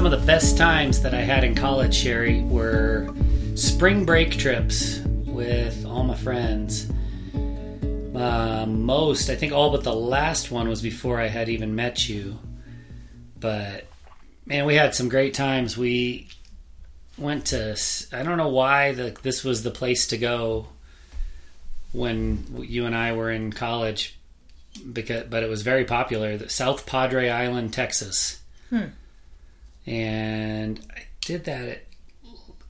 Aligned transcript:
Some 0.00 0.10
of 0.10 0.18
the 0.18 0.26
best 0.26 0.56
times 0.56 1.02
that 1.02 1.12
I 1.12 1.20
had 1.20 1.44
in 1.44 1.54
college, 1.54 1.94
Sherry, 1.94 2.40
were 2.44 3.14
spring 3.54 4.06
break 4.06 4.30
trips 4.30 4.98
with 5.26 5.84
all 5.84 6.04
my 6.04 6.14
friends. 6.14 6.90
Uh, 7.34 8.64
most, 8.66 9.28
I 9.28 9.34
think 9.36 9.52
all 9.52 9.70
but 9.70 9.84
the 9.84 9.94
last 9.94 10.50
one 10.50 10.70
was 10.70 10.80
before 10.80 11.20
I 11.20 11.26
had 11.26 11.50
even 11.50 11.74
met 11.74 12.08
you. 12.08 12.38
But 13.38 13.88
man, 14.46 14.64
we 14.64 14.74
had 14.74 14.94
some 14.94 15.10
great 15.10 15.34
times. 15.34 15.76
We 15.76 16.28
went 17.18 17.48
to, 17.48 17.78
I 18.10 18.22
don't 18.22 18.38
know 18.38 18.48
why 18.48 18.92
the, 18.92 19.14
this 19.20 19.44
was 19.44 19.64
the 19.64 19.70
place 19.70 20.06
to 20.06 20.16
go 20.16 20.68
when 21.92 22.46
you 22.66 22.86
and 22.86 22.96
I 22.96 23.12
were 23.12 23.30
in 23.30 23.52
college, 23.52 24.18
because, 24.94 25.26
but 25.28 25.42
it 25.42 25.50
was 25.50 25.60
very 25.60 25.84
popular. 25.84 26.48
South 26.48 26.86
Padre 26.86 27.28
Island, 27.28 27.74
Texas. 27.74 28.40
Hmm. 28.70 28.86
And 29.86 30.80
I 30.94 31.02
did 31.20 31.44
that 31.44 31.84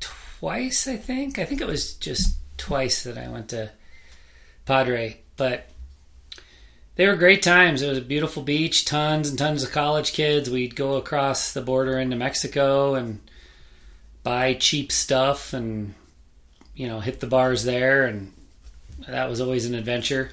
twice, 0.01 0.87
I 0.87 0.96
think. 0.96 1.38
I 1.38 1.45
think 1.45 1.60
it 1.60 1.66
was 1.66 1.95
just 1.95 2.37
twice 2.56 3.02
that 3.05 3.18
I 3.18 3.28
went 3.28 3.48
to 3.51 3.70
Padre, 4.64 5.18
but 5.37 5.66
they 6.96 7.06
were 7.06 7.16
great 7.16 7.42
times. 7.42 7.82
It 7.82 7.88
was 7.88 7.98
a 7.98 8.02
beautiful 8.02 8.42
beach, 8.42 8.84
tons 8.84 9.28
and 9.28 9.38
tons 9.38 9.62
of 9.62 9.73
college 9.73 10.12
kids. 10.12 10.51
We'd 10.51 10.77
go 10.77 10.96
across 10.96 11.52
the 11.52 11.62
border 11.62 11.98
into 11.98 12.16
Mexico 12.16 12.95
and 12.95 13.20
buy 14.23 14.54
cheap 14.54 14.92
stuff 14.92 15.54
and 15.54 15.95
you 16.74 16.87
know 16.87 17.01
hit 17.01 17.20
the 17.20 17.27
bars 17.27 17.65
there 17.65 18.04
and 18.04 18.32
that 19.09 19.30
was 19.30 19.40
always 19.40 19.66
an 19.66 19.74
adventure. 19.74 20.32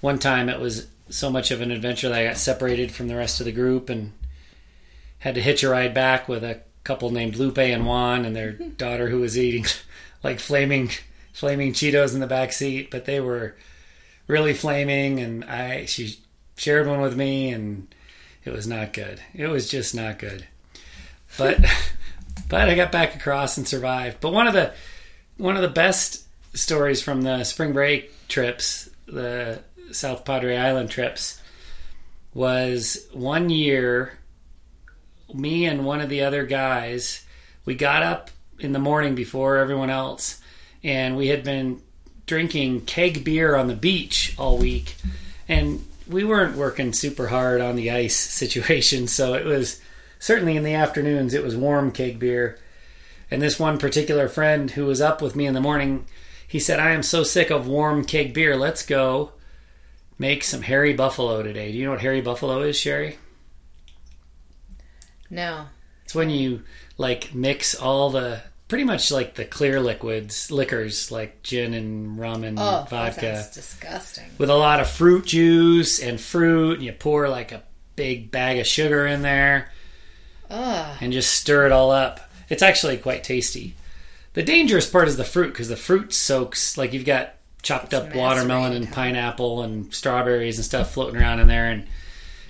One 0.00 0.18
time 0.18 0.48
it 0.48 0.60
was 0.60 0.88
so 1.08 1.30
much 1.30 1.50
of 1.50 1.60
an 1.60 1.70
adventure 1.70 2.08
that 2.08 2.18
I 2.18 2.26
got 2.26 2.36
separated 2.36 2.92
from 2.92 3.08
the 3.08 3.16
rest 3.16 3.40
of 3.40 3.46
the 3.46 3.52
group 3.52 3.88
and 3.88 4.12
had 5.18 5.34
to 5.34 5.42
hitch 5.42 5.62
a 5.62 5.68
ride 5.68 5.94
back 5.94 6.28
with 6.28 6.44
a 6.44 6.60
couple 6.84 7.10
named 7.10 7.36
Lupe 7.36 7.58
and 7.58 7.86
Juan 7.86 8.24
and 8.24 8.34
their 8.34 8.52
daughter 8.76 9.08
who 9.08 9.20
was 9.20 9.38
eating 9.38 9.66
like 10.22 10.40
flaming 10.40 10.90
flaming 11.32 11.72
Cheetos 11.72 12.14
in 12.14 12.20
the 12.20 12.26
back 12.26 12.52
seat, 12.52 12.90
but 12.90 13.04
they 13.04 13.20
were 13.20 13.56
really 14.26 14.54
flaming 14.54 15.20
and 15.20 15.44
I 15.44 15.86
she 15.86 16.18
shared 16.56 16.86
one 16.86 17.00
with 17.00 17.16
me 17.16 17.50
and 17.50 17.94
it 18.44 18.52
was 18.52 18.66
not 18.66 18.92
good. 18.92 19.20
It 19.34 19.46
was 19.46 19.68
just 19.68 19.94
not 19.94 20.18
good. 20.18 20.46
But 21.36 21.60
but 22.48 22.68
I 22.68 22.74
got 22.74 22.92
back 22.92 23.14
across 23.14 23.56
and 23.56 23.68
survived. 23.68 24.18
But 24.20 24.32
one 24.32 24.46
of 24.46 24.54
the 24.54 24.72
one 25.36 25.56
of 25.56 25.62
the 25.62 25.68
best 25.68 26.24
stories 26.54 27.02
from 27.02 27.22
the 27.22 27.44
spring 27.44 27.72
break 27.72 28.28
trips, 28.28 28.88
the 29.06 29.62
South 29.92 30.24
Padre 30.24 30.56
Island 30.56 30.90
trips, 30.90 31.40
was 32.34 33.06
one 33.12 33.50
year 33.50 34.18
me 35.34 35.66
and 35.66 35.84
one 35.84 36.00
of 36.00 36.08
the 36.08 36.22
other 36.22 36.44
guys, 36.44 37.24
we 37.64 37.74
got 37.74 38.02
up 38.02 38.30
in 38.58 38.72
the 38.72 38.78
morning 38.78 39.14
before 39.14 39.56
everyone 39.56 39.90
else, 39.90 40.40
and 40.82 41.16
we 41.16 41.28
had 41.28 41.44
been 41.44 41.80
drinking 42.26 42.82
keg 42.82 43.24
beer 43.24 43.56
on 43.56 43.68
the 43.68 43.74
beach 43.74 44.34
all 44.38 44.58
week, 44.58 44.96
and 45.48 45.84
we 46.08 46.24
weren't 46.24 46.56
working 46.56 46.92
super 46.92 47.28
hard 47.28 47.60
on 47.60 47.76
the 47.76 47.90
ice 47.90 48.16
situation, 48.16 49.06
so 49.06 49.34
it 49.34 49.44
was 49.44 49.80
certainly 50.18 50.56
in 50.56 50.64
the 50.64 50.74
afternoons 50.74 51.34
it 51.34 51.44
was 51.44 51.56
warm 51.56 51.92
keg 51.92 52.18
beer. 52.18 52.58
And 53.30 53.42
this 53.42 53.60
one 53.60 53.78
particular 53.78 54.28
friend 54.28 54.70
who 54.70 54.86
was 54.86 55.02
up 55.02 55.20
with 55.20 55.36
me 55.36 55.46
in 55.46 55.52
the 55.52 55.60
morning, 55.60 56.06
he 56.46 56.58
said, 56.58 56.80
"I 56.80 56.92
am 56.92 57.02
so 57.02 57.22
sick 57.22 57.50
of 57.50 57.68
warm 57.68 58.04
keg 58.04 58.32
beer. 58.32 58.56
Let's 58.56 58.84
go 58.84 59.32
make 60.18 60.42
some 60.42 60.62
hairy 60.62 60.94
Buffalo 60.94 61.42
today." 61.42 61.70
Do 61.70 61.76
you 61.76 61.84
know 61.84 61.90
what 61.90 62.00
hairy 62.00 62.22
Buffalo 62.22 62.62
is, 62.62 62.78
Sherry? 62.78 63.18
No. 65.30 65.66
It's 66.04 66.14
when 66.14 66.30
you 66.30 66.62
like 66.96 67.34
mix 67.34 67.74
all 67.74 68.10
the 68.10 68.40
pretty 68.68 68.84
much 68.84 69.10
like 69.10 69.34
the 69.34 69.44
clear 69.44 69.80
liquids, 69.80 70.50
liquors 70.50 71.10
like 71.10 71.42
gin 71.42 71.74
and 71.74 72.18
rum 72.18 72.44
and 72.44 72.58
Oh, 72.58 72.86
vodka 72.88 73.20
that's 73.20 73.54
disgusting. 73.54 74.24
with 74.38 74.50
a 74.50 74.54
lot 74.54 74.80
of 74.80 74.88
fruit 74.88 75.26
juice 75.26 76.00
and 76.02 76.20
fruit, 76.20 76.74
and 76.74 76.82
you 76.82 76.92
pour 76.92 77.28
like 77.28 77.52
a 77.52 77.62
big 77.96 78.30
bag 78.30 78.58
of 78.58 78.66
sugar 78.66 79.06
in 79.06 79.22
there 79.22 79.70
Ugh. 80.50 80.96
and 81.00 81.12
just 81.12 81.32
stir 81.32 81.66
it 81.66 81.72
all 81.72 81.90
up. 81.90 82.20
It's 82.48 82.62
actually 82.62 82.96
quite 82.96 83.24
tasty. 83.24 83.74
The 84.34 84.42
dangerous 84.42 84.88
part 84.88 85.08
is 85.08 85.16
the 85.16 85.24
fruit 85.24 85.48
because 85.48 85.68
the 85.68 85.76
fruit 85.76 86.12
soaks 86.14 86.78
like 86.78 86.92
you've 86.92 87.04
got 87.04 87.34
chopped 87.62 87.92
up 87.92 88.14
watermelon 88.14 88.72
and 88.72 88.90
pineapple 88.90 89.62
and 89.62 89.92
strawberries 89.92 90.56
and 90.58 90.64
stuff 90.64 90.92
floating 90.92 91.20
around 91.20 91.40
in 91.40 91.48
there 91.48 91.70
and 91.70 91.86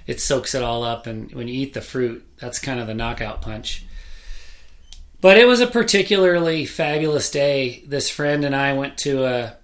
it 0.08 0.20
soaks 0.20 0.54
it 0.54 0.62
all 0.62 0.82
up 0.82 1.06
and 1.06 1.30
when 1.32 1.46
you 1.46 1.60
eat 1.60 1.74
the 1.74 1.82
fruit 1.82 2.26
that's 2.38 2.58
kind 2.58 2.80
of 2.80 2.88
the 2.88 2.94
knockout 2.94 3.42
punch. 3.42 3.84
But 5.20 5.36
it 5.36 5.46
was 5.46 5.60
a 5.60 5.66
particularly 5.66 6.64
fabulous 6.64 7.30
day. 7.30 7.84
This 7.86 8.08
friend 8.08 8.44
and 8.44 8.56
I 8.56 8.72
went 8.72 8.96
to 8.98 9.24
a 9.24 9.56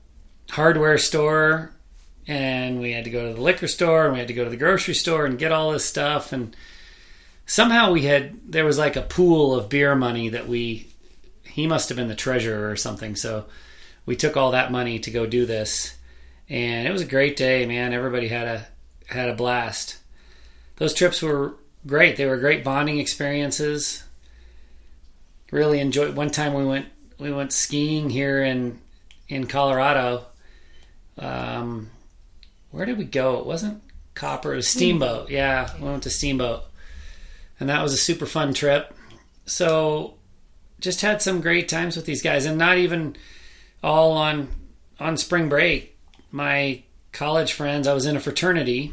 hardware 0.51 0.99
store 0.99 1.73
and 2.27 2.79
we 2.79 2.93
had 2.93 3.05
to 3.05 3.11
go 3.11 3.29
to 3.29 3.35
the 3.35 3.41
liquor 3.41 3.69
store 3.69 4.05
and 4.05 4.13
we 4.13 4.19
had 4.19 4.29
to 4.29 4.35
go 4.35 4.45
to 4.45 4.51
the 4.51 4.57
grocery 4.57 4.95
store 4.95 5.25
and 5.25 5.39
get 5.39 5.53
all 5.53 5.73
this 5.73 5.85
stuff 5.85 6.33
and 6.33 6.55
somehow 7.47 7.93
we 7.93 8.03
had 8.03 8.39
there 8.51 8.65
was 8.65 8.79
like 8.79 8.97
a 8.97 9.03
pool 9.03 9.55
of 9.55 9.69
beer 9.69 9.95
money 9.95 10.31
that 10.31 10.49
we 10.49 10.89
he 11.43 11.67
must 11.67 11.89
have 11.89 11.97
been 11.97 12.09
the 12.09 12.15
treasurer 12.15 12.71
or 12.71 12.77
something 12.77 13.15
so 13.15 13.45
we 14.07 14.17
took 14.17 14.37
all 14.37 14.53
that 14.53 14.73
money 14.73 14.99
to 14.99 15.11
go 15.11 15.27
do 15.27 15.45
this 15.45 15.95
and 16.49 16.89
it 16.89 16.93
was 16.93 17.03
a 17.03 17.07
great 17.07 17.37
day 17.37 17.67
man 17.67 17.93
everybody 17.93 18.29
had 18.29 18.47
a 18.47 18.67
had 19.07 19.29
a 19.29 19.35
blast 19.35 19.99
those 20.77 20.95
trips 20.95 21.23
were 21.23 21.55
great. 21.87 22.17
They 22.17 22.27
were 22.27 22.37
great 22.37 22.65
bonding 22.65 22.99
experiences. 22.99 24.03
Really 25.51 25.81
enjoyed 25.81 26.17
one 26.17 26.31
time 26.31 26.55
we 26.55 26.65
went 26.65 26.87
we 27.19 27.33
went 27.33 27.53
skiing 27.53 28.11
here 28.11 28.43
in 28.43 28.81
in 29.29 29.47
colorado. 29.47 30.27
Um 31.19 31.91
where 32.71 32.87
did 32.87 32.99
we 32.99 33.05
go? 33.05 33.39
It 33.39 33.47
wasn't 33.47 33.83
copper 34.15 34.53
it 34.53 34.57
was 34.57 34.69
steamboat. 34.69 35.31
Yeah 35.31 35.71
we 35.79 35.89
went 35.89 36.03
to 36.05 36.11
steamboat. 36.11 36.65
And 37.61 37.69
that 37.69 37.83
was 37.83 37.93
a 37.93 37.99
super 37.99 38.27
fun 38.27 38.53
trip. 38.53 38.93
So 39.47 40.15
just 40.81 41.03
had 41.03 41.23
some 41.23 41.41
great 41.41 41.69
times 41.69 41.97
with 41.97 42.05
these 42.05 42.23
guys. 42.23 42.47
And 42.47 42.59
not 42.59 42.79
even 42.79 43.17
all 43.83 44.13
on 44.13 44.49
on 44.99 45.17
spring 45.17 45.49
break. 45.49 45.97
My 46.33 46.83
college 47.13 47.53
friends, 47.53 47.87
I 47.87 47.95
was 47.95 48.07
in 48.07 48.17
a 48.17 48.21
fraternity 48.21 48.93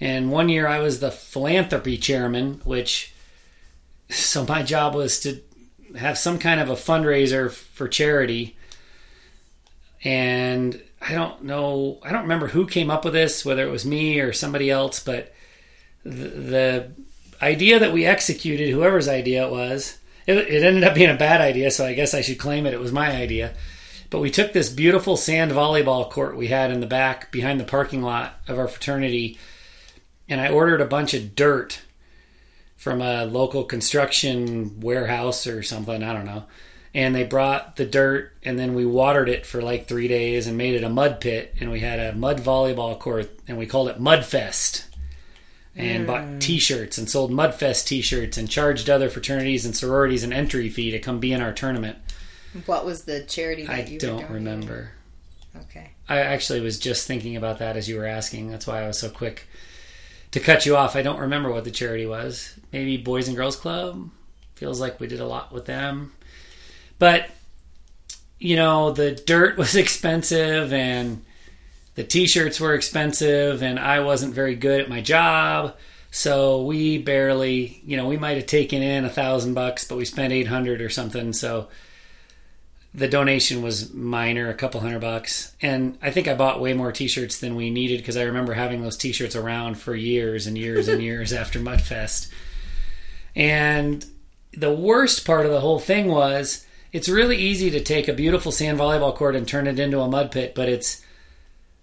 and 0.00 0.30
one 0.30 0.48
year 0.48 0.66
I 0.66 0.80
was 0.80 1.00
the 1.00 1.10
philanthropy 1.10 1.98
chairman, 1.98 2.60
which 2.64 3.12
so 4.08 4.44
my 4.44 4.62
job 4.62 4.94
was 4.94 5.20
to 5.20 5.40
have 5.98 6.18
some 6.18 6.38
kind 6.38 6.60
of 6.60 6.68
a 6.68 6.74
fundraiser 6.74 7.50
for 7.50 7.88
charity. 7.88 8.56
And 10.02 10.80
I 11.00 11.12
don't 11.12 11.44
know, 11.44 11.98
I 12.02 12.12
don't 12.12 12.22
remember 12.22 12.48
who 12.48 12.66
came 12.66 12.90
up 12.90 13.04
with 13.04 13.14
this, 13.14 13.44
whether 13.44 13.66
it 13.66 13.70
was 13.70 13.86
me 13.86 14.20
or 14.20 14.32
somebody 14.32 14.70
else, 14.70 15.00
but 15.00 15.32
the, 16.04 16.28
the 16.28 16.90
idea 17.42 17.78
that 17.78 17.92
we 17.92 18.06
executed, 18.06 18.70
whoever's 18.70 19.08
idea 19.08 19.46
it 19.46 19.52
was, 19.52 19.98
it, 20.26 20.36
it 20.36 20.62
ended 20.64 20.84
up 20.84 20.94
being 20.94 21.10
a 21.10 21.16
bad 21.16 21.40
idea, 21.40 21.70
so 21.70 21.86
I 21.86 21.94
guess 21.94 22.14
I 22.14 22.20
should 22.20 22.38
claim 22.38 22.66
it. 22.66 22.74
It 22.74 22.80
was 22.80 22.92
my 22.92 23.10
idea. 23.10 23.54
But 24.10 24.20
we 24.20 24.30
took 24.30 24.52
this 24.52 24.70
beautiful 24.70 25.16
sand 25.16 25.52
volleyball 25.52 26.10
court 26.10 26.36
we 26.36 26.48
had 26.48 26.70
in 26.70 26.80
the 26.80 26.86
back 26.86 27.30
behind 27.30 27.60
the 27.60 27.64
parking 27.64 28.02
lot 28.02 28.40
of 28.48 28.58
our 28.58 28.68
fraternity, 28.68 29.38
and 30.30 30.40
I 30.40 30.48
ordered 30.48 30.80
a 30.80 30.86
bunch 30.86 31.12
of 31.12 31.36
dirt 31.36 31.82
from 32.76 33.02
a 33.02 33.26
local 33.26 33.64
construction 33.64 34.80
warehouse 34.80 35.46
or 35.46 35.62
something. 35.62 36.02
I 36.02 36.14
don't 36.14 36.24
know. 36.24 36.44
And 36.94 37.14
they 37.14 37.24
brought 37.24 37.76
the 37.76 37.84
dirt, 37.84 38.32
and 38.42 38.58
then 38.58 38.74
we 38.74 38.86
watered 38.86 39.28
it 39.28 39.44
for 39.44 39.60
like 39.60 39.86
three 39.86 40.08
days 40.08 40.46
and 40.46 40.56
made 40.56 40.74
it 40.74 40.82
a 40.82 40.88
mud 40.88 41.20
pit. 41.20 41.54
And 41.60 41.70
we 41.70 41.80
had 41.80 42.00
a 42.00 42.16
mud 42.16 42.38
volleyball 42.38 42.98
court, 42.98 43.30
and 43.46 43.58
we 43.58 43.66
called 43.66 43.90
it 43.90 44.00
Mudfest 44.00 44.86
and 45.76 46.06
bought 46.06 46.24
hmm. 46.24 46.38
t-shirts 46.38 46.98
and 46.98 47.08
sold 47.08 47.30
mudfest 47.30 47.86
t-shirts 47.86 48.36
and 48.36 48.50
charged 48.50 48.90
other 48.90 49.08
fraternities 49.08 49.64
and 49.64 49.76
sororities 49.76 50.22
an 50.24 50.32
entry 50.32 50.68
fee 50.68 50.90
to 50.90 50.98
come 50.98 51.20
be 51.20 51.32
in 51.32 51.40
our 51.40 51.52
tournament 51.52 51.98
What 52.66 52.84
was 52.84 53.04
the 53.04 53.22
charity 53.22 53.66
that 53.66 53.72
i 53.72 53.82
you 53.82 53.98
don't 53.98 54.28
remember 54.28 54.92
Okay. 55.56 55.90
i 56.08 56.18
actually 56.18 56.60
was 56.60 56.78
just 56.78 57.06
thinking 57.06 57.36
about 57.36 57.58
that 57.58 57.76
as 57.76 57.88
you 57.88 57.96
were 57.96 58.06
asking 58.06 58.50
that's 58.50 58.66
why 58.66 58.82
i 58.82 58.86
was 58.86 58.98
so 58.98 59.10
quick 59.10 59.46
to 60.30 60.40
cut 60.40 60.66
you 60.66 60.76
off 60.76 60.96
i 60.96 61.02
don't 61.02 61.20
remember 61.20 61.50
what 61.50 61.64
the 61.64 61.70
charity 61.70 62.06
was 62.06 62.54
maybe 62.72 62.96
boys 62.96 63.28
and 63.28 63.36
girls 63.36 63.56
club 63.56 64.10
feels 64.54 64.80
like 64.80 65.00
we 65.00 65.06
did 65.06 65.20
a 65.20 65.26
lot 65.26 65.52
with 65.52 65.66
them 65.66 66.12
but 66.98 67.28
you 68.38 68.56
know 68.56 68.92
the 68.92 69.12
dirt 69.12 69.56
was 69.58 69.76
expensive 69.76 70.72
and 70.72 71.22
the 72.00 72.04
t-shirts 72.06 72.58
were 72.58 72.74
expensive 72.74 73.62
and 73.62 73.78
I 73.78 74.00
wasn't 74.00 74.34
very 74.34 74.54
good 74.54 74.80
at 74.80 74.88
my 74.88 75.02
job. 75.02 75.76
So 76.10 76.62
we 76.62 76.96
barely, 76.96 77.82
you 77.84 77.98
know, 77.98 78.08
we 78.08 78.16
might 78.16 78.36
have 78.38 78.46
taken 78.46 78.82
in 78.82 79.04
a 79.04 79.10
thousand 79.10 79.52
bucks, 79.52 79.84
but 79.84 79.96
we 79.96 80.06
spent 80.06 80.32
800 80.32 80.80
or 80.80 80.88
something. 80.88 81.34
So 81.34 81.68
the 82.92 83.08
donation 83.08 83.62
was 83.62 83.92
minor, 83.94 84.48
a 84.48 84.54
couple 84.54 84.80
hundred 84.80 85.00
bucks. 85.00 85.54
And 85.62 85.96
I 86.02 86.10
think 86.10 86.26
I 86.26 86.34
bought 86.34 86.60
way 86.60 86.72
more 86.72 86.90
t-shirts 86.90 87.38
than 87.38 87.54
we 87.54 87.70
needed 87.70 87.98
because 87.98 88.16
I 88.16 88.24
remember 88.24 88.52
having 88.52 88.82
those 88.82 88.96
t-shirts 88.96 89.36
around 89.36 89.76
for 89.78 89.94
years 89.94 90.46
and 90.46 90.58
years 90.58 90.88
and 90.88 91.02
years 91.02 91.32
after 91.32 91.60
Mudfest. 91.60 92.30
And 93.36 94.04
the 94.52 94.72
worst 94.72 95.24
part 95.24 95.46
of 95.46 95.52
the 95.52 95.60
whole 95.60 95.78
thing 95.78 96.08
was 96.08 96.66
it's 96.92 97.08
really 97.08 97.36
easy 97.36 97.70
to 97.70 97.80
take 97.80 98.08
a 98.08 98.12
beautiful 98.12 98.50
sand 98.50 98.78
volleyball 98.78 99.14
court 99.14 99.36
and 99.36 99.46
turn 99.46 99.68
it 99.68 99.78
into 99.78 100.00
a 100.00 100.08
mud 100.08 100.32
pit, 100.32 100.54
but 100.54 100.68
it's 100.68 101.04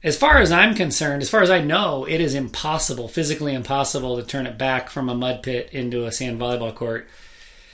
as 0.04 0.18
far 0.18 0.38
as 0.38 0.52
I'm 0.52 0.76
concerned, 0.76 1.22
as 1.22 1.30
far 1.30 1.42
as 1.42 1.50
I 1.50 1.62
know, 1.62 2.06
it 2.06 2.22
is 2.22 2.36
impossible, 2.36 3.08
physically 3.08 3.54
impossible 3.54 4.18
to 4.18 4.24
turn 4.24 4.46
it 4.46 4.58
back 4.58 4.90
from 4.90 5.10
a 5.10 5.16
mud 5.16 5.42
pit 5.42 5.70
into 5.72 6.06
a 6.06 6.12
sand 6.12 6.40
volleyball 6.40 6.76
court. 6.76 7.08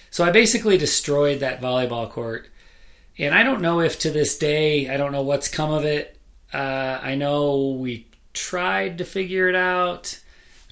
So 0.09 0.23
I 0.23 0.31
basically 0.31 0.77
destroyed 0.77 1.39
that 1.39 1.59
volleyball 1.59 2.09
court. 2.09 2.47
And 3.17 3.33
I 3.35 3.43
don't 3.43 3.61
know 3.61 3.79
if 3.79 3.99
to 3.99 4.11
this 4.11 4.37
day, 4.37 4.89
I 4.89 4.97
don't 4.97 5.11
know 5.11 5.21
what's 5.21 5.47
come 5.47 5.71
of 5.71 5.85
it. 5.85 6.17
Uh, 6.51 6.99
I 7.01 7.15
know 7.15 7.69
we 7.79 8.07
tried 8.33 8.97
to 8.97 9.05
figure 9.05 9.49
it 9.49 9.55
out, 9.55 10.19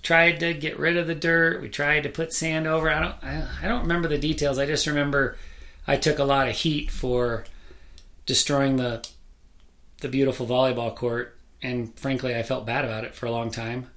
tried 0.02 0.40
to 0.40 0.54
get 0.54 0.80
rid 0.80 0.98
of 0.98 1.08
the 1.08 1.16
dirt, 1.16 1.62
we 1.62 1.70
tried 1.70 2.04
to 2.04 2.10
put 2.10 2.34
sand 2.34 2.68
over. 2.68 2.90
I 2.90 3.00
don't, 3.00 3.16
I, 3.24 3.48
I 3.64 3.68
don't 3.68 3.84
remember 3.84 4.08
the 4.08 4.18
details. 4.18 4.58
I 4.58 4.66
just 4.66 4.88
remember 4.88 5.38
I 5.88 5.98
took 5.98 6.20
a 6.20 6.24
lot 6.24 6.48
of 6.48 6.56
heat 6.56 6.92
for 6.92 7.46
destroying 8.26 8.78
the 8.78 9.08
the 10.02 10.08
beautiful 10.08 10.48
volleyball 10.48 10.96
court, 10.96 11.38
and 11.62 11.98
frankly, 11.98 12.36
I 12.36 12.42
felt 12.42 12.66
bad 12.66 12.86
about 12.86 13.04
it 13.04 13.14
for 13.14 13.28
a 13.28 13.32
long 13.32 13.52
time. 13.52 13.92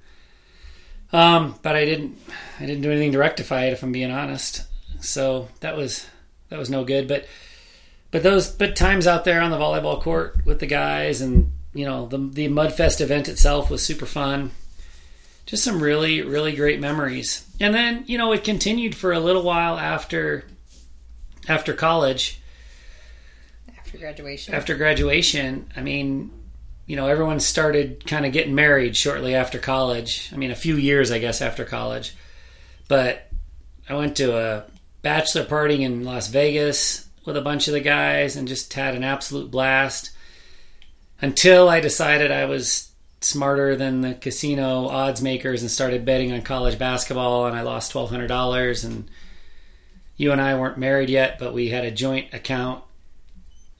Um, 1.14 1.58
but 1.62 1.76
I 1.76 1.86
didn't, 1.86 2.18
I 2.60 2.66
didn't 2.66 2.82
do 2.82 2.90
anything 2.90 3.12
to 3.12 3.18
rectify 3.18 3.64
it, 3.64 3.72
if 3.72 3.82
I'm 3.82 3.92
being 3.92 4.10
honest. 4.10 4.64
So 5.00 5.48
that 5.60 5.76
was 5.76 6.06
that 6.50 6.58
was 6.58 6.68
no 6.68 6.84
good. 6.84 7.08
But 7.08 7.26
but 8.14 8.22
those 8.22 8.48
but 8.48 8.76
times 8.76 9.08
out 9.08 9.24
there 9.24 9.40
on 9.40 9.50
the 9.50 9.56
volleyball 9.56 10.00
court 10.00 10.46
with 10.46 10.60
the 10.60 10.66
guys, 10.66 11.20
and 11.20 11.50
you 11.72 11.84
know 11.84 12.06
the 12.06 12.16
the 12.18 12.46
Mudfest 12.46 13.00
event 13.00 13.28
itself 13.28 13.68
was 13.68 13.84
super 13.84 14.06
fun. 14.06 14.52
Just 15.46 15.64
some 15.64 15.82
really 15.82 16.22
really 16.22 16.54
great 16.54 16.78
memories. 16.78 17.44
And 17.58 17.74
then 17.74 18.04
you 18.06 18.16
know 18.16 18.30
it 18.30 18.44
continued 18.44 18.94
for 18.94 19.12
a 19.12 19.18
little 19.18 19.42
while 19.42 19.76
after 19.80 20.44
after 21.48 21.74
college 21.74 22.40
After 23.76 23.98
graduation. 23.98 24.54
after 24.54 24.76
graduation, 24.76 25.66
I 25.76 25.80
mean, 25.80 26.30
you 26.86 26.94
know, 26.94 27.08
everyone 27.08 27.40
started 27.40 28.06
kind 28.06 28.24
of 28.24 28.32
getting 28.32 28.54
married 28.54 28.96
shortly 28.96 29.34
after 29.34 29.58
college. 29.58 30.30
I 30.32 30.36
mean, 30.36 30.52
a 30.52 30.54
few 30.54 30.76
years, 30.76 31.10
I 31.10 31.18
guess, 31.18 31.42
after 31.42 31.64
college. 31.64 32.14
But 32.86 33.28
I 33.88 33.96
went 33.96 34.16
to 34.18 34.38
a 34.38 34.66
bachelor 35.02 35.46
party 35.46 35.82
in 35.82 36.04
Las 36.04 36.28
Vegas 36.28 37.03
with 37.24 37.36
a 37.36 37.42
bunch 37.42 37.68
of 37.68 37.74
the 37.74 37.80
guys 37.80 38.36
and 38.36 38.48
just 38.48 38.72
had 38.74 38.94
an 38.94 39.04
absolute 39.04 39.50
blast 39.50 40.10
until 41.20 41.68
I 41.68 41.80
decided 41.80 42.30
I 42.30 42.44
was 42.44 42.90
smarter 43.20 43.74
than 43.76 44.02
the 44.02 44.14
casino 44.14 44.88
odds 44.88 45.22
makers 45.22 45.62
and 45.62 45.70
started 45.70 46.04
betting 46.04 46.32
on 46.32 46.42
college 46.42 46.78
basketball 46.78 47.46
and 47.46 47.56
I 47.56 47.62
lost 47.62 47.92
$1200 47.92 48.84
and 48.84 49.08
you 50.16 50.30
and 50.30 50.40
I 50.40 50.58
weren't 50.58 50.78
married 50.78 51.08
yet 51.08 51.38
but 51.38 51.54
we 51.54 51.70
had 51.70 51.84
a 51.84 51.90
joint 51.90 52.34
account 52.34 52.84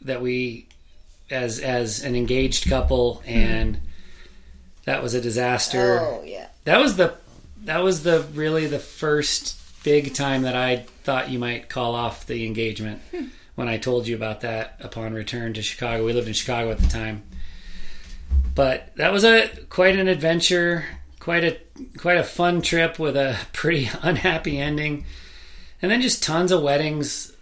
that 0.00 0.22
we 0.22 0.68
as 1.30 1.58
as 1.58 2.02
an 2.02 2.14
engaged 2.14 2.68
couple 2.68 3.22
and 3.26 3.80
that 4.84 5.02
was 5.02 5.14
a 5.14 5.20
disaster 5.20 6.00
oh 6.00 6.22
yeah. 6.24 6.48
that 6.64 6.78
was 6.78 6.96
the 6.96 7.14
that 7.64 7.82
was 7.82 8.02
the 8.02 8.26
really 8.32 8.66
the 8.66 8.78
first 8.78 9.58
big 9.84 10.14
time 10.14 10.42
that 10.42 10.56
I 10.56 10.78
thought 11.04 11.30
you 11.30 11.38
might 11.38 11.68
call 11.68 11.94
off 11.94 12.26
the 12.26 12.44
engagement 12.46 13.00
when 13.54 13.68
I 13.68 13.76
told 13.76 14.08
you 14.08 14.16
about 14.16 14.40
that 14.40 14.80
upon 14.80 15.14
return 15.14 15.54
to 15.54 15.62
Chicago. 15.62 16.04
We 16.04 16.12
lived 16.12 16.26
in 16.26 16.34
Chicago 16.34 16.72
at 16.72 16.78
the 16.78 16.88
time. 16.88 17.22
But 18.54 18.94
that 18.96 19.12
was 19.12 19.24
a 19.24 19.48
quite 19.68 19.96
an 19.96 20.08
adventure, 20.08 20.84
quite 21.20 21.44
a 21.44 21.58
quite 21.98 22.16
a 22.16 22.24
fun 22.24 22.62
trip 22.62 22.98
with 22.98 23.16
a 23.16 23.38
pretty 23.52 23.88
unhappy 24.02 24.58
ending. 24.58 25.04
And 25.82 25.90
then 25.90 26.00
just 26.00 26.22
tons 26.22 26.50
of 26.50 26.62
weddings, 26.62 27.32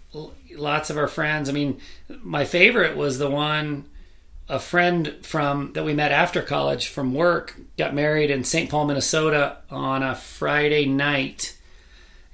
lots 0.55 0.89
of 0.89 0.97
our 0.97 1.07
friends. 1.07 1.49
I 1.49 1.53
mean, 1.53 1.79
my 2.21 2.45
favorite 2.45 2.97
was 2.97 3.17
the 3.17 3.29
one 3.29 3.85
a 4.49 4.59
friend 4.59 5.15
from 5.21 5.71
that 5.73 5.85
we 5.85 5.93
met 5.93 6.11
after 6.11 6.41
college 6.41 6.87
from 6.87 7.13
work 7.13 7.55
got 7.77 7.95
married 7.95 8.29
in 8.29 8.43
St. 8.43 8.69
Paul, 8.69 8.85
Minnesota 8.85 9.57
on 9.71 10.03
a 10.03 10.15
Friday 10.15 10.85
night. 10.85 11.57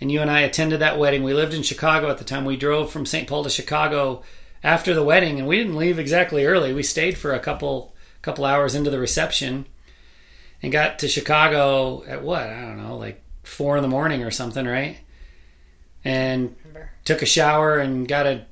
And 0.01 0.11
you 0.11 0.21
and 0.21 0.31
I 0.31 0.41
attended 0.41 0.79
that 0.79 0.97
wedding. 0.97 1.23
We 1.23 1.33
lived 1.33 1.53
in 1.53 1.63
Chicago 1.63 2.09
at 2.09 2.17
the 2.17 2.23
time. 2.23 2.45
We 2.45 2.57
drove 2.57 2.91
from 2.91 3.05
St. 3.05 3.27
Paul 3.27 3.43
to 3.43 3.49
Chicago 3.49 4.23
after 4.63 4.93
the 4.93 5.03
wedding 5.03 5.39
and 5.39 5.47
we 5.47 5.57
didn't 5.57 5.77
leave 5.77 5.99
exactly 5.99 6.45
early. 6.45 6.73
We 6.73 6.83
stayed 6.83 7.17
for 7.17 7.33
a 7.33 7.39
couple 7.39 7.93
couple 8.21 8.45
hours 8.45 8.75
into 8.75 8.89
the 8.89 8.99
reception 8.99 9.65
and 10.61 10.71
got 10.71 10.99
to 10.99 11.07
Chicago 11.07 12.03
at 12.05 12.23
what? 12.23 12.43
I 12.43 12.61
don't 12.61 12.81
know, 12.81 12.97
like 12.97 13.23
4 13.43 13.77
in 13.77 13.81
the 13.81 13.87
morning 13.87 14.23
or 14.23 14.31
something, 14.31 14.65
right? 14.65 14.97
And 16.03 16.55
took 17.05 17.21
a 17.21 17.25
shower 17.25 17.79
and 17.79 18.07
got 18.07 18.25
a 18.25 18.45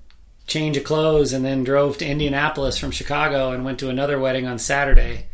change 0.47 0.77
of 0.77 0.83
clothes 0.83 1.33
and 1.33 1.43
then 1.43 1.63
drove 1.63 1.97
to 1.97 2.07
Indianapolis 2.07 2.77
from 2.77 2.91
Chicago 2.91 3.51
and 3.51 3.65
went 3.65 3.79
to 3.79 3.89
another 3.89 4.17
wedding 4.19 4.47
on 4.47 4.59
Saturday. 4.59 5.27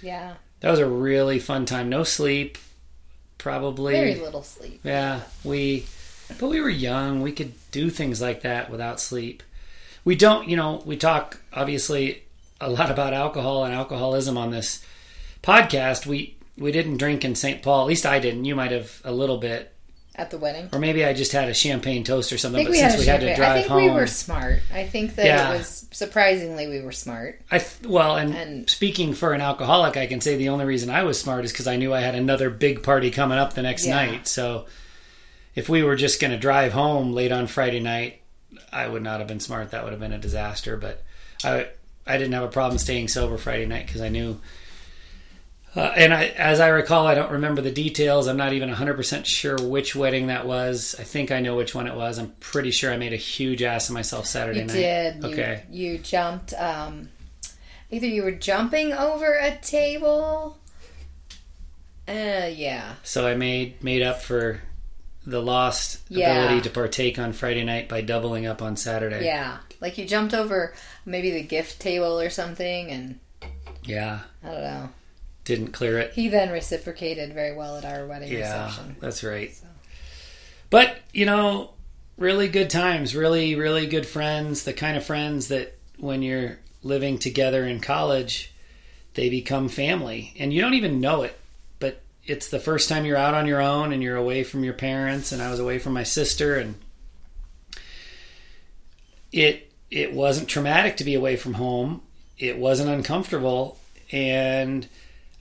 Yeah. 0.00 0.34
That 0.60 0.70
was 0.70 0.78
a 0.78 0.88
really 0.88 1.38
fun 1.38 1.66
time. 1.66 1.88
No 1.88 2.04
sleep, 2.04 2.58
probably. 3.40 3.94
Very 3.94 4.14
little 4.16 4.42
sleep. 4.42 4.80
Yeah, 4.84 5.22
we, 5.42 5.86
but 6.38 6.48
we 6.48 6.60
were 6.60 6.68
young. 6.68 7.22
We 7.22 7.32
could 7.32 7.52
do 7.70 7.90
things 7.90 8.20
like 8.20 8.42
that 8.42 8.70
without 8.70 9.00
sleep. 9.00 9.42
We 10.04 10.14
don't, 10.14 10.48
you 10.48 10.56
know, 10.56 10.82
we 10.84 10.96
talk 10.96 11.40
obviously 11.52 12.22
a 12.60 12.70
lot 12.70 12.90
about 12.90 13.14
alcohol 13.14 13.64
and 13.64 13.74
alcoholism 13.74 14.36
on 14.36 14.50
this 14.50 14.84
podcast. 15.42 16.06
We 16.06 16.36
we 16.56 16.72
didn't 16.72 16.98
drink 16.98 17.24
in 17.24 17.34
St. 17.34 17.62
Paul. 17.62 17.82
At 17.82 17.88
least 17.88 18.06
I 18.06 18.18
didn't. 18.18 18.44
You 18.44 18.54
might 18.54 18.72
have 18.72 19.00
a 19.04 19.12
little 19.12 19.38
bit, 19.38 19.74
At 20.16 20.30
the 20.30 20.38
wedding. 20.38 20.68
or 20.72 20.78
maybe 20.78 21.04
I 21.04 21.12
just 21.14 21.32
had 21.32 21.48
a 21.48 21.54
champagne 21.54 22.04
toast 22.04 22.32
or 22.32 22.36
something. 22.38 22.64
But 22.64 22.70
we 22.72 22.78
since 22.78 22.92
had 22.94 23.00
we 23.00 23.06
had 23.06 23.20
to 23.20 23.26
champagne. 23.28 23.36
drive 23.36 23.50
I 23.52 23.58
think 23.60 23.68
home, 23.68 23.84
we 23.84 23.90
were 23.90 24.06
smart. 24.06 24.60
I 24.72 24.84
think 24.86 25.14
that 25.14 25.24
Yeah. 25.24 25.54
it 25.54 25.58
was 25.58 25.86
surprisingly 25.92 26.68
we 26.68 26.80
were 26.80 26.92
smart. 26.92 27.40
I 27.50 27.58
th- 27.58 27.86
well, 27.86 28.16
and, 28.16 28.34
And- 28.34 28.68
speaking 28.68 29.14
for 29.14 29.32
an 29.32 29.40
alcoholic, 29.40 29.96
I 29.96 30.06
can 30.06 30.20
say 30.20 30.36
the 30.36 30.48
only 30.50 30.64
reason 30.66 30.90
I 30.90 31.04
was 31.04 31.18
smart 31.20 31.44
is 31.44 31.52
because 31.52 31.66
I 31.68 31.76
knew 31.76 31.94
I 31.94 32.00
had 32.00 32.14
another 32.16 32.50
big 32.50 32.82
party 32.82 33.10
coming 33.10 33.38
up 33.38 33.54
the 33.54 33.62
next 33.62 33.86
Yeah. 33.86 33.94
night. 33.94 34.28
So 34.28 34.66
if 35.54 35.68
we 35.68 35.82
were 35.82 35.96
just 35.96 36.20
going 36.20 36.32
to 36.32 36.36
drive 36.38 36.72
home 36.72 37.12
late 37.12 37.32
on 37.32 37.46
Friday 37.46 37.80
night, 37.80 38.20
I 38.72 38.88
would 38.88 39.02
not 39.02 39.20
have 39.20 39.28
been 39.28 39.40
smart. 39.40 39.70
That 39.70 39.84
would 39.84 39.92
have 39.92 40.00
been 40.00 40.12
a 40.12 40.18
disaster. 40.18 40.76
But 40.76 41.02
I 41.44 41.68
I 42.06 42.16
didn't 42.18 42.32
have 42.32 42.42
a 42.42 42.48
problem 42.48 42.78
staying 42.78 43.08
sober 43.08 43.38
Friday 43.38 43.66
night 43.66 43.86
because 43.86 44.00
I 44.00 44.08
knew. 44.08 44.40
Uh, 45.76 45.80
and 45.96 46.12
I, 46.12 46.24
as 46.26 46.58
I 46.58 46.68
recall, 46.68 47.06
I 47.06 47.14
don't 47.14 47.30
remember 47.30 47.62
the 47.62 47.70
details. 47.70 48.26
I'm 48.26 48.36
not 48.36 48.52
even 48.52 48.68
100% 48.70 49.24
sure 49.24 49.56
which 49.62 49.94
wedding 49.94 50.26
that 50.26 50.44
was. 50.46 50.96
I 50.98 51.04
think 51.04 51.30
I 51.30 51.38
know 51.40 51.54
which 51.54 51.74
one 51.76 51.86
it 51.86 51.94
was. 51.94 52.18
I'm 52.18 52.30
pretty 52.40 52.72
sure 52.72 52.92
I 52.92 52.96
made 52.96 53.12
a 53.12 53.16
huge 53.16 53.62
ass 53.62 53.88
of 53.88 53.94
myself 53.94 54.26
Saturday 54.26 54.60
You 54.60 54.66
night. 54.66 54.72
did. 54.72 55.22
You, 55.22 55.28
Okay. 55.30 55.62
You 55.70 55.98
jumped. 55.98 56.54
Um, 56.54 57.10
either 57.90 58.06
you 58.08 58.24
were 58.24 58.32
jumping 58.32 58.92
over 58.92 59.34
a 59.38 59.56
table. 59.62 60.58
Uh, 62.08 62.50
yeah. 62.52 62.94
So 63.04 63.26
I 63.28 63.34
made 63.36 63.82
made 63.84 64.02
up 64.02 64.20
for 64.22 64.60
the 65.24 65.40
lost 65.40 66.00
Yeah. 66.08 66.32
ability 66.32 66.62
to 66.62 66.70
partake 66.70 67.18
on 67.18 67.32
Friday 67.32 67.62
night 67.62 67.88
by 67.88 68.00
doubling 68.00 68.46
up 68.46 68.60
on 68.62 68.76
Saturday. 68.76 69.24
Yeah. 69.24 69.58
Like 69.80 69.98
you 69.98 70.04
jumped 70.06 70.34
over 70.34 70.74
maybe 71.06 71.30
the 71.30 71.42
gift 71.42 71.78
table 71.80 72.18
or 72.18 72.30
something, 72.30 72.90
and 72.90 73.20
Yeah, 73.84 74.20
I 74.42 74.46
don't 74.50 74.62
know. 74.62 74.88
Didn't 75.44 75.68
clear 75.72 75.98
it. 75.98 76.12
He 76.12 76.28
then 76.28 76.50
reciprocated 76.50 77.32
very 77.32 77.54
well 77.54 77.76
at 77.76 77.84
our 77.84 78.06
wedding 78.06 78.30
Yeah, 78.32 78.66
reception. 78.66 78.96
that's 79.00 79.24
right. 79.24 79.54
So. 79.54 79.66
But 80.68 80.98
you 81.12 81.26
know, 81.26 81.70
really 82.16 82.48
good 82.48 82.70
times, 82.70 83.14
really 83.16 83.54
really 83.56 83.86
good 83.86 84.06
friends, 84.06 84.64
the 84.64 84.72
kind 84.72 84.96
of 84.96 85.04
friends 85.04 85.48
that 85.48 85.76
when 85.98 86.22
you're 86.22 86.58
living 86.82 87.18
together 87.18 87.66
in 87.66 87.80
college, 87.80 88.52
they 89.14 89.28
become 89.28 89.68
family, 89.68 90.34
and 90.38 90.52
you 90.52 90.60
don't 90.62 90.74
even 90.74 91.00
know 91.00 91.22
it. 91.22 91.38
But 91.78 92.00
it's 92.24 92.48
the 92.48 92.60
first 92.60 92.88
time 92.88 93.04
you're 93.04 93.16
out 93.16 93.34
on 93.34 93.46
your 93.46 93.60
own 93.60 93.92
and 93.92 94.02
you're 94.02 94.16
away 94.16 94.44
from 94.44 94.62
your 94.64 94.74
parents, 94.74 95.32
and 95.32 95.42
I 95.42 95.50
was 95.50 95.58
away 95.60 95.78
from 95.78 95.92
my 95.94 96.04
sister, 96.04 96.56
and 96.56 96.76
it 99.32 99.70
it 99.90 100.12
wasn't 100.12 100.48
traumatic 100.48 100.96
to 100.98 101.04
be 101.04 101.14
away 101.14 101.36
from 101.36 101.54
home. 101.54 102.02
It 102.38 102.58
wasn't 102.58 102.90
uncomfortable, 102.90 103.78
and 104.12 104.86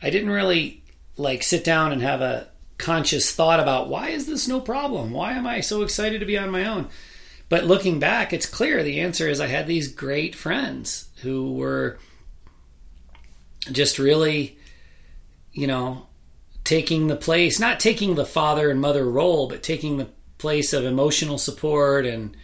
I 0.02 0.10
didn't 0.10 0.30
really 0.30 0.84
like 1.18 1.44
sit 1.44 1.64
down 1.64 1.92
and 1.92 2.02
have 2.02 2.22
a 2.22 2.48
conscious 2.78 3.32
thought 3.32 3.60
about 3.60 3.90
why 3.90 4.10
is 4.10 4.26
this 4.26 4.48
no 4.48 4.62
problem? 4.62 5.12
Why 5.12 5.34
am 5.34 5.46
I 5.46 5.60
so 5.60 5.82
excited 5.82 6.20
to 6.20 6.26
be 6.26 6.38
on 6.38 6.50
my 6.50 6.66
own? 6.66 6.88
But 7.50 7.66
looking 7.66 8.00
back, 8.00 8.32
it's 8.32 8.46
clear 8.46 8.84
the 8.84 9.02
answer 9.02 9.28
is 9.28 9.42
I 9.42 9.48
had 9.48 9.68
these 9.68 9.92
great 9.92 10.36
friends 10.36 11.10
who 11.22 11.54
were 11.54 11.98
just 13.72 14.00
really, 14.00 14.58
you 15.52 15.68
know, 15.68 16.08
taking 16.64 17.08
the 17.08 17.16
place, 17.16 17.60
not 17.60 17.80
taking 17.80 18.16
the 18.16 18.26
father 18.26 18.70
and 18.70 18.80
mother 18.80 19.10
role, 19.10 19.48
but 19.48 19.64
taking 19.64 19.98
the 19.98 20.10
place 20.38 20.72
of 20.72 20.86
emotional 20.86 21.38
support 21.38 22.06
and 22.06 22.38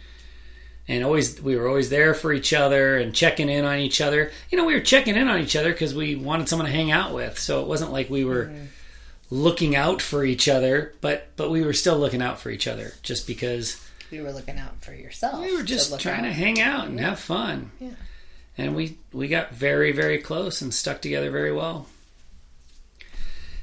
and 0.88 1.04
always 1.04 1.40
we 1.40 1.56
were 1.56 1.68
always 1.68 1.90
there 1.90 2.14
for 2.14 2.32
each 2.32 2.52
other 2.52 2.96
and 2.96 3.14
checking 3.14 3.48
in 3.48 3.64
on 3.64 3.78
each 3.78 4.00
other. 4.00 4.30
You 4.50 4.58
know, 4.58 4.64
we 4.64 4.74
were 4.74 4.80
checking 4.80 5.16
in 5.16 5.28
on 5.28 5.40
each 5.40 5.56
other 5.56 5.72
because 5.72 5.94
we 5.94 6.14
wanted 6.14 6.48
someone 6.48 6.66
to 6.66 6.72
hang 6.72 6.90
out 6.90 7.12
with. 7.12 7.38
So 7.38 7.60
it 7.62 7.66
wasn't 7.66 7.92
like 7.92 8.08
we 8.08 8.24
were 8.24 8.52
looking 9.30 9.74
out 9.74 10.00
for 10.00 10.24
each 10.24 10.48
other, 10.48 10.94
but 11.00 11.28
but 11.36 11.50
we 11.50 11.62
were 11.62 11.72
still 11.72 11.98
looking 11.98 12.22
out 12.22 12.38
for 12.38 12.50
each 12.50 12.68
other 12.68 12.92
just 13.02 13.26
because 13.26 13.82
You 14.10 14.22
were 14.22 14.32
looking 14.32 14.58
out 14.58 14.80
for 14.84 14.94
yourself. 14.94 15.44
We 15.44 15.56
were 15.56 15.64
just 15.64 15.90
look 15.90 16.00
trying 16.00 16.22
to 16.22 16.32
hang 16.32 16.60
out 16.60 16.86
and 16.86 17.00
have 17.00 17.18
fun. 17.18 17.72
Yeah. 17.80 17.90
And 18.56 18.76
we 18.76 18.98
we 19.12 19.28
got 19.28 19.50
very 19.52 19.92
very 19.92 20.18
close 20.18 20.62
and 20.62 20.72
stuck 20.72 21.02
together 21.02 21.30
very 21.30 21.52
well. 21.52 21.88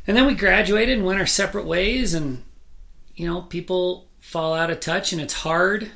And 0.06 0.18
then 0.18 0.26
we 0.26 0.34
graduated 0.34 0.98
and 0.98 1.08
went 1.08 1.20
our 1.20 1.26
separate 1.26 1.66
ways 1.66 2.14
and 2.14 2.44
you 3.16 3.28
know, 3.28 3.42
people 3.42 4.08
fall 4.20 4.54
out 4.54 4.72
of 4.72 4.80
touch 4.80 5.14
and 5.14 5.22
it's 5.22 5.34
hard. 5.34 5.92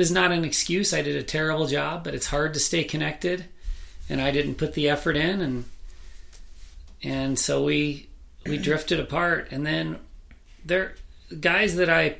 This 0.00 0.08
is 0.08 0.14
not 0.14 0.32
an 0.32 0.46
excuse. 0.46 0.94
I 0.94 1.02
did 1.02 1.16
a 1.16 1.22
terrible 1.22 1.66
job, 1.66 2.04
but 2.04 2.14
it's 2.14 2.28
hard 2.28 2.54
to 2.54 2.58
stay 2.58 2.84
connected 2.84 3.44
and 4.08 4.18
I 4.18 4.30
didn't 4.30 4.54
put 4.54 4.72
the 4.72 4.88
effort 4.88 5.14
in 5.14 5.42
and 5.42 5.64
and 7.02 7.38
so 7.38 7.62
we 7.64 8.08
we 8.46 8.56
drifted 8.68 8.98
apart 8.98 9.48
and 9.50 9.66
then 9.66 9.98
there 10.64 10.94
guys 11.38 11.76
that 11.76 11.90
I 11.90 12.16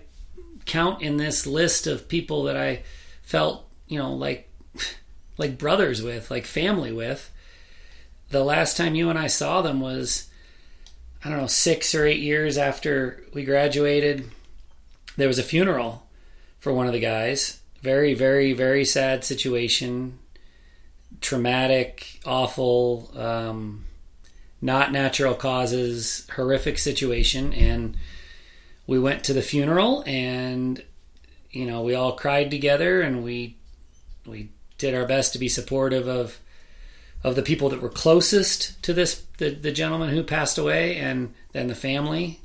count 0.67 1.01
in 1.01 1.17
this 1.17 1.47
list 1.47 1.87
of 1.87 2.07
people 2.07 2.43
that 2.43 2.57
I 2.59 2.83
felt, 3.23 3.67
you 3.89 3.99
know, 3.99 4.13
like 4.13 4.51
like 5.39 5.57
brothers 5.57 6.03
with, 6.03 6.31
like 6.31 6.45
family 6.45 6.93
with. 6.93 7.33
The 8.29 8.45
last 8.45 8.77
time 8.77 8.95
you 8.95 9.09
and 9.09 9.19
I 9.19 9.29
saw 9.29 9.63
them 9.63 9.81
was 9.81 10.29
I 11.25 11.31
don't 11.31 11.39
know, 11.39 11.47
6 11.47 11.95
or 11.95 12.05
8 12.05 12.21
years 12.21 12.59
after 12.59 13.25
we 13.33 13.43
graduated. 13.43 14.31
There 15.17 15.29
was 15.29 15.39
a 15.39 15.43
funeral 15.43 16.07
for 16.59 16.75
one 16.75 16.87
of 16.87 16.93
the 16.93 17.01
guys. 17.01 17.60
Very 17.83 18.15
very 18.15 18.53
very 18.53 18.85
sad 18.85 19.25
situation. 19.25 20.19
Traumatic, 21.21 22.21
awful, 22.25 23.11
um, 23.15 23.85
not 24.63 24.93
natural 24.93 25.35
causes, 25.35 26.27
horrific 26.35 26.79
situation 26.79 27.53
and 27.53 27.97
we 28.91 28.99
went 28.99 29.23
to 29.23 29.33
the 29.33 29.41
funeral 29.41 30.03
and 30.05 30.83
you 31.53 31.65
know 31.65 31.81
we 31.83 31.95
all 31.95 32.17
cried 32.17 32.51
together 32.51 33.01
and 33.01 33.23
we 33.23 33.57
we 34.27 34.51
did 34.79 34.95
our 34.97 35.07
best 35.07 35.33
to 35.33 35.39
be 35.39 35.49
supportive 35.49 36.09
of 36.09 36.41
of 37.23 37.37
the 37.37 37.43
people 37.43 37.69
that 37.69 37.81
were 37.81 37.89
closest 37.89 38.83
to 38.83 38.93
this 38.93 39.25
the, 39.39 39.51
the 39.51 39.71
gentleman 39.71 40.09
who 40.09 40.25
passed 40.25 40.59
away 40.59 40.97
and 40.97 41.33
then 41.53 41.69
the 41.69 41.75
family 41.77 42.40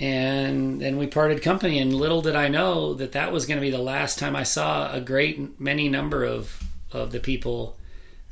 and 0.00 0.80
then 0.80 0.96
we 0.96 1.06
parted 1.06 1.42
company 1.42 1.78
and 1.78 1.94
little 1.94 2.22
did 2.22 2.36
i 2.36 2.48
know 2.48 2.94
that 2.94 3.12
that 3.12 3.32
was 3.32 3.46
going 3.46 3.58
to 3.58 3.66
be 3.66 3.70
the 3.70 3.78
last 3.78 4.18
time 4.18 4.36
i 4.36 4.42
saw 4.42 4.92
a 4.92 5.00
great 5.00 5.60
many 5.60 5.88
number 5.88 6.24
of 6.24 6.62
of 6.92 7.12
the 7.12 7.20
people 7.20 7.76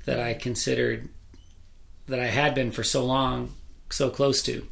that 0.04 0.20
i 0.20 0.32
considered 0.32 1.08
that 2.06 2.20
i 2.20 2.26
had 2.26 2.54
been 2.54 2.70
for 2.70 2.84
so 2.84 3.04
long 3.04 3.52
so 3.90 4.10
close 4.10 4.42
to 4.42 4.66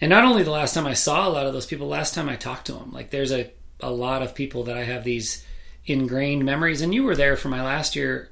and 0.00 0.08
not 0.10 0.24
only 0.24 0.42
the 0.42 0.50
last 0.50 0.74
time 0.74 0.86
I 0.86 0.94
saw 0.94 1.28
a 1.28 1.30
lot 1.30 1.46
of 1.46 1.52
those 1.52 1.66
people, 1.66 1.86
last 1.86 2.14
time 2.14 2.28
I 2.28 2.36
talked 2.36 2.66
to 2.66 2.72
them. 2.72 2.90
Like 2.92 3.10
there's 3.10 3.32
a, 3.32 3.50
a 3.80 3.90
lot 3.90 4.22
of 4.22 4.34
people 4.34 4.64
that 4.64 4.76
I 4.76 4.84
have 4.84 5.04
these 5.04 5.44
ingrained 5.84 6.44
memories. 6.44 6.80
And 6.80 6.94
you 6.94 7.04
were 7.04 7.16
there 7.16 7.36
for 7.36 7.48
my 7.48 7.62
last 7.62 7.96
year. 7.96 8.30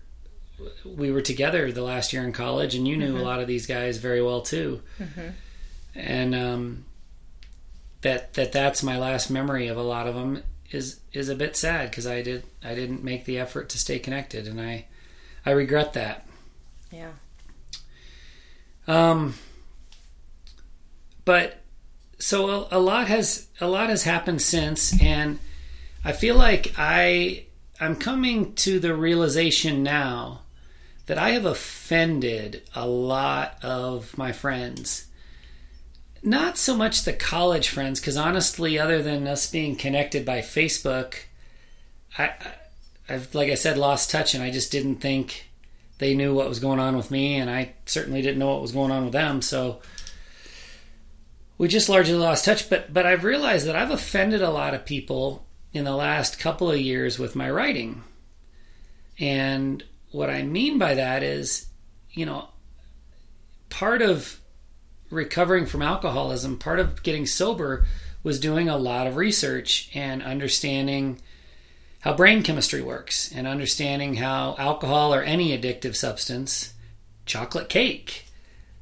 We 0.84 1.12
were 1.12 1.20
together 1.20 1.70
the 1.70 1.82
last 1.82 2.12
year 2.12 2.24
in 2.24 2.32
college, 2.32 2.74
and 2.74 2.88
you 2.88 2.96
knew 2.96 3.16
a 3.16 3.22
lot 3.22 3.40
of 3.40 3.46
these 3.46 3.66
guys 3.66 3.98
very 3.98 4.22
well 4.22 4.40
too. 4.40 4.82
And 5.94 6.34
um, 6.34 6.84
that 8.02 8.34
that 8.34 8.52
that's 8.52 8.82
my 8.82 8.98
last 8.98 9.30
memory 9.30 9.68
of 9.68 9.76
a 9.76 9.82
lot 9.82 10.06
of 10.06 10.14
them 10.14 10.42
is 10.70 11.00
is 11.12 11.28
a 11.28 11.34
bit 11.34 11.56
sad 11.56 11.90
because 11.90 12.06
I 12.06 12.22
did 12.22 12.44
I 12.64 12.74
didn't 12.74 13.02
make 13.02 13.24
the 13.24 13.38
effort 13.38 13.68
to 13.70 13.78
stay 13.78 13.98
connected, 13.98 14.46
and 14.46 14.60
I 14.60 14.86
I 15.44 15.50
regret 15.52 15.94
that. 15.94 16.26
Yeah. 16.90 17.10
Um, 18.86 19.34
but 21.24 21.60
so 22.18 22.48
a, 22.48 22.68
a 22.72 22.78
lot 22.78 23.08
has 23.08 23.48
a 23.60 23.68
lot 23.68 23.90
has 23.90 24.04
happened 24.04 24.42
since, 24.42 25.00
and 25.02 25.38
I 26.04 26.12
feel 26.12 26.36
like 26.36 26.74
I 26.78 27.46
I'm 27.80 27.96
coming 27.96 28.54
to 28.56 28.80
the 28.80 28.94
realization 28.94 29.82
now 29.82 30.42
that 31.06 31.18
I 31.18 31.30
have 31.30 31.44
offended 31.46 32.62
a 32.74 32.86
lot 32.86 33.58
of 33.62 34.16
my 34.18 34.32
friends. 34.32 35.06
Not 36.22 36.58
so 36.58 36.76
much 36.76 37.04
the 37.04 37.12
college 37.12 37.68
friends, 37.68 38.00
because 38.00 38.16
honestly, 38.16 38.78
other 38.78 39.02
than 39.02 39.26
us 39.26 39.50
being 39.50 39.76
connected 39.76 40.24
by 40.24 40.40
Facebook, 40.40 41.14
I, 42.16 42.32
I've 43.08 43.34
like 43.34 43.50
I 43.50 43.54
said 43.54 43.78
lost 43.78 44.10
touch, 44.10 44.34
and 44.34 44.42
I 44.42 44.50
just 44.50 44.72
didn't 44.72 44.96
think 44.96 45.48
they 45.98 46.14
knew 46.14 46.34
what 46.34 46.48
was 46.48 46.58
going 46.58 46.80
on 46.80 46.96
with 46.96 47.10
me, 47.10 47.36
and 47.36 47.48
I 47.48 47.74
certainly 47.86 48.22
didn't 48.22 48.38
know 48.38 48.52
what 48.52 48.62
was 48.62 48.72
going 48.72 48.90
on 48.90 49.04
with 49.04 49.12
them. 49.12 49.42
So 49.42 49.80
we 51.56 51.68
just 51.68 51.88
largely 51.88 52.14
lost 52.14 52.44
touch. 52.44 52.68
But 52.68 52.92
but 52.92 53.06
I've 53.06 53.24
realized 53.24 53.66
that 53.66 53.76
I've 53.76 53.90
offended 53.90 54.42
a 54.42 54.50
lot 54.50 54.74
of 54.74 54.84
people 54.84 55.46
in 55.72 55.84
the 55.84 55.96
last 55.96 56.38
couple 56.40 56.70
of 56.70 56.80
years 56.80 57.18
with 57.18 57.36
my 57.36 57.48
writing, 57.48 58.02
and 59.20 59.84
what 60.10 60.30
I 60.30 60.42
mean 60.42 60.78
by 60.78 60.94
that 60.94 61.22
is, 61.22 61.66
you 62.10 62.26
know, 62.26 62.48
part 63.70 64.02
of 64.02 64.40
recovering 65.10 65.66
from 65.66 65.82
alcoholism, 65.82 66.58
part 66.58 66.80
of 66.80 67.02
getting 67.02 67.26
sober 67.26 67.86
was 68.22 68.40
doing 68.40 68.68
a 68.68 68.76
lot 68.76 69.06
of 69.06 69.16
research 69.16 69.90
and 69.94 70.22
understanding 70.22 71.20
how 72.00 72.14
brain 72.14 72.42
chemistry 72.42 72.82
works 72.82 73.32
and 73.32 73.46
understanding 73.46 74.14
how 74.14 74.54
alcohol 74.58 75.14
or 75.14 75.22
any 75.22 75.56
addictive 75.56 75.96
substance, 75.96 76.74
chocolate 77.26 77.68
cake, 77.68 78.24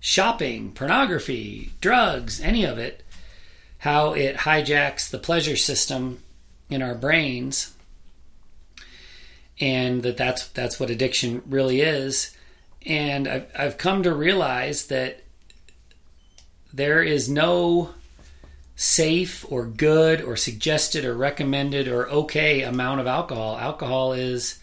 shopping, 0.01 0.73
pornography, 0.73 1.73
drugs, 1.81 2.41
any 2.41 2.65
of 2.65 2.79
it, 2.79 3.03
how 3.79 4.13
it 4.13 4.37
hijacks 4.37 5.09
the 5.11 5.19
pleasure 5.19 5.57
system 5.57 6.23
in 6.69 6.83
our 6.83 6.95
brains 6.95 7.77
and 9.61 10.03
that 10.03 10.17
that's 10.17 10.49
that's 10.49 10.79
what 10.79 10.91
addiction 10.91 11.43
really 11.47 11.81
is. 11.81 12.37
And 12.85 13.27
I've, 13.27 13.47
I've 13.59 13.79
come 13.79 14.03
to 14.03 14.15
realize 14.15 14.87
that 14.87 15.23
there 16.77 17.03
is 17.03 17.29
no 17.29 17.91
safe 18.77 19.51
or 19.51 19.65
good 19.65 20.21
or 20.21 20.37
suggested 20.37 21.05
or 21.07 21.15
recommended 21.15 21.89
or 21.89 22.09
okay 22.11 22.63
amount 22.63 23.01
of 23.01 23.07
alcohol. 23.07 23.57
Alcohol 23.57 24.13
is 24.13 24.61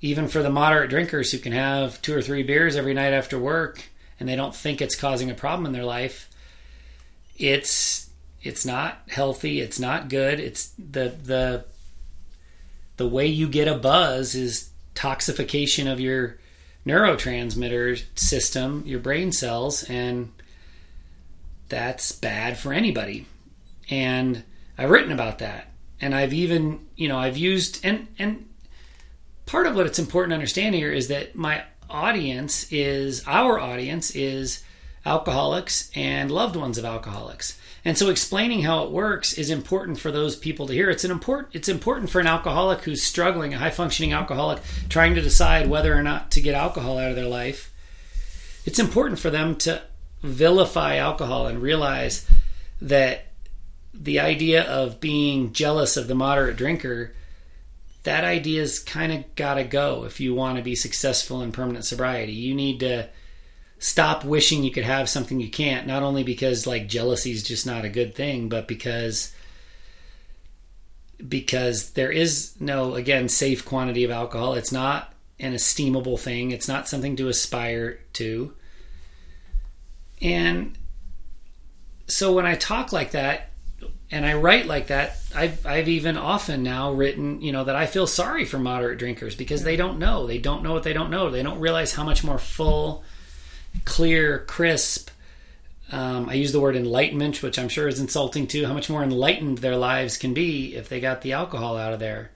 even 0.00 0.28
for 0.28 0.42
the 0.42 0.50
moderate 0.50 0.88
drinkers 0.88 1.30
who 1.30 1.38
can 1.38 1.52
have 1.52 2.00
two 2.00 2.16
or 2.16 2.22
three 2.22 2.42
beers 2.42 2.74
every 2.74 2.94
night 2.94 3.12
after 3.12 3.38
work 3.38 3.84
and 4.18 4.26
they 4.26 4.36
don't 4.36 4.54
think 4.54 4.80
it's 4.80 4.96
causing 4.96 5.30
a 5.30 5.34
problem 5.34 5.66
in 5.66 5.72
their 5.72 5.84
life. 5.84 6.30
It's 7.36 8.08
it's 8.42 8.64
not 8.64 9.02
healthy, 9.08 9.60
it's 9.60 9.78
not 9.78 10.08
good. 10.08 10.40
It's 10.40 10.68
the 10.78 11.14
the 11.22 11.64
the 12.96 13.06
way 13.06 13.26
you 13.26 13.46
get 13.46 13.68
a 13.68 13.76
buzz 13.76 14.34
is 14.34 14.70
toxification 14.94 15.92
of 15.92 16.00
your 16.00 16.38
neurotransmitter 16.86 18.02
system, 18.18 18.82
your 18.86 19.00
brain 19.00 19.32
cells 19.32 19.82
and 19.84 20.32
that's 21.68 22.12
bad 22.12 22.58
for 22.58 22.72
anybody. 22.72 23.26
And 23.90 24.44
I've 24.78 24.90
written 24.90 25.12
about 25.12 25.38
that. 25.38 25.72
And 26.00 26.14
I've 26.14 26.32
even, 26.32 26.86
you 26.96 27.08
know, 27.08 27.18
I've 27.18 27.36
used 27.36 27.84
and 27.84 28.08
and 28.18 28.48
part 29.46 29.66
of 29.66 29.74
what 29.74 29.86
it's 29.86 29.98
important 29.98 30.30
to 30.32 30.34
understand 30.34 30.74
here 30.74 30.92
is 30.92 31.08
that 31.08 31.34
my 31.34 31.64
audience 31.88 32.70
is 32.72 33.22
our 33.26 33.58
audience 33.58 34.14
is 34.14 34.62
alcoholics 35.06 35.90
and 35.94 36.30
loved 36.30 36.56
ones 36.56 36.76
of 36.76 36.84
alcoholics. 36.84 37.58
And 37.84 37.96
so 37.96 38.10
explaining 38.10 38.62
how 38.62 38.82
it 38.82 38.90
works 38.90 39.34
is 39.34 39.48
important 39.48 40.00
for 40.00 40.10
those 40.10 40.34
people 40.34 40.66
to 40.66 40.72
hear. 40.72 40.90
It's 40.90 41.04
an 41.04 41.12
important 41.12 41.54
it's 41.54 41.68
important 41.68 42.10
for 42.10 42.20
an 42.20 42.26
alcoholic 42.26 42.80
who's 42.82 43.02
struggling, 43.02 43.54
a 43.54 43.58
high 43.58 43.70
functioning 43.70 44.12
alcoholic 44.12 44.60
trying 44.88 45.14
to 45.14 45.22
decide 45.22 45.70
whether 45.70 45.94
or 45.94 46.02
not 46.02 46.32
to 46.32 46.40
get 46.40 46.54
alcohol 46.54 46.98
out 46.98 47.10
of 47.10 47.16
their 47.16 47.28
life. 47.28 47.72
It's 48.64 48.80
important 48.80 49.20
for 49.20 49.30
them 49.30 49.54
to 49.58 49.82
vilify 50.26 50.96
alcohol 50.96 51.46
and 51.46 51.62
realize 51.62 52.28
that 52.80 53.26
the 53.94 54.20
idea 54.20 54.62
of 54.64 55.00
being 55.00 55.52
jealous 55.52 55.96
of 55.96 56.08
the 56.08 56.14
moderate 56.14 56.56
drinker 56.56 57.14
that 58.06 58.22
idea's 58.22 58.78
kind 58.78 59.12
of 59.12 59.34
got 59.34 59.54
to 59.54 59.64
go 59.64 60.04
if 60.04 60.20
you 60.20 60.32
want 60.32 60.56
to 60.56 60.62
be 60.62 60.76
successful 60.76 61.42
in 61.42 61.50
permanent 61.50 61.84
sobriety. 61.84 62.32
You 62.32 62.54
need 62.54 62.78
to 62.80 63.08
stop 63.78 64.24
wishing 64.24 64.62
you 64.62 64.70
could 64.70 64.84
have 64.84 65.08
something 65.08 65.40
you 65.40 65.50
can't 65.50 65.86
not 65.86 66.02
only 66.02 66.22
because 66.22 66.66
like 66.66 66.88
jealousy 66.88 67.32
is 67.32 67.42
just 67.42 67.66
not 67.66 67.84
a 67.84 67.90
good 67.90 68.14
thing 68.14 68.48
but 68.48 68.66
because 68.66 69.34
because 71.28 71.90
there 71.90 72.10
is 72.10 72.54
no 72.60 72.94
again 72.94 73.28
safe 73.28 73.64
quantity 73.64 74.04
of 74.04 74.10
alcohol. 74.10 74.54
It's 74.54 74.72
not 74.72 75.12
an 75.38 75.52
esteemable 75.52 76.18
thing. 76.18 76.52
It's 76.52 76.68
not 76.68 76.88
something 76.88 77.16
to 77.16 77.28
aspire 77.28 77.98
to 78.14 78.52
and 80.22 80.76
so 82.06 82.32
when 82.32 82.46
I 82.46 82.54
talk 82.54 82.92
like 82.92 83.12
that 83.12 83.50
and 84.10 84.24
I 84.24 84.34
write 84.34 84.66
like 84.66 84.86
that, 84.86 85.18
I've, 85.34 85.66
I've 85.66 85.88
even 85.88 86.16
often 86.16 86.62
now 86.62 86.92
written, 86.92 87.40
you 87.40 87.52
know, 87.52 87.64
that 87.64 87.74
I 87.76 87.86
feel 87.86 88.06
sorry 88.06 88.44
for 88.44 88.58
moderate 88.58 88.98
drinkers 88.98 89.34
because 89.34 89.64
they 89.64 89.76
don't 89.76 89.98
know. 89.98 90.26
They 90.26 90.38
don't 90.38 90.62
know 90.62 90.72
what 90.72 90.84
they 90.84 90.92
don't 90.92 91.10
know. 91.10 91.30
They 91.30 91.42
don't 91.42 91.58
realize 91.58 91.92
how 91.94 92.04
much 92.04 92.22
more 92.22 92.38
full, 92.38 93.02
clear, 93.84 94.38
crisp 94.46 95.10
Um, 95.92 96.28
I 96.28 96.34
use 96.34 96.52
the 96.52 96.60
word 96.60 96.74
enlightenment, 96.76 97.42
which 97.42 97.58
I'm 97.58 97.68
sure 97.68 97.86
is 97.88 98.00
insulting 98.00 98.46
too. 98.46 98.66
How 98.66 98.72
much 98.74 98.90
more 98.90 99.04
enlightened 99.04 99.58
their 99.58 99.76
lives 99.76 100.16
can 100.16 100.34
be 100.34 100.74
if 100.74 100.88
they 100.88 101.00
got 101.00 101.22
the 101.22 101.32
alcohol 101.34 101.76
out 101.76 101.92
of 101.92 102.00
there. 102.00 102.30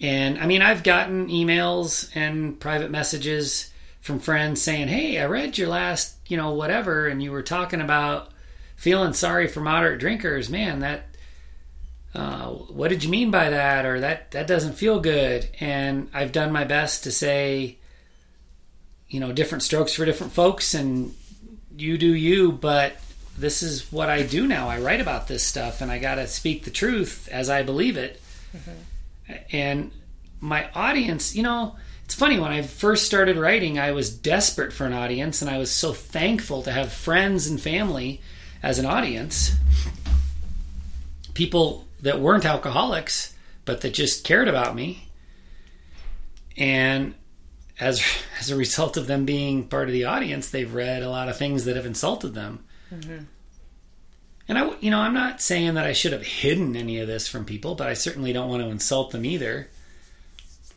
And 0.00 0.38
I 0.38 0.46
mean, 0.46 0.62
I've 0.62 0.82
gotten 0.82 1.28
emails 1.28 2.10
and 2.14 2.58
private 2.58 2.90
messages 2.90 3.70
from 4.06 4.20
friends 4.20 4.62
saying, 4.62 4.88
"Hey, 4.88 5.18
I 5.18 5.26
read 5.26 5.58
your 5.58 5.68
last, 5.68 6.16
you 6.28 6.36
know, 6.36 6.52
whatever, 6.52 7.08
and 7.08 7.22
you 7.22 7.32
were 7.32 7.42
talking 7.42 7.80
about 7.80 8.30
feeling 8.76 9.12
sorry 9.12 9.48
for 9.48 9.60
moderate 9.60 10.00
drinkers. 10.00 10.48
Man, 10.48 10.80
that 10.80 11.08
uh, 12.14 12.46
what 12.46 12.88
did 12.88 13.04
you 13.04 13.10
mean 13.10 13.30
by 13.30 13.50
that? 13.50 13.84
Or 13.84 14.00
that 14.00 14.30
that 14.30 14.46
doesn't 14.46 14.74
feel 14.74 15.00
good." 15.00 15.48
And 15.60 16.08
I've 16.14 16.32
done 16.32 16.52
my 16.52 16.64
best 16.64 17.04
to 17.04 17.12
say, 17.12 17.78
you 19.08 19.20
know, 19.20 19.32
different 19.32 19.64
strokes 19.64 19.92
for 19.92 20.04
different 20.04 20.32
folks, 20.32 20.72
and 20.72 21.14
you 21.76 21.98
do 21.98 22.14
you, 22.14 22.52
but 22.52 22.96
this 23.36 23.62
is 23.62 23.92
what 23.92 24.08
I 24.08 24.22
do 24.22 24.46
now. 24.46 24.68
I 24.68 24.80
write 24.80 25.00
about 25.00 25.26
this 25.26 25.42
stuff, 25.42 25.80
and 25.80 25.90
I 25.90 25.98
got 25.98 26.14
to 26.14 26.26
speak 26.26 26.64
the 26.64 26.70
truth 26.70 27.28
as 27.30 27.50
I 27.50 27.64
believe 27.64 27.96
it. 27.96 28.20
Mm-hmm. 28.56 29.32
And 29.52 29.90
my 30.40 30.70
audience, 30.74 31.34
you 31.34 31.42
know, 31.42 31.76
it's 32.06 32.14
funny 32.14 32.38
when 32.38 32.52
I 32.52 32.62
first 32.62 33.04
started 33.04 33.36
writing, 33.36 33.80
I 33.80 33.90
was 33.90 34.16
desperate 34.16 34.72
for 34.72 34.86
an 34.86 34.92
audience, 34.92 35.42
and 35.42 35.50
I 35.50 35.58
was 35.58 35.72
so 35.72 35.92
thankful 35.92 36.62
to 36.62 36.70
have 36.70 36.92
friends 36.92 37.48
and 37.48 37.60
family 37.60 38.20
as 38.62 38.78
an 38.78 38.86
audience. 38.86 39.56
People 41.34 41.84
that 42.02 42.20
weren't 42.20 42.44
alcoholics, 42.44 43.34
but 43.64 43.80
that 43.80 43.92
just 43.92 44.22
cared 44.22 44.46
about 44.46 44.76
me. 44.76 45.08
And 46.56 47.14
as 47.80 48.00
as 48.38 48.52
a 48.52 48.56
result 48.56 48.96
of 48.96 49.08
them 49.08 49.24
being 49.24 49.66
part 49.66 49.88
of 49.88 49.92
the 49.92 50.04
audience, 50.04 50.48
they've 50.48 50.72
read 50.72 51.02
a 51.02 51.10
lot 51.10 51.28
of 51.28 51.36
things 51.36 51.64
that 51.64 51.74
have 51.74 51.86
insulted 51.86 52.34
them. 52.34 52.64
Mm-hmm. 52.94 53.24
And 54.48 54.58
I, 54.58 54.70
you 54.78 54.92
know, 54.92 55.00
I'm 55.00 55.12
not 55.12 55.42
saying 55.42 55.74
that 55.74 55.86
I 55.86 55.92
should 55.92 56.12
have 56.12 56.22
hidden 56.22 56.76
any 56.76 57.00
of 57.00 57.08
this 57.08 57.26
from 57.26 57.44
people, 57.44 57.74
but 57.74 57.88
I 57.88 57.94
certainly 57.94 58.32
don't 58.32 58.48
want 58.48 58.62
to 58.62 58.68
insult 58.68 59.10
them 59.10 59.24
either. 59.24 59.70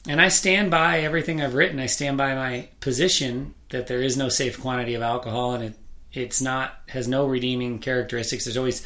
And 0.08 0.22
I 0.22 0.30
stand 0.30 0.72
by 0.72 1.00
everything 1.00 1.42
I've 1.42 1.56
written. 1.56 1.80
I 1.80 1.88
stand 1.88 2.18
by 2.18 2.34
my 2.34 2.70
position 2.80 3.54
that 3.70 3.88
there 3.88 4.02
is 4.02 4.18
no 4.18 4.30
safe 4.30 4.60
quantity 4.60 4.94
of 4.94 5.02
alcohol, 5.02 5.54
and 5.54 5.64
it 5.64 5.74
it's 6.12 6.42
not 6.42 6.74
has 6.88 7.08
no 7.08 7.26
redeeming 7.28 7.80
characteristics. 7.80 8.46
There's 8.46 8.58
always 8.58 8.86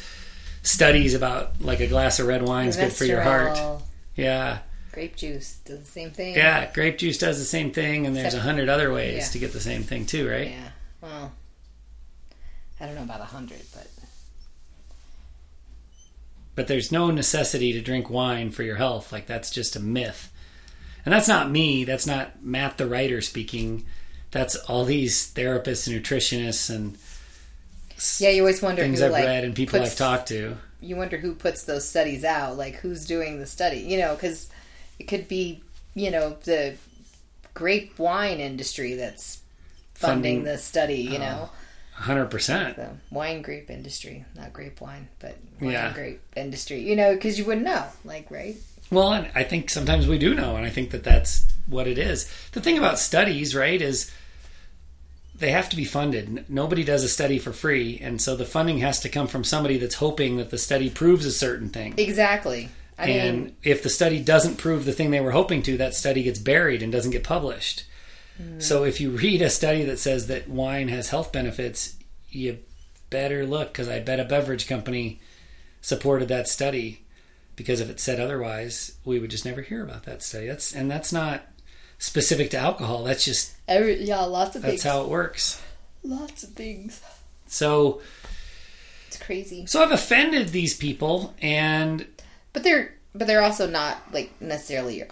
studies 0.62 1.14
about 1.14 1.60
like 1.60 1.80
a 1.80 1.86
glass 1.86 2.18
of 2.18 2.26
red 2.26 2.42
wine 2.42 2.68
is 2.68 2.76
good 2.76 2.92
for 2.92 3.04
your 3.04 3.22
heart. 3.22 3.58
Yeah. 4.16 4.58
Grape 4.92 5.16
juice 5.16 5.58
does 5.64 5.80
the 5.80 5.86
same 5.86 6.10
thing. 6.10 6.34
Yeah, 6.34 6.72
grape 6.72 6.98
juice 6.98 7.18
does 7.18 7.38
the 7.38 7.44
same 7.44 7.72
thing, 7.72 8.06
and 8.06 8.14
there's 8.14 8.34
a 8.34 8.40
hundred 8.40 8.68
other 8.68 8.92
ways 8.92 9.14
yeah. 9.16 9.28
to 9.32 9.38
get 9.38 9.52
the 9.52 9.60
same 9.60 9.82
thing 9.82 10.06
too, 10.06 10.28
right? 10.28 10.50
Yeah. 10.50 10.68
Well, 11.00 11.32
I 12.80 12.86
don't 12.86 12.94
know 12.94 13.02
about 13.02 13.20
a 13.20 13.24
hundred, 13.24 13.62
but 13.74 13.88
but 16.54 16.68
there's 16.68 16.92
no 16.92 17.10
necessity 17.10 17.72
to 17.72 17.80
drink 17.80 18.08
wine 18.08 18.52
for 18.52 18.62
your 18.62 18.76
health. 18.76 19.12
Like 19.12 19.26
that's 19.26 19.50
just 19.50 19.74
a 19.74 19.80
myth. 19.80 20.30
And 21.04 21.12
that's 21.12 21.28
not 21.28 21.50
me. 21.50 21.84
That's 21.84 22.06
not 22.06 22.42
Matt 22.42 22.78
the 22.78 22.86
writer 22.86 23.20
speaking. 23.20 23.84
That's 24.30 24.56
all 24.56 24.84
these 24.84 25.32
therapists 25.32 25.86
and 25.86 26.02
nutritionists 26.02 26.74
and 26.74 26.98
yeah. 28.18 28.30
You 28.30 28.42
always 28.42 28.60
wonder 28.60 28.82
things 28.82 28.98
who, 28.98 29.06
I've 29.06 29.12
like, 29.12 29.24
read 29.24 29.44
and 29.44 29.54
people 29.54 29.78
puts, 29.78 29.92
I've 29.92 29.98
talked 29.98 30.28
to. 30.28 30.56
You 30.80 30.96
wonder 30.96 31.16
who 31.16 31.34
puts 31.34 31.64
those 31.64 31.88
studies 31.88 32.24
out. 32.24 32.56
Like 32.56 32.76
who's 32.76 33.06
doing 33.06 33.38
the 33.38 33.46
study? 33.46 33.78
You 33.78 33.98
know, 33.98 34.14
because 34.14 34.48
it 34.98 35.04
could 35.04 35.28
be 35.28 35.62
you 35.94 36.10
know 36.10 36.36
the 36.44 36.74
grape 37.54 37.98
wine 37.98 38.40
industry 38.40 38.94
that's 38.94 39.40
funding, 39.94 40.40
funding 40.40 40.44
the 40.44 40.58
study. 40.58 41.02
You 41.02 41.16
uh, 41.16 41.18
know. 41.18 41.50
Hundred 41.92 42.26
percent. 42.26 42.74
The 42.74 42.90
wine 43.12 43.40
grape 43.40 43.70
industry, 43.70 44.24
not 44.34 44.52
grape 44.52 44.80
wine, 44.80 45.06
but 45.20 45.36
wine 45.60 45.70
yeah. 45.70 45.92
grape 45.92 46.20
industry. 46.34 46.80
You 46.80 46.96
know, 46.96 47.14
because 47.14 47.38
you 47.38 47.44
wouldn't 47.44 47.64
know, 47.64 47.84
like, 48.04 48.32
right? 48.32 48.56
Well, 48.94 49.12
and 49.12 49.30
I 49.34 49.42
think 49.42 49.70
sometimes 49.70 50.06
we 50.06 50.18
do 50.18 50.34
know, 50.34 50.56
and 50.56 50.64
I 50.64 50.70
think 50.70 50.90
that 50.90 51.04
that's 51.04 51.46
what 51.66 51.86
it 51.86 51.98
is. 51.98 52.30
The 52.52 52.60
thing 52.60 52.78
about 52.78 52.98
studies, 52.98 53.54
right, 53.54 53.80
is 53.80 54.10
they 55.34 55.50
have 55.50 55.68
to 55.70 55.76
be 55.76 55.84
funded. 55.84 56.48
Nobody 56.48 56.84
does 56.84 57.02
a 57.02 57.08
study 57.08 57.38
for 57.38 57.52
free, 57.52 57.98
and 58.00 58.20
so 58.20 58.36
the 58.36 58.44
funding 58.44 58.78
has 58.78 59.00
to 59.00 59.08
come 59.08 59.26
from 59.26 59.44
somebody 59.44 59.78
that's 59.78 59.96
hoping 59.96 60.36
that 60.36 60.50
the 60.50 60.58
study 60.58 60.90
proves 60.90 61.26
a 61.26 61.32
certain 61.32 61.70
thing. 61.70 61.94
Exactly. 61.96 62.68
I 62.96 63.08
and 63.08 63.44
mean, 63.44 63.56
if 63.64 63.82
the 63.82 63.88
study 63.88 64.22
doesn't 64.22 64.56
prove 64.56 64.84
the 64.84 64.92
thing 64.92 65.10
they 65.10 65.20
were 65.20 65.32
hoping 65.32 65.62
to, 65.64 65.76
that 65.78 65.94
study 65.94 66.22
gets 66.22 66.38
buried 66.38 66.82
and 66.82 66.92
doesn't 66.92 67.10
get 67.10 67.24
published. 67.24 67.84
Mm. 68.40 68.62
So 68.62 68.84
if 68.84 69.00
you 69.00 69.10
read 69.10 69.42
a 69.42 69.50
study 69.50 69.84
that 69.84 69.98
says 69.98 70.28
that 70.28 70.48
wine 70.48 70.88
has 70.88 71.08
health 71.08 71.32
benefits, 71.32 71.96
you 72.30 72.58
better 73.10 73.44
look 73.46 73.72
because 73.72 73.88
I 73.88 73.98
bet 73.98 74.20
a 74.20 74.24
beverage 74.24 74.68
company 74.68 75.20
supported 75.80 76.28
that 76.28 76.48
study 76.48 77.03
because 77.56 77.80
if 77.80 77.90
it 77.90 78.00
said 78.00 78.20
otherwise, 78.20 78.96
we 79.04 79.18
would 79.18 79.30
just 79.30 79.44
never 79.44 79.62
hear 79.62 79.82
about 79.82 80.04
that 80.04 80.22
study. 80.22 80.46
That's 80.46 80.74
and 80.74 80.90
that's 80.90 81.12
not 81.12 81.42
specific 81.98 82.50
to 82.50 82.58
alcohol. 82.58 83.04
That's 83.04 83.24
just 83.24 83.54
Every, 83.68 84.02
yeah, 84.04 84.20
lots 84.22 84.56
of 84.56 84.62
that's 84.62 84.72
things. 84.72 84.82
how 84.82 85.02
it 85.02 85.08
works. 85.08 85.62
Lots 86.02 86.42
of 86.42 86.50
things. 86.50 87.00
So 87.46 88.00
it's 89.06 89.16
crazy. 89.18 89.66
So 89.66 89.82
I've 89.82 89.92
offended 89.92 90.48
these 90.48 90.76
people, 90.76 91.34
and 91.40 92.06
but 92.52 92.62
they're 92.64 92.94
but 93.14 93.26
they're 93.26 93.42
also 93.42 93.68
not 93.68 93.98
like 94.12 94.32
necessarily 94.40 94.98
your 94.98 95.08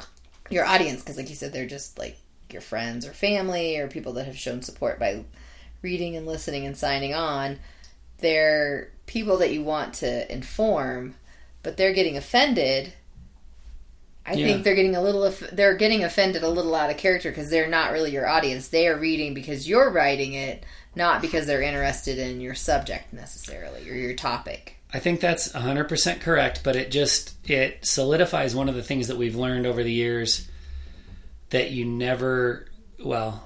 your 0.51 0.65
audience 0.65 1.01
because, 1.01 1.17
like 1.17 1.31
you 1.31 1.37
said, 1.37 1.53
they're 1.53 1.67
just 1.67 1.99
like 1.99 2.19
your 2.51 2.63
friends 2.63 3.07
or 3.07 3.13
family 3.13 3.79
or 3.79 3.89
people 3.89 4.13
that 4.15 4.27
have 4.27 4.37
shown 4.37 4.61
support 4.61 4.99
by 4.99 5.25
reading 5.81 6.17
and 6.17 6.27
listening 6.27 6.67
and 6.67 6.77
signing 6.77 7.15
on. 7.15 7.59
They're 8.19 8.91
people 9.07 9.39
that 9.39 9.53
you 9.53 9.63
want 9.63 9.95
to 9.95 10.31
inform 10.33 11.15
but 11.63 11.77
they're 11.77 11.93
getting 11.93 12.17
offended. 12.17 12.93
I 14.25 14.35
yeah. 14.35 14.47
think 14.47 14.65
they're 14.65 14.77
getting 14.77 14.95
a 14.95 15.03
little 15.03 15.33
they're 15.53 15.77
getting 15.77 16.05
offended 16.05 16.43
a 16.43 16.49
little 16.49 16.75
out 16.75 16.91
of 16.91 16.97
character 16.97 17.31
because 17.31 17.51
they're 17.51 17.69
not 17.69 17.93
really 17.93 18.13
your 18.13 18.29
audience. 18.29 18.69
They 18.69 18.87
are 18.87 18.99
reading 18.99 19.35
because 19.35 19.69
you're 19.69 19.91
writing 19.91 20.35
it, 20.35 20.65
not 20.95 21.21
because 21.21 21.47
they're 21.47 21.63
interested 21.63 22.19
in 22.19 22.41
your 22.41 22.55
subject 22.55 23.13
necessarily 23.13 23.89
or 23.91 23.95
your 23.95 24.15
topic. 24.15 24.77
I 24.95 24.99
think 24.99 25.21
that's 25.21 25.53
100% 25.53 26.21
correct, 26.21 26.61
but 26.63 26.77
it 26.77 26.91
just 26.91 27.35
it 27.49 27.85
solidifies 27.85 28.55
one 28.55 28.69
of 28.69 28.75
the 28.75 28.83
things 28.83 29.09
that 29.09 29.17
we've 29.17 29.37
learned 29.37 29.67
over 29.67 29.83
the 29.83 29.93
years 29.93 30.49
that 31.51 31.71
you 31.71 31.85
never 31.85 32.67
well 33.03 33.43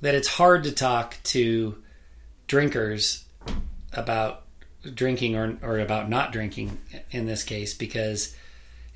that 0.00 0.14
it's 0.14 0.28
hard 0.28 0.64
to 0.64 0.72
talk 0.72 1.16
to 1.24 1.82
drinkers 2.46 3.24
about 3.92 4.45
drinking 4.94 5.36
or, 5.36 5.58
or 5.62 5.78
about 5.78 6.08
not 6.08 6.32
drinking 6.32 6.78
in 7.10 7.26
this 7.26 7.42
case 7.42 7.74
because 7.74 8.34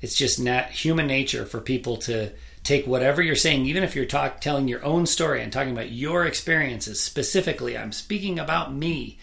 it's 0.01 0.15
just 0.15 0.39
not 0.39 0.69
human 0.69 1.07
nature 1.07 1.45
for 1.45 1.61
people 1.61 1.97
to 1.97 2.31
take 2.63 2.85
whatever 2.85 3.21
you're 3.21 3.35
saying 3.35 3.65
even 3.65 3.83
if 3.83 3.95
you're 3.95 4.05
talk, 4.05 4.39
telling 4.41 4.67
your 4.67 4.83
own 4.83 5.05
story 5.05 5.41
and 5.41 5.51
talking 5.51 5.73
about 5.73 5.91
your 5.91 6.25
experiences 6.25 6.99
specifically. 6.99 7.77
I'm 7.77 7.91
speaking 7.91 8.39
about 8.39 8.73
me. 8.73 9.19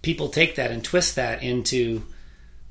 People 0.00 0.28
take 0.28 0.56
that 0.56 0.70
and 0.70 0.82
twist 0.82 1.16
that 1.16 1.42
into 1.42 2.04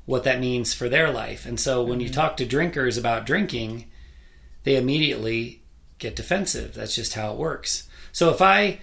what 0.04 0.24
that 0.24 0.40
means 0.40 0.74
for 0.74 0.88
their 0.88 1.10
life. 1.10 1.46
And 1.46 1.58
so 1.58 1.82
when 1.82 1.98
mm-hmm. 1.98 2.08
you 2.08 2.12
talk 2.12 2.36
to 2.36 2.44
drinkers 2.44 2.96
about 2.98 3.26
drinking 3.26 3.86
they 4.64 4.76
immediately 4.76 5.62
get 5.98 6.16
defensive. 6.16 6.74
That's 6.74 6.94
just 6.94 7.14
how 7.14 7.32
it 7.32 7.38
works. 7.38 7.88
So 8.12 8.30
if 8.30 8.42
i 8.42 8.80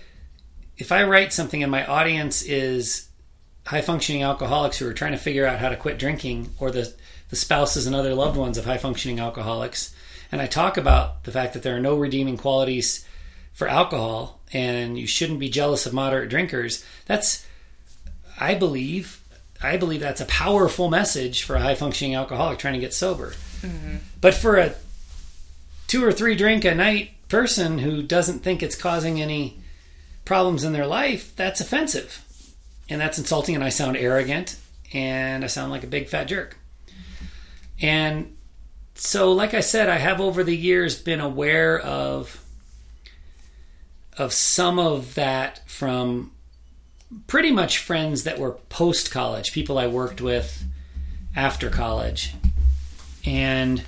if 0.77 0.91
i 0.91 1.03
write 1.03 1.33
something 1.33 1.61
and 1.61 1.71
my 1.71 1.85
audience 1.85 2.41
is 2.41 3.08
high 3.69 3.81
functioning 3.81 4.23
alcoholics 4.23 4.79
who 4.79 4.87
are 4.87 4.95
trying 4.95 5.11
to 5.11 5.17
figure 5.19 5.45
out 5.45 5.59
how 5.59 5.69
to 5.69 5.75
quit 5.75 5.99
drinking 5.99 6.49
or 6.57 6.71
the, 6.71 6.91
the 7.29 7.35
spouses 7.35 7.85
and 7.85 7.95
other 7.95 8.15
loved 8.15 8.35
ones 8.35 8.57
of 8.57 8.65
high 8.65 8.79
functioning 8.79 9.19
alcoholics. 9.19 9.93
And 10.31 10.41
I 10.41 10.47
talk 10.47 10.75
about 10.75 11.23
the 11.23 11.31
fact 11.31 11.53
that 11.53 11.61
there 11.61 11.75
are 11.75 11.79
no 11.79 11.95
redeeming 11.95 12.35
qualities 12.35 13.05
for 13.53 13.67
alcohol 13.67 14.39
and 14.51 14.97
you 14.97 15.05
shouldn't 15.05 15.37
be 15.37 15.49
jealous 15.49 15.85
of 15.85 15.93
moderate 15.93 16.31
drinkers. 16.31 16.83
That's, 17.05 17.45
I 18.39 18.55
believe, 18.55 19.21
I 19.61 19.77
believe 19.77 19.99
that's 19.99 20.21
a 20.21 20.25
powerful 20.25 20.89
message 20.89 21.43
for 21.43 21.55
a 21.55 21.61
high 21.61 21.75
functioning 21.75 22.15
alcoholic 22.15 22.57
trying 22.57 22.73
to 22.73 22.79
get 22.79 22.95
sober. 22.95 23.33
Mm-hmm. 23.61 23.97
But 24.19 24.33
for 24.33 24.57
a 24.57 24.73
two 25.85 26.03
or 26.03 26.11
three 26.11 26.35
drink 26.35 26.65
a 26.65 26.73
night 26.73 27.11
person 27.27 27.77
who 27.77 28.01
doesn't 28.01 28.39
think 28.39 28.63
it's 28.63 28.75
causing 28.75 29.21
any 29.21 29.59
problems 30.25 30.63
in 30.63 30.73
their 30.73 30.87
life, 30.87 31.35
that's 31.35 31.61
offensive 31.61 32.25
and 32.89 32.99
that's 32.99 33.17
insulting 33.17 33.55
and 33.55 33.63
I 33.63 33.69
sound 33.69 33.97
arrogant 33.97 34.57
and 34.93 35.43
I 35.43 35.47
sound 35.47 35.71
like 35.71 35.83
a 35.83 35.87
big 35.87 36.09
fat 36.09 36.25
jerk. 36.25 36.57
And 37.81 38.35
so 38.95 39.31
like 39.31 39.53
I 39.53 39.61
said, 39.61 39.89
I 39.89 39.97
have 39.97 40.19
over 40.19 40.43
the 40.43 40.55
years 40.55 41.01
been 41.01 41.21
aware 41.21 41.79
of 41.79 42.43
of 44.17 44.33
some 44.33 44.79
of 44.79 45.15
that 45.15 45.61
from 45.69 46.31
pretty 47.25 47.51
much 47.51 47.77
friends 47.77 48.23
that 48.23 48.37
were 48.37 48.51
post 48.51 49.11
college, 49.11 49.53
people 49.53 49.77
I 49.77 49.87
worked 49.87 50.19
with 50.19 50.65
after 51.35 51.69
college. 51.69 52.35
And 53.25 53.83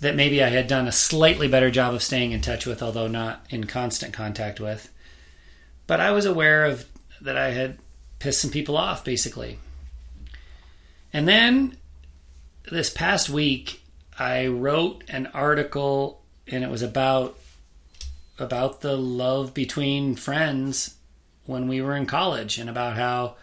that 0.00 0.16
maybe 0.16 0.42
I 0.42 0.48
had 0.48 0.66
done 0.66 0.88
a 0.88 0.92
slightly 0.92 1.48
better 1.48 1.70
job 1.70 1.94
of 1.94 2.02
staying 2.02 2.32
in 2.32 2.40
touch 2.40 2.66
with, 2.66 2.82
although 2.82 3.06
not 3.06 3.44
in 3.50 3.64
constant 3.64 4.12
contact 4.12 4.60
with. 4.60 4.92
But 5.86 6.00
I 6.00 6.10
was 6.10 6.24
aware 6.24 6.64
of 6.64 6.86
that 7.20 7.36
I 7.36 7.50
had 7.50 7.78
piss 8.22 8.40
some 8.40 8.50
people 8.50 8.76
off, 8.76 9.04
basically. 9.04 9.58
And 11.12 11.26
then 11.26 11.76
this 12.70 12.88
past 12.88 13.28
week, 13.28 13.82
I 14.16 14.46
wrote 14.46 15.02
an 15.08 15.26
article, 15.34 16.22
and 16.46 16.62
it 16.62 16.70
was 16.70 16.82
about 16.82 17.38
about 18.38 18.80
the 18.80 18.96
love 18.96 19.52
between 19.52 20.16
friends 20.16 20.96
when 21.44 21.68
we 21.68 21.82
were 21.82 21.94
in 21.96 22.06
college, 22.06 22.58
and 22.58 22.70
about 22.70 22.96
how 22.96 23.34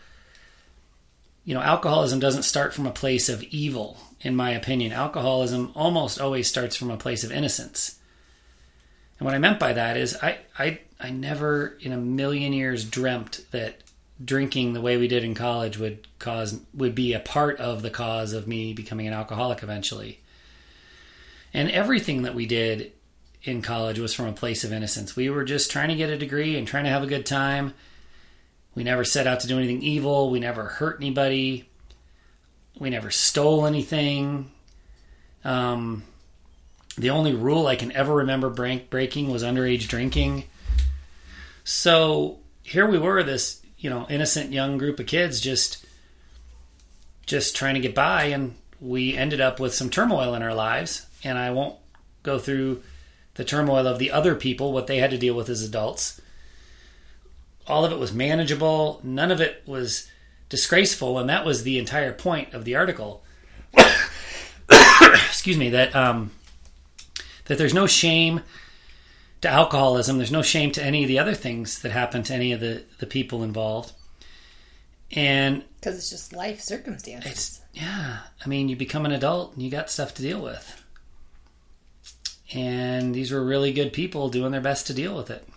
you 1.44 1.54
know 1.54 1.62
alcoholism 1.62 2.20
doesn't 2.20 2.44
start 2.44 2.74
from 2.74 2.88
a 2.88 2.92
place 2.92 3.28
of 3.28 3.44
evil. 3.44 3.98
In 4.22 4.36
my 4.36 4.52
opinion, 4.52 4.94
alcoholism 4.94 5.72
almost 5.76 6.20
always 6.20 6.48
starts 6.48 6.76
from 6.76 6.89
a 6.89 6.98
place 6.98 7.24
of 7.24 7.32
innocence. 7.32 8.00
And 9.18 9.26
what 9.26 9.36
I 9.36 9.39
meant 9.39 9.60
by 9.60 9.74
that 9.74 9.98
is 9.98 10.18
I, 10.22 10.38
I 10.58 10.80
I 11.00 11.10
never 11.12 11.78
in 11.82 11.92
a 11.92 11.98
million 11.98 12.54
years 12.54 12.86
dreamt 12.86 13.42
that 13.52 13.82
drinking 14.24 14.74
the 14.74 14.82
way 14.82 14.98
we 14.98 15.08
did 15.08 15.24
in 15.24 15.34
college 15.34 15.78
would 15.78 16.08
cause 16.20 16.60
would 16.74 16.96
be 16.96 17.14
a 17.14 17.20
part 17.20 17.60
of 17.60 17.82
the 17.82 17.90
cause 17.90 18.34
of 18.34 18.48
me 18.48 18.74
becoming 18.74 19.08
an 19.08 19.14
alcoholic 19.14 19.64
eventually. 19.64 20.20
And 21.54 21.72
everything 21.72 22.24
that 22.24 22.36
we 22.36 22.46
did 22.46 22.92
in 23.44 23.62
college 23.62 24.00
was 24.00 24.14
from 24.14 24.28
a 24.28 24.34
place 24.34 24.64
of 24.64 24.74
innocence. 24.74 25.16
We 25.16 25.30
were 25.30 25.44
just 25.44 25.72
trying 25.72 25.90
to 25.90 25.96
get 25.96 26.10
a 26.10 26.18
degree 26.18 26.58
and 26.58 26.68
trying 26.68 26.84
to 26.84 26.90
have 26.90 27.04
a 27.04 27.08
good 27.08 27.26
time. 27.26 27.74
We 28.76 28.84
never 28.84 29.04
set 29.04 29.28
out 29.28 29.40
to 29.42 29.48
do 29.48 29.58
anything 29.58 29.82
evil. 29.82 30.30
We 30.30 30.40
never 30.40 30.66
hurt 30.66 30.98
anybody. 31.00 31.70
We 32.78 32.90
never 32.90 33.10
stole 33.10 33.66
anything. 33.66 34.52
Um, 35.44 36.04
the 36.98 37.10
only 37.12 37.34
rule 37.34 37.68
I 37.68 37.78
can 37.78 37.92
ever 37.94 38.16
remember 38.16 38.50
break, 38.50 38.90
breaking 38.90 39.32
was 39.32 39.44
underage 39.44 39.88
drinking. 39.88 40.44
So 41.64 42.40
here 42.62 42.86
we 42.86 42.98
were, 42.98 43.24
this 43.24 43.62
you 43.80 43.89
know 43.89 44.06
innocent 44.10 44.52
young 44.52 44.78
group 44.78 45.00
of 45.00 45.08
kids, 45.08 45.42
just 45.42 45.86
just 47.26 47.56
trying 47.56 47.76
to 47.76 47.80
get 47.80 47.96
by, 47.96 48.26
and 48.26 48.56
we 48.82 49.15
ended 49.15 49.39
up 49.42 49.60
with 49.60 49.74
some 49.74 49.89
turmoil 49.89 50.34
in 50.34 50.42
our 50.42 50.54
lives. 50.54 51.06
And 51.24 51.38
I 51.38 51.52
won't 51.52 51.76
go 52.24 52.39
through 52.39 52.82
the 53.36 53.46
turmoil 53.46 53.88
of 53.88 54.00
the 54.00 54.12
other 54.12 54.36
people, 54.36 54.74
what 54.74 54.88
they 54.88 54.98
had 54.98 55.12
to 55.12 55.18
deal 55.18 55.36
with 55.36 55.50
as 55.50 55.63
adults. 55.63 56.20
All 57.68 57.86
of 57.86 57.92
it 57.92 58.00
was 58.00 58.12
manageable. 58.12 59.00
None 59.04 59.32
of 59.32 59.42
it 59.42 59.62
was 59.65 60.10
disgraceful, 60.50 61.20
and 61.20 61.30
that 61.30 61.46
was 61.46 61.63
the 61.63 61.78
entire 61.78 62.13
point 62.13 62.54
of 62.54 62.65
the 62.65 62.76
article. 62.76 63.24
Excuse 64.70 65.58
me. 65.58 65.70
That 65.70 65.96
um, 65.96 66.32
that 67.46 67.58
there's 67.58 67.74
no 67.74 67.86
shame 67.86 68.42
to 69.41 69.49
alcoholism. 69.49 70.17
There's 70.17 70.32
no 70.32 70.41
shame 70.41 70.71
to 70.71 70.84
any 70.84 71.04
of 71.04 71.08
the 71.08 71.19
other 71.19 71.34
things 71.34 71.82
that 71.82 71.91
happen 71.91 72.23
to 72.23 72.34
any 72.34 72.52
of 72.52 72.60
the, 72.60 72.84
the 72.99 73.06
people 73.08 73.43
involved. 73.43 73.93
And 75.12 75.63
because 75.80 75.97
it's 75.97 76.10
just 76.10 76.34
life 76.34 76.62
circumstances. 76.62 77.32
It's 77.32 77.62
yeah. 77.73 78.19
I 78.43 78.47
mean, 78.47 78.69
you 78.69 78.75
become 78.75 79.06
an 79.06 79.12
adult 79.12 79.54
and 79.54 79.63
you 79.63 79.71
got 79.71 79.89
stuff 79.89 80.13
to 80.15 80.21
deal 80.21 80.41
with. 80.41 80.84
And 82.54 83.13
these 83.13 83.32
were 83.32 83.43
really 83.43 83.71
good 83.71 83.93
people 83.93 84.30
doing 84.30 84.52
their 84.52 84.62
best 84.62 84.88
to 84.88 84.93
deal 84.93 85.15
with 85.15 85.30
it. 85.30 85.47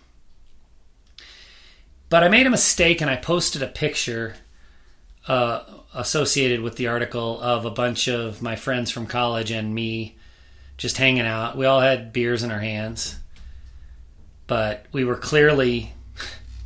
But 2.09 2.23
I 2.23 2.29
made 2.29 2.45
a 2.45 2.51
mistake 2.51 3.01
and 3.01 3.09
I 3.09 3.15
posted 3.15 3.63
a 3.63 3.67
picture 3.67 4.35
uh, 5.27 5.63
associated 5.95 6.61
with 6.61 6.75
the 6.75 6.87
article 6.87 7.41
of 7.41 7.65
a 7.65 7.71
bunch 7.71 8.07
of 8.07 8.41
my 8.41 8.55
friends 8.55 8.91
from 8.91 9.07
college 9.07 9.51
and 9.51 9.73
me 9.73 10.17
just 10.77 10.97
hanging 10.97 11.25
out. 11.25 11.57
We 11.57 11.65
all 11.65 11.81
had 11.81 12.13
beers 12.13 12.43
in 12.43 12.51
our 12.51 12.59
hands, 12.59 13.15
but 14.47 14.85
we 14.91 15.03
were 15.03 15.15
clearly, 15.15 15.93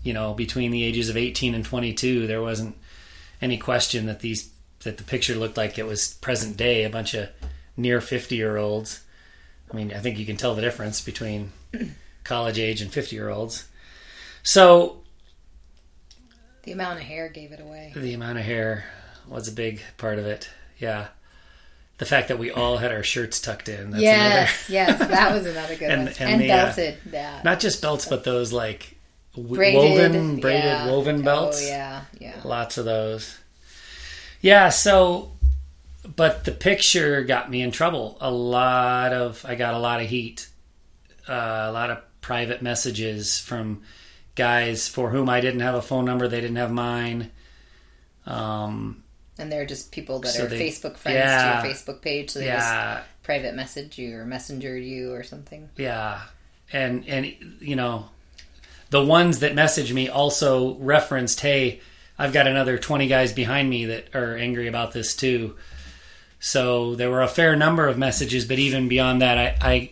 you 0.04 0.14
know, 0.14 0.34
between 0.34 0.72
the 0.72 0.84
ages 0.84 1.10
of 1.10 1.18
18 1.18 1.56
and 1.56 1.66
22. 1.66 2.28
There 2.28 2.42
wasn't 2.42 2.76
any 3.42 3.58
question 3.58 4.06
that 4.08 4.20
these 4.20 4.52
that 4.84 4.98
the 4.98 5.04
picture 5.04 5.36
looked 5.36 5.58
like 5.58 5.78
it 5.78 5.86
was 5.86 6.14
present 6.16 6.58
day. 6.58 6.84
A 6.84 6.90
bunch 6.90 7.14
of 7.14 7.30
near 7.76 8.02
50 8.02 8.36
year 8.36 8.58
olds. 8.58 9.04
I 9.72 9.76
mean, 9.76 9.94
I 9.94 10.00
think 10.00 10.18
you 10.18 10.26
can 10.26 10.38
tell 10.38 10.56
the 10.56 10.62
difference 10.62 11.02
between 11.02 11.52
college 12.24 12.60
age 12.60 12.82
and 12.82 12.92
50 12.92 13.16
year 13.16 13.30
olds. 13.30 13.68
So 14.44 15.02
the 16.64 16.72
amount 16.72 17.00
of 17.00 17.06
hair 17.06 17.30
gave 17.30 17.52
it 17.52 17.60
away. 17.60 17.94
The 17.96 18.14
amount 18.14 18.38
of 18.38 18.46
hair 18.46 18.86
was 19.28 19.48
a 19.48 19.52
big 19.52 19.82
part 19.98 20.20
of 20.20 20.26
it. 20.26 20.50
Yeah 20.78 21.08
the 21.98 22.06
fact 22.06 22.28
that 22.28 22.38
we 22.38 22.52
all 22.52 22.78
had 22.78 22.92
our 22.92 23.04
shirts 23.04 23.40
tucked 23.40 23.70
in. 23.70 23.92
That's 23.92 24.04
yes, 24.04 24.66
yes, 24.70 25.00
that 25.00 25.34
was 25.34 25.46
another 25.46 25.76
good 25.76 25.90
and, 25.90 26.04
one. 26.06 26.14
And, 26.20 26.30
and 26.30 26.42
the, 26.42 26.52
uh, 26.52 26.66
belted. 26.66 26.94
Uh, 26.96 27.10
yeah. 27.12 27.42
Not 27.44 27.60
just 27.60 27.82
belts, 27.82 28.06
but 28.06 28.24
those 28.24 28.54
like 28.54 28.98
braided, 29.36 30.14
woven, 30.14 30.40
braided, 30.40 30.64
yeah. 30.64 30.88
woven 30.88 31.22
belts. 31.24 31.62
Oh 31.62 31.68
yeah, 31.68 32.02
yeah. 32.20 32.40
Lots 32.44 32.78
of 32.78 32.86
those. 32.86 33.38
Yeah. 34.42 34.70
So, 34.70 35.32
but 36.16 36.46
the 36.46 36.52
picture 36.52 37.24
got 37.24 37.50
me 37.50 37.62
in 37.62 37.72
trouble. 37.72 38.18
A 38.22 38.32
lot 38.32 39.14
of 39.14 39.44
I 39.48 39.56
got 39.56 39.74
a 39.74 39.80
lot 39.80 40.02
of 40.02 40.08
heat, 40.08 40.48
uh, 41.28 41.66
a 41.68 41.72
lot 41.72 41.90
of 41.90 42.00
private 42.22 42.62
messages 42.62 43.40
from 43.40 43.82
guys 44.36 44.88
for 44.88 45.10
whom 45.10 45.30
I 45.30 45.42
didn't 45.42 45.62
have 45.62 45.76
a 45.76 45.82
phone 45.82 46.06
number. 46.06 46.28
They 46.28 46.42
didn't 46.42 46.58
have 46.58 46.72
mine. 46.72 47.32
Um, 48.28 49.04
and 49.40 49.52
they're 49.52 49.66
just 49.66 49.92
people 49.92 50.20
that 50.20 50.30
so 50.30 50.46
are 50.46 50.48
they, 50.48 50.60
Facebook 50.60 50.98
friends 50.98 51.18
yeah, 51.18 51.62
to 51.62 51.68
your 51.68 51.76
Facebook 51.76 52.02
page, 52.02 52.32
so 52.32 52.40
they 52.40 52.46
yeah. 52.46 52.96
just 52.96 53.08
private 53.24 53.56
message 53.56 53.98
you 53.98 54.18
or 54.18 54.26
messenger 54.26 54.78
you 54.78 55.14
or 55.14 55.24
something. 55.24 55.70
Yeah, 55.78 56.22
and 56.72 57.08
and 57.08 57.34
you 57.60 57.76
know, 57.76 58.10
the 58.90 59.04
ones 59.04 59.40
that 59.40 59.56
message 59.56 59.94
me 59.94 60.10
also 60.10 60.76
referenced, 60.76 61.42
"Hey, 61.42 61.82
I've 62.18 62.34
got 62.34 62.48
another 62.48 62.78
twenty 62.78 63.08
guys 63.08 63.34
behind 63.34 63.70
me 63.70 63.86
that 63.86 64.16
are 64.16 64.36
angry 64.36 64.68
about 64.68 64.92
this 64.92 65.16
too." 65.16 65.56
So 66.40 66.96
there 66.96 67.10
were 67.10 67.22
a 67.22 67.28
fair 67.28 67.56
number 67.56 67.88
of 67.88 67.98
messages, 67.98 68.46
but 68.46 68.60
even 68.60 68.88
beyond 68.88 69.22
that, 69.22 69.38
I, 69.38 69.58
I 69.62 69.92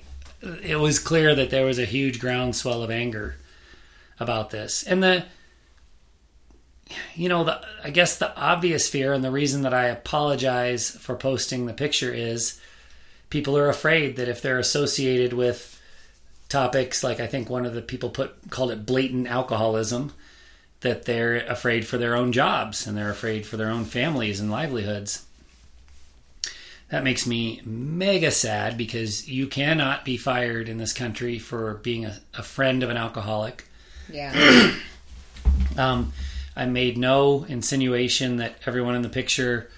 it 0.63 0.77
was 0.77 0.99
clear 0.99 1.33
that 1.35 1.49
there 1.49 1.65
was 1.65 1.79
a 1.79 1.85
huge 1.85 2.19
groundswell 2.19 2.83
of 2.83 2.91
anger 2.91 3.35
about 4.19 4.51
this, 4.51 4.83
and 4.83 5.01
the 5.01 5.25
you 7.15 7.29
know, 7.29 7.43
the, 7.43 7.61
I 7.83 7.89
guess 7.89 8.17
the 8.17 8.35
obvious 8.37 8.87
fear 8.87 9.13
and 9.13 9.23
the 9.23 9.31
reason 9.31 9.63
that 9.63 9.73
I 9.73 9.85
apologize 9.85 10.91
for 10.91 11.15
posting 11.15 11.65
the 11.65 11.73
picture 11.73 12.13
is 12.13 12.59
people 13.29 13.57
are 13.57 13.69
afraid 13.69 14.17
that 14.17 14.29
if 14.29 14.41
they're 14.41 14.59
associated 14.59 15.33
with 15.33 15.71
topics 16.47 17.03
like 17.03 17.19
I 17.19 17.27
think 17.27 17.49
one 17.49 17.65
of 17.65 17.73
the 17.73 17.81
people 17.81 18.09
put 18.09 18.35
called 18.49 18.71
it 18.71 18.85
blatant 18.85 19.27
alcoholism, 19.27 20.13
that 20.81 21.05
they're 21.05 21.37
afraid 21.47 21.87
for 21.87 21.97
their 21.97 22.15
own 22.15 22.31
jobs 22.31 22.85
and 22.85 22.95
they're 22.95 23.09
afraid 23.09 23.45
for 23.45 23.57
their 23.57 23.69
own 23.69 23.85
families 23.85 24.39
and 24.39 24.51
livelihoods. 24.51 25.25
That 26.89 27.03
makes 27.03 27.25
me 27.25 27.61
mega 27.65 28.29
sad 28.29 28.77
because 28.77 29.27
you 29.27 29.47
cannot 29.47 30.05
be 30.05 30.17
fired 30.17 30.69
in 30.69 30.77
this 30.77 30.93
country 30.93 31.39
for 31.39 31.75
being 31.75 32.05
a, 32.05 32.19
a 32.35 32.43
friend 32.43 32.83
of 32.83 32.91
an 32.91 32.97
alcoholic. 32.97 33.67
Yeah. 34.07 34.75
um, 35.77 36.13
I 36.55 36.65
made 36.65 36.97
no 36.97 37.43
insinuation 37.43 38.37
that 38.37 38.55
everyone 38.65 38.95
in 38.95 39.01
the 39.01 39.09
picture 39.09 39.69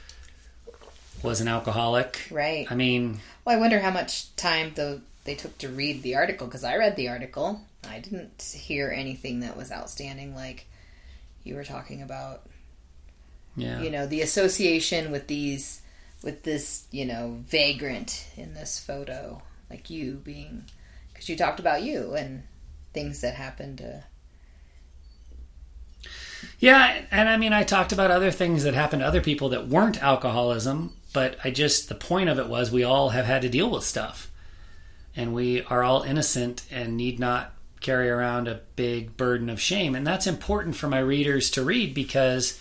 was 1.23 1.41
an 1.41 1.47
alcoholic. 1.47 2.27
Right. 2.29 2.71
I 2.71 2.75
mean, 2.75 3.19
well, 3.45 3.55
I 3.55 3.59
wonder 3.59 3.79
how 3.79 3.91
much 3.91 4.35
time 4.35 4.73
though 4.75 5.01
they 5.23 5.35
took 5.35 5.57
to 5.59 5.69
read 5.69 6.03
the 6.03 6.15
article 6.15 6.47
because 6.47 6.63
I 6.63 6.77
read 6.77 6.95
the 6.95 7.09
article. 7.09 7.61
I 7.87 7.99
didn't 7.99 8.41
hear 8.55 8.91
anything 8.91 9.39
that 9.41 9.57
was 9.57 9.71
outstanding 9.71 10.35
like 10.35 10.67
you 11.43 11.55
were 11.55 11.63
talking 11.63 12.01
about. 12.01 12.43
Yeah. 13.55 13.81
You 13.81 13.89
know, 13.89 14.05
the 14.05 14.21
association 14.21 15.11
with 15.11 15.27
these 15.27 15.81
with 16.23 16.43
this, 16.43 16.87
you 16.91 17.05
know, 17.05 17.39
vagrant 17.47 18.27
in 18.35 18.53
this 18.53 18.79
photo, 18.79 19.41
like 19.69 19.89
you 19.89 20.13
being 20.23 20.65
because 21.11 21.29
you 21.29 21.35
talked 21.35 21.59
about 21.59 21.81
you 21.81 22.13
and 22.13 22.43
things 22.93 23.21
that 23.21 23.35
happened 23.35 23.79
to 23.79 24.03
yeah, 26.59 27.03
and 27.11 27.29
I 27.29 27.37
mean, 27.37 27.53
I 27.53 27.63
talked 27.63 27.91
about 27.91 28.11
other 28.11 28.31
things 28.31 28.63
that 28.63 28.73
happened 28.73 29.01
to 29.01 29.07
other 29.07 29.21
people 29.21 29.49
that 29.49 29.67
weren't 29.67 30.01
alcoholism, 30.01 30.93
but 31.13 31.37
I 31.43 31.51
just, 31.51 31.87
the 31.87 31.95
point 31.95 32.29
of 32.29 32.39
it 32.39 32.47
was 32.47 32.71
we 32.71 32.83
all 32.83 33.09
have 33.09 33.25
had 33.25 33.43
to 33.43 33.49
deal 33.49 33.69
with 33.69 33.83
stuff. 33.83 34.31
And 35.15 35.33
we 35.33 35.63
are 35.63 35.83
all 35.83 36.03
innocent 36.03 36.63
and 36.71 36.97
need 36.97 37.19
not 37.19 37.53
carry 37.79 38.09
around 38.09 38.47
a 38.47 38.61
big 38.75 39.17
burden 39.17 39.49
of 39.49 39.61
shame. 39.61 39.95
And 39.95 40.05
that's 40.05 40.27
important 40.27 40.75
for 40.75 40.87
my 40.87 40.99
readers 40.99 41.49
to 41.51 41.63
read 41.63 41.93
because 41.93 42.59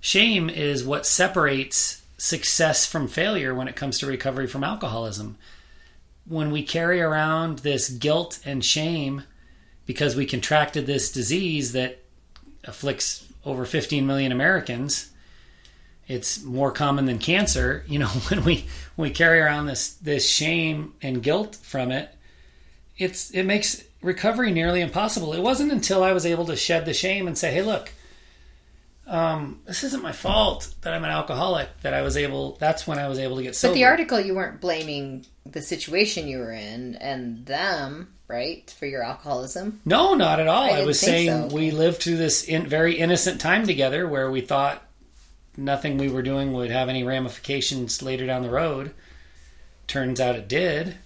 shame 0.00 0.48
is 0.48 0.84
what 0.84 1.06
separates 1.06 2.02
success 2.16 2.86
from 2.86 3.08
failure 3.08 3.54
when 3.54 3.68
it 3.68 3.76
comes 3.76 3.98
to 3.98 4.06
recovery 4.06 4.46
from 4.46 4.64
alcoholism. 4.64 5.36
When 6.26 6.50
we 6.50 6.62
carry 6.62 7.00
around 7.00 7.60
this 7.60 7.88
guilt 7.88 8.38
and 8.44 8.64
shame 8.64 9.24
because 9.84 10.16
we 10.16 10.26
contracted 10.26 10.86
this 10.86 11.12
disease 11.12 11.72
that 11.72 12.03
afflicts 12.66 13.26
over 13.44 13.64
15 13.64 14.06
million 14.06 14.32
Americans, 14.32 15.10
it's 16.06 16.42
more 16.42 16.70
common 16.70 17.06
than 17.06 17.18
cancer. 17.18 17.84
You 17.88 17.98
know, 18.00 18.06
when 18.06 18.44
we 18.44 18.66
when 18.96 19.08
we 19.08 19.14
carry 19.14 19.40
around 19.40 19.66
this 19.66 19.94
this 19.94 20.28
shame 20.28 20.94
and 21.02 21.22
guilt 21.22 21.56
from 21.56 21.90
it, 21.90 22.14
it's 22.96 23.30
it 23.30 23.44
makes 23.44 23.82
recovery 24.02 24.50
nearly 24.52 24.80
impossible. 24.80 25.32
It 25.32 25.40
wasn't 25.40 25.72
until 25.72 26.02
I 26.02 26.12
was 26.12 26.26
able 26.26 26.46
to 26.46 26.56
shed 26.56 26.86
the 26.86 26.94
shame 26.94 27.26
and 27.26 27.36
say, 27.36 27.52
"Hey, 27.52 27.62
look, 27.62 27.92
um, 29.06 29.60
this 29.66 29.84
isn't 29.84 30.02
my 30.02 30.12
fault 30.12 30.74
that 30.82 30.94
I'm 30.94 31.04
an 31.04 31.10
alcoholic. 31.10 31.68
That 31.82 31.94
I 31.94 32.02
was 32.02 32.16
able. 32.16 32.56
That's 32.56 32.86
when 32.86 32.98
I 32.98 33.08
was 33.08 33.18
able 33.18 33.36
to 33.36 33.42
get 33.42 33.54
sober. 33.54 33.72
But 33.72 33.74
the 33.74 33.84
article, 33.84 34.20
you 34.20 34.34
weren't 34.34 34.60
blaming 34.60 35.26
the 35.44 35.60
situation 35.60 36.26
you 36.26 36.38
were 36.38 36.52
in 36.52 36.94
and 36.96 37.44
them, 37.44 38.13
right, 38.28 38.68
for 38.78 38.86
your 38.86 39.02
alcoholism. 39.02 39.80
No, 39.84 40.14
not 40.14 40.40
at 40.40 40.48
all. 40.48 40.64
I 40.64 40.80
I, 40.80 40.84
was 40.84 41.00
saying 41.00 41.50
so. 41.50 41.54
we 41.54 41.70
lived 41.70 42.02
through 42.02 42.16
this 42.16 42.44
in, 42.44 42.66
very 42.66 42.94
innocent 42.94 43.40
time 43.40 43.66
together 43.66 44.06
where 44.08 44.30
we 44.30 44.40
thought 44.40 44.82
nothing 45.56 45.98
we 45.98 46.08
were 46.08 46.22
doing 46.22 46.52
would 46.52 46.70
have 46.70 46.88
any 46.88 47.04
ramifications 47.04 48.02
later 48.02 48.26
down 48.26 48.42
the 48.42 48.50
road. 48.50 48.92
Turns 49.86 50.20
out 50.20 50.36
it 50.36 50.48
did. 50.48 50.96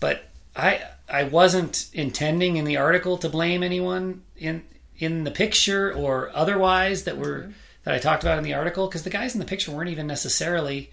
But 0.00 0.24
I 0.56 0.82
I 1.08 1.24
wasn't 1.24 1.86
intending 1.92 2.56
in 2.56 2.64
the 2.64 2.76
article 2.76 3.16
to 3.18 3.28
blame 3.28 3.62
anyone 3.62 4.22
in 4.36 4.62
in 4.98 5.24
the 5.24 5.30
picture 5.30 5.92
or 5.92 6.30
otherwise 6.34 7.04
that 7.04 7.16
were 7.16 7.40
Mm-hmm. 7.40 7.50
that 7.84 7.94
I 7.94 7.98
talked 7.98 8.22
about 8.22 8.36
in 8.38 8.44
the 8.44 8.54
article 8.54 8.86
because 8.86 9.04
the 9.04 9.10
guys 9.10 9.34
in 9.34 9.40
the 9.40 9.46
picture 9.46 9.70
weren't 9.70 9.88
even 9.90 10.06
necessarily 10.06 10.90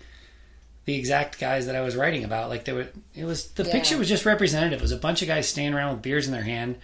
the 0.88 0.96
exact 0.96 1.38
guys 1.38 1.66
that 1.66 1.76
I 1.76 1.82
was 1.82 1.98
writing 1.98 2.24
about. 2.24 2.50
Like 2.50 2.64
they 2.64 2.72
were, 2.72 2.88
it 3.14 3.26
was 3.26 3.50
the 3.50 3.64
Yeah. 3.64 3.72
picture 3.74 3.98
was 3.98 4.08
just 4.08 4.26
representative. 4.26 4.80
It 4.80 4.82
was 4.82 4.94
a 4.94 4.98
bunch 4.98 5.22
of 5.22 5.28
guys 5.28 5.46
standing 5.48 5.74
around 5.74 5.92
with 5.94 6.02
beers 6.02 6.26
in 6.28 6.32
their 6.32 6.44
hand. 6.44 6.78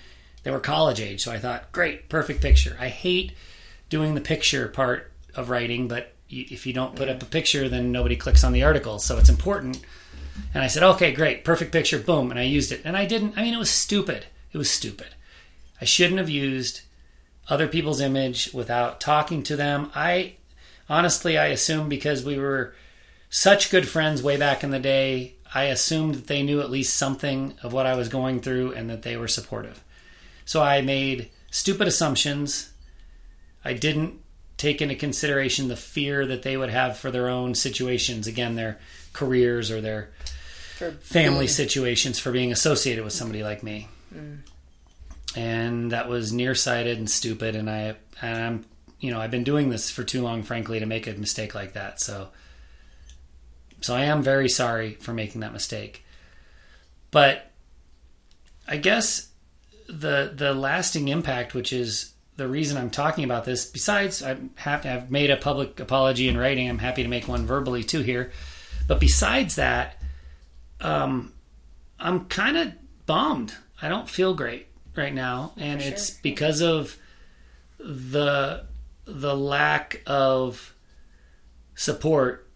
They 0.43 0.51
were 0.51 0.59
college 0.59 0.99
age, 0.99 1.23
so 1.23 1.31
I 1.31 1.39
thought, 1.39 1.71
great, 1.71 2.09
perfect 2.09 2.41
picture. 2.41 2.75
I 2.79 2.89
hate 2.89 3.31
doing 3.89 4.13
the 4.13 4.19
picture 4.19 4.67
part 4.67 5.09
of 5.35 5.49
writing, 5.49 5.87
but 5.87 6.11
if 6.29 6.67
you 6.67 6.73
don't 6.73 6.97
put 6.97 7.07
up 7.07 7.23
a 7.23 7.25
picture, 7.25 7.69
then 7.69 7.93
nobody 7.93 8.17
clicks 8.17 8.43
on 8.43 8.51
the 8.51 8.63
article. 8.63 8.99
So 8.99 9.17
it's 9.17 9.29
important. 9.29 9.79
And 10.53 10.61
I 10.61 10.67
said, 10.67 10.83
okay, 10.83 11.13
great, 11.13 11.45
perfect 11.45 11.71
picture, 11.71 11.97
boom, 11.97 12.29
and 12.29 12.37
I 12.37 12.43
used 12.43 12.73
it. 12.73 12.81
And 12.83 12.97
I 12.97 13.05
didn't. 13.05 13.37
I 13.37 13.43
mean, 13.43 13.53
it 13.53 13.57
was 13.59 13.69
stupid. 13.69 14.25
It 14.51 14.57
was 14.57 14.69
stupid. 14.69 15.15
I 15.79 15.85
shouldn't 15.85 16.19
have 16.19 16.29
used 16.29 16.81
other 17.47 17.67
people's 17.69 18.01
image 18.01 18.51
without 18.53 18.99
talking 18.99 19.43
to 19.43 19.55
them. 19.55 19.91
I 19.95 20.33
honestly, 20.89 21.37
I 21.37 21.47
assume 21.47 21.87
because 21.87 22.25
we 22.25 22.37
were 22.37 22.75
such 23.35 23.71
good 23.71 23.87
friends 23.89 24.21
way 24.21 24.37
back 24.37 24.63
in 24.63 24.69
the 24.69 24.77
day, 24.77 25.33
I 25.55 25.63
assumed 25.63 26.13
that 26.13 26.27
they 26.27 26.43
knew 26.43 26.61
at 26.61 26.69
least 26.69 26.95
something 26.95 27.55
of 27.63 27.73
what 27.73 27.87
I 27.87 27.95
was 27.95 28.07
going 28.07 28.41
through 28.41 28.73
and 28.73 28.87
that 28.91 29.01
they 29.01 29.17
were 29.17 29.27
supportive. 29.27 29.83
So 30.45 30.61
I 30.61 30.81
made 30.81 31.29
stupid 31.49 31.87
assumptions. 31.87 32.71
I 33.65 33.73
didn't 33.73 34.19
take 34.57 34.83
into 34.83 34.93
consideration 34.93 35.67
the 35.67 35.75
fear 35.75 36.27
that 36.27 36.43
they 36.43 36.55
would 36.55 36.69
have 36.69 36.95
for 36.95 37.09
their 37.09 37.27
own 37.27 37.55
situations, 37.55 38.27
again, 38.27 38.53
their 38.53 38.77
careers 39.13 39.71
or 39.71 39.81
their 39.81 40.11
For 40.77 40.91
family 40.91 41.39
being- 41.39 41.47
situations 41.47 42.19
for 42.19 42.31
being 42.31 42.51
associated 42.51 43.03
with 43.03 43.13
somebody 43.13 43.41
like 43.41 43.63
me. 43.63 43.87
Mm. 44.13 44.41
And 45.35 45.91
that 45.91 46.07
was 46.07 46.31
nearsighted 46.31 46.99
and 46.99 47.09
stupid 47.09 47.55
and 47.55 47.67
I 47.67 47.95
and 48.21 48.43
I'm 48.43 48.65
you 48.99 49.09
know, 49.09 49.19
I've 49.19 49.31
been 49.31 49.43
doing 49.43 49.69
this 49.69 49.89
for 49.89 50.03
too 50.03 50.21
long 50.21 50.43
frankly 50.43 50.79
to 50.79 50.85
make 50.85 51.07
a 51.07 51.13
mistake 51.13 51.55
like 51.55 51.73
that. 51.73 51.99
So 51.99 52.29
so 53.83 53.95
I 53.95 54.05
am 54.05 54.23
very 54.23 54.49
sorry 54.49 54.93
for 54.95 55.13
making 55.13 55.41
that 55.41 55.53
mistake. 55.53 56.03
But 57.11 57.51
I 58.67 58.77
guess 58.77 59.29
the 59.87 60.31
the 60.33 60.53
lasting 60.53 61.09
impact 61.09 61.53
which 61.53 61.73
is 61.73 62.13
the 62.37 62.47
reason 62.47 62.77
I'm 62.77 62.89
talking 62.89 63.23
about 63.25 63.45
this 63.45 63.65
besides 63.65 64.23
I'm 64.23 64.51
happy 64.55 64.89
I've 64.89 65.11
made 65.11 65.29
a 65.29 65.37
public 65.37 65.79
apology 65.79 66.27
in 66.27 66.37
writing 66.37 66.69
I'm 66.69 66.79
happy 66.79 67.03
to 67.03 67.09
make 67.09 67.27
one 67.27 67.45
verbally 67.45 67.83
too 67.83 68.01
here 68.01 68.31
but 68.87 68.99
besides 68.99 69.55
that 69.55 70.01
um, 70.83 71.33
I'm 71.99 72.25
kind 72.25 72.57
of 72.57 72.73
bummed. 73.05 73.55
I 73.81 73.89
don't 73.89 74.09
feel 74.09 74.33
great 74.33 74.67
right 74.95 75.13
now, 75.13 75.53
and 75.57 75.81
For 75.81 75.87
it's 75.87 76.09
sure. 76.09 76.19
because 76.21 76.61
of 76.61 76.97
the 77.79 78.65
the 79.05 79.35
lack 79.35 80.01
of 80.05 80.73
support 81.75 82.47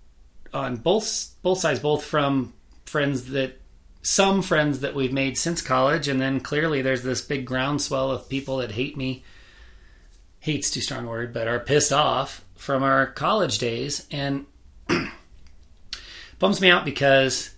on 0.53 0.77
both 0.77 1.35
both 1.41 1.59
sides, 1.59 1.79
both 1.79 2.03
from 2.03 2.53
friends 2.85 3.25
that 3.31 3.59
some 4.01 4.41
friends 4.41 4.79
that 4.79 4.95
we've 4.95 5.11
made 5.11 5.37
since 5.37 5.61
college, 5.61 6.07
and 6.07 6.21
then 6.21 6.39
clearly 6.39 6.81
there's 6.81 7.03
this 7.03 7.21
big 7.21 7.45
groundswell 7.45 8.09
of 8.09 8.29
people 8.29 8.57
that 8.57 8.71
hate 8.71 8.95
me. 8.95 9.23
Hate's 10.39 10.71
too 10.71 10.81
strong 10.81 11.05
a 11.05 11.09
word, 11.09 11.33
but 11.33 11.47
are 11.47 11.59
pissed 11.59 11.91
off 11.91 12.45
from 12.55 12.83
our 12.83 13.07
college 13.07 13.57
days, 13.57 14.07
and 14.09 14.45
bums 16.39 16.61
me 16.61 16.69
out 16.69 16.85
because 16.85 17.53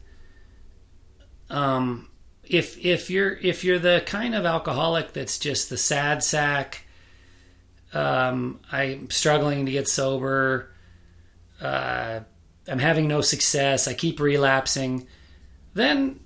um, 1.49 2.10
if 2.43 2.84
if 2.84 3.10
you're 3.10 3.34
if 3.34 3.63
you're 3.63 3.80
the 3.80 4.02
kind 4.06 4.34
of 4.34 4.45
alcoholic 4.45 5.13
that's 5.13 5.38
just 5.38 5.69
the 5.69 5.78
sad 5.78 6.23
sack, 6.23 6.84
um, 7.93 8.60
I'm 8.71 9.10
struggling 9.10 9.65
to 9.67 9.71
get 9.71 9.88
sober. 9.88 10.71
Uh, 11.62 12.21
I'm 12.69 12.79
having 12.79 13.08
no 13.08 13.21
success. 13.21 13.88
I 13.88 13.93
keep 13.93 14.19
relapsing. 14.19 15.08
Then 15.73 16.19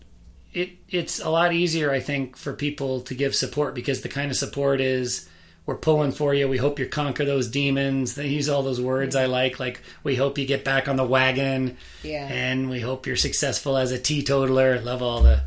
it 0.54 0.72
it's 0.90 1.20
a 1.20 1.30
lot 1.30 1.54
easier, 1.54 1.92
I 1.92 2.00
think, 2.00 2.36
for 2.38 2.54
people 2.54 3.02
to 3.02 3.16
give 3.16 3.36
support 3.36 3.74
because 3.76 4.02
the 4.02 4.10
kind 4.10 4.30
of 4.32 4.38
support 4.38 4.82
is 4.82 5.28
we're 5.66 5.76
pulling 5.78 6.12
for 6.12 6.34
you. 6.34 6.48
We 6.50 6.58
hope 6.58 6.78
you 6.78 6.88
conquer 6.88 7.24
those 7.24 7.48
demons. 7.48 8.16
They 8.16 8.28
use 8.28 8.50
all 8.50 8.64
those 8.64 8.82
words 8.82 9.16
I 9.16 9.26
like, 9.28 9.60
like 9.60 9.82
we 10.04 10.16
hope 10.16 10.38
you 10.38 10.46
get 10.46 10.66
back 10.66 10.88
on 10.90 10.98
the 10.98 11.06
wagon 11.06 11.78
Yeah. 12.04 12.28
and 12.28 12.70
we 12.70 12.82
hope 12.82 13.08
you're 13.08 13.16
successful 13.16 13.78
as 13.78 13.92
a 13.92 13.98
teetotaler. 14.00 14.80
Love 14.82 15.02
all 15.02 15.22
the 15.22 15.44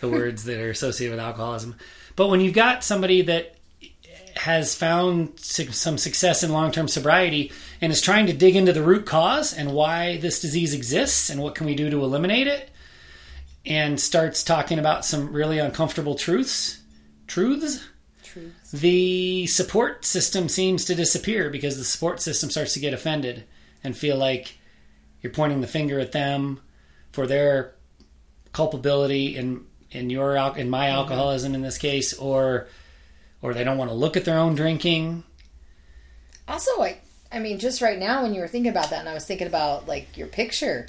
the 0.00 0.08
words 0.08 0.44
that 0.44 0.58
are 0.60 0.70
associated 0.70 1.12
with 1.16 1.24
alcoholism. 1.24 1.76
But 2.16 2.28
when 2.28 2.40
you've 2.40 2.54
got 2.54 2.84
somebody 2.84 3.22
that 3.22 3.53
has 4.36 4.74
found 4.74 5.38
some 5.38 5.98
success 5.98 6.42
in 6.42 6.52
long-term 6.52 6.88
sobriety 6.88 7.52
and 7.80 7.92
is 7.92 8.00
trying 8.00 8.26
to 8.26 8.32
dig 8.32 8.56
into 8.56 8.72
the 8.72 8.82
root 8.82 9.06
cause 9.06 9.52
and 9.52 9.72
why 9.72 10.16
this 10.18 10.40
disease 10.40 10.74
exists 10.74 11.30
and 11.30 11.40
what 11.40 11.54
can 11.54 11.66
we 11.66 11.74
do 11.74 11.90
to 11.90 12.02
eliminate 12.02 12.46
it 12.46 12.70
and 13.66 13.98
starts 14.00 14.42
talking 14.42 14.78
about 14.78 15.04
some 15.04 15.32
really 15.32 15.58
uncomfortable 15.58 16.14
truths 16.14 16.82
truths 17.26 17.88
Truths. 18.22 18.72
the 18.72 19.46
support 19.46 20.04
system 20.04 20.48
seems 20.48 20.84
to 20.86 20.94
disappear 20.94 21.50
because 21.50 21.78
the 21.78 21.84
support 21.84 22.20
system 22.20 22.50
starts 22.50 22.74
to 22.74 22.80
get 22.80 22.92
offended 22.92 23.44
and 23.82 23.96
feel 23.96 24.16
like 24.16 24.58
you're 25.22 25.32
pointing 25.32 25.60
the 25.60 25.66
finger 25.66 26.00
at 26.00 26.12
them 26.12 26.60
for 27.12 27.26
their 27.26 27.74
culpability 28.52 29.36
in 29.36 29.64
in 29.90 30.10
your 30.10 30.36
in 30.56 30.68
my 30.68 30.86
mm-hmm. 30.86 30.96
alcoholism 30.96 31.54
in 31.54 31.62
this 31.62 31.78
case 31.78 32.12
or 32.14 32.66
or 33.44 33.52
they 33.52 33.62
don't 33.62 33.76
want 33.76 33.90
to 33.90 33.94
look 33.94 34.16
at 34.16 34.24
their 34.24 34.38
own 34.38 34.54
drinking 34.54 35.22
Also, 36.48 36.70
I, 36.82 36.96
I 37.30 37.40
mean, 37.40 37.58
just 37.58 37.82
right 37.82 37.98
now 37.98 38.22
when 38.22 38.32
you 38.32 38.40
were 38.40 38.48
thinking 38.48 38.70
about 38.70 38.88
that, 38.88 39.00
and 39.00 39.08
I 39.08 39.14
was 39.14 39.26
thinking 39.26 39.46
about 39.46 39.86
like 39.86 40.16
your 40.16 40.28
picture, 40.28 40.86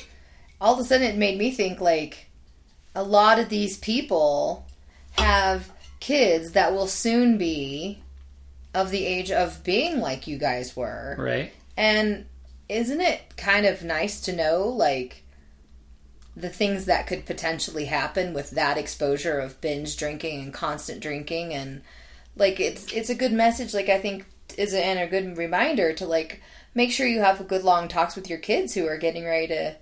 all 0.62 0.74
of 0.74 0.80
a 0.80 0.84
sudden 0.86 1.06
it 1.06 1.18
made 1.18 1.38
me 1.38 1.52
think 1.52 1.82
like 1.82 2.28
a 2.96 3.04
lot 3.04 3.40
of 3.40 3.50
these 3.50 3.78
people 3.78 4.66
have 5.18 5.70
kids 6.00 6.54
that 6.54 6.74
will 6.74 6.88
soon 6.88 7.38
be 7.38 8.00
of 8.74 8.90
the 8.90 9.06
age 9.06 9.32
of 9.32 9.64
being 9.64 10.00
like 10.00 10.28
you 10.28 10.38
guys 10.38 10.76
were. 10.76 11.16
right 11.20 11.52
And 11.76 12.26
isn't 12.70 13.02
it 13.02 13.36
kind 13.36 13.66
of 13.66 13.84
nice 13.84 14.22
to 14.22 14.34
know, 14.34 14.68
like, 14.68 15.24
the 16.38 16.50
things 16.50 16.86
that 16.86 17.08
could 17.08 17.26
potentially 17.26 17.86
happen 17.86 18.34
with 18.34 18.52
that 18.52 18.78
exposure 18.78 19.40
of 19.40 19.60
binge 19.62 19.98
drinking 19.98 20.42
and 20.42 20.54
constant 20.54 21.02
drinking? 21.02 21.54
And, 21.54 21.82
like, 22.36 22.60
it's 22.60 22.92
it's 22.92 23.10
a 23.10 23.16
good 23.16 23.32
message, 23.32 23.74
like, 23.74 23.90
I 23.90 24.00
think, 24.00 24.26
is 24.58 24.74
a, 24.74 24.84
and 24.84 25.00
a 25.00 25.08
good 25.08 25.38
reminder 25.38 25.94
to, 25.94 26.06
like, 26.06 26.42
make 26.74 26.92
sure 26.92 27.08
you 27.08 27.22
have 27.22 27.48
good 27.48 27.64
long 27.64 27.88
talks 27.88 28.16
with 28.16 28.30
your 28.30 28.40
kids 28.40 28.74
who 28.74 28.86
are 28.88 28.98
getting 28.98 29.26
ready 29.26 29.48
to 29.48 29.76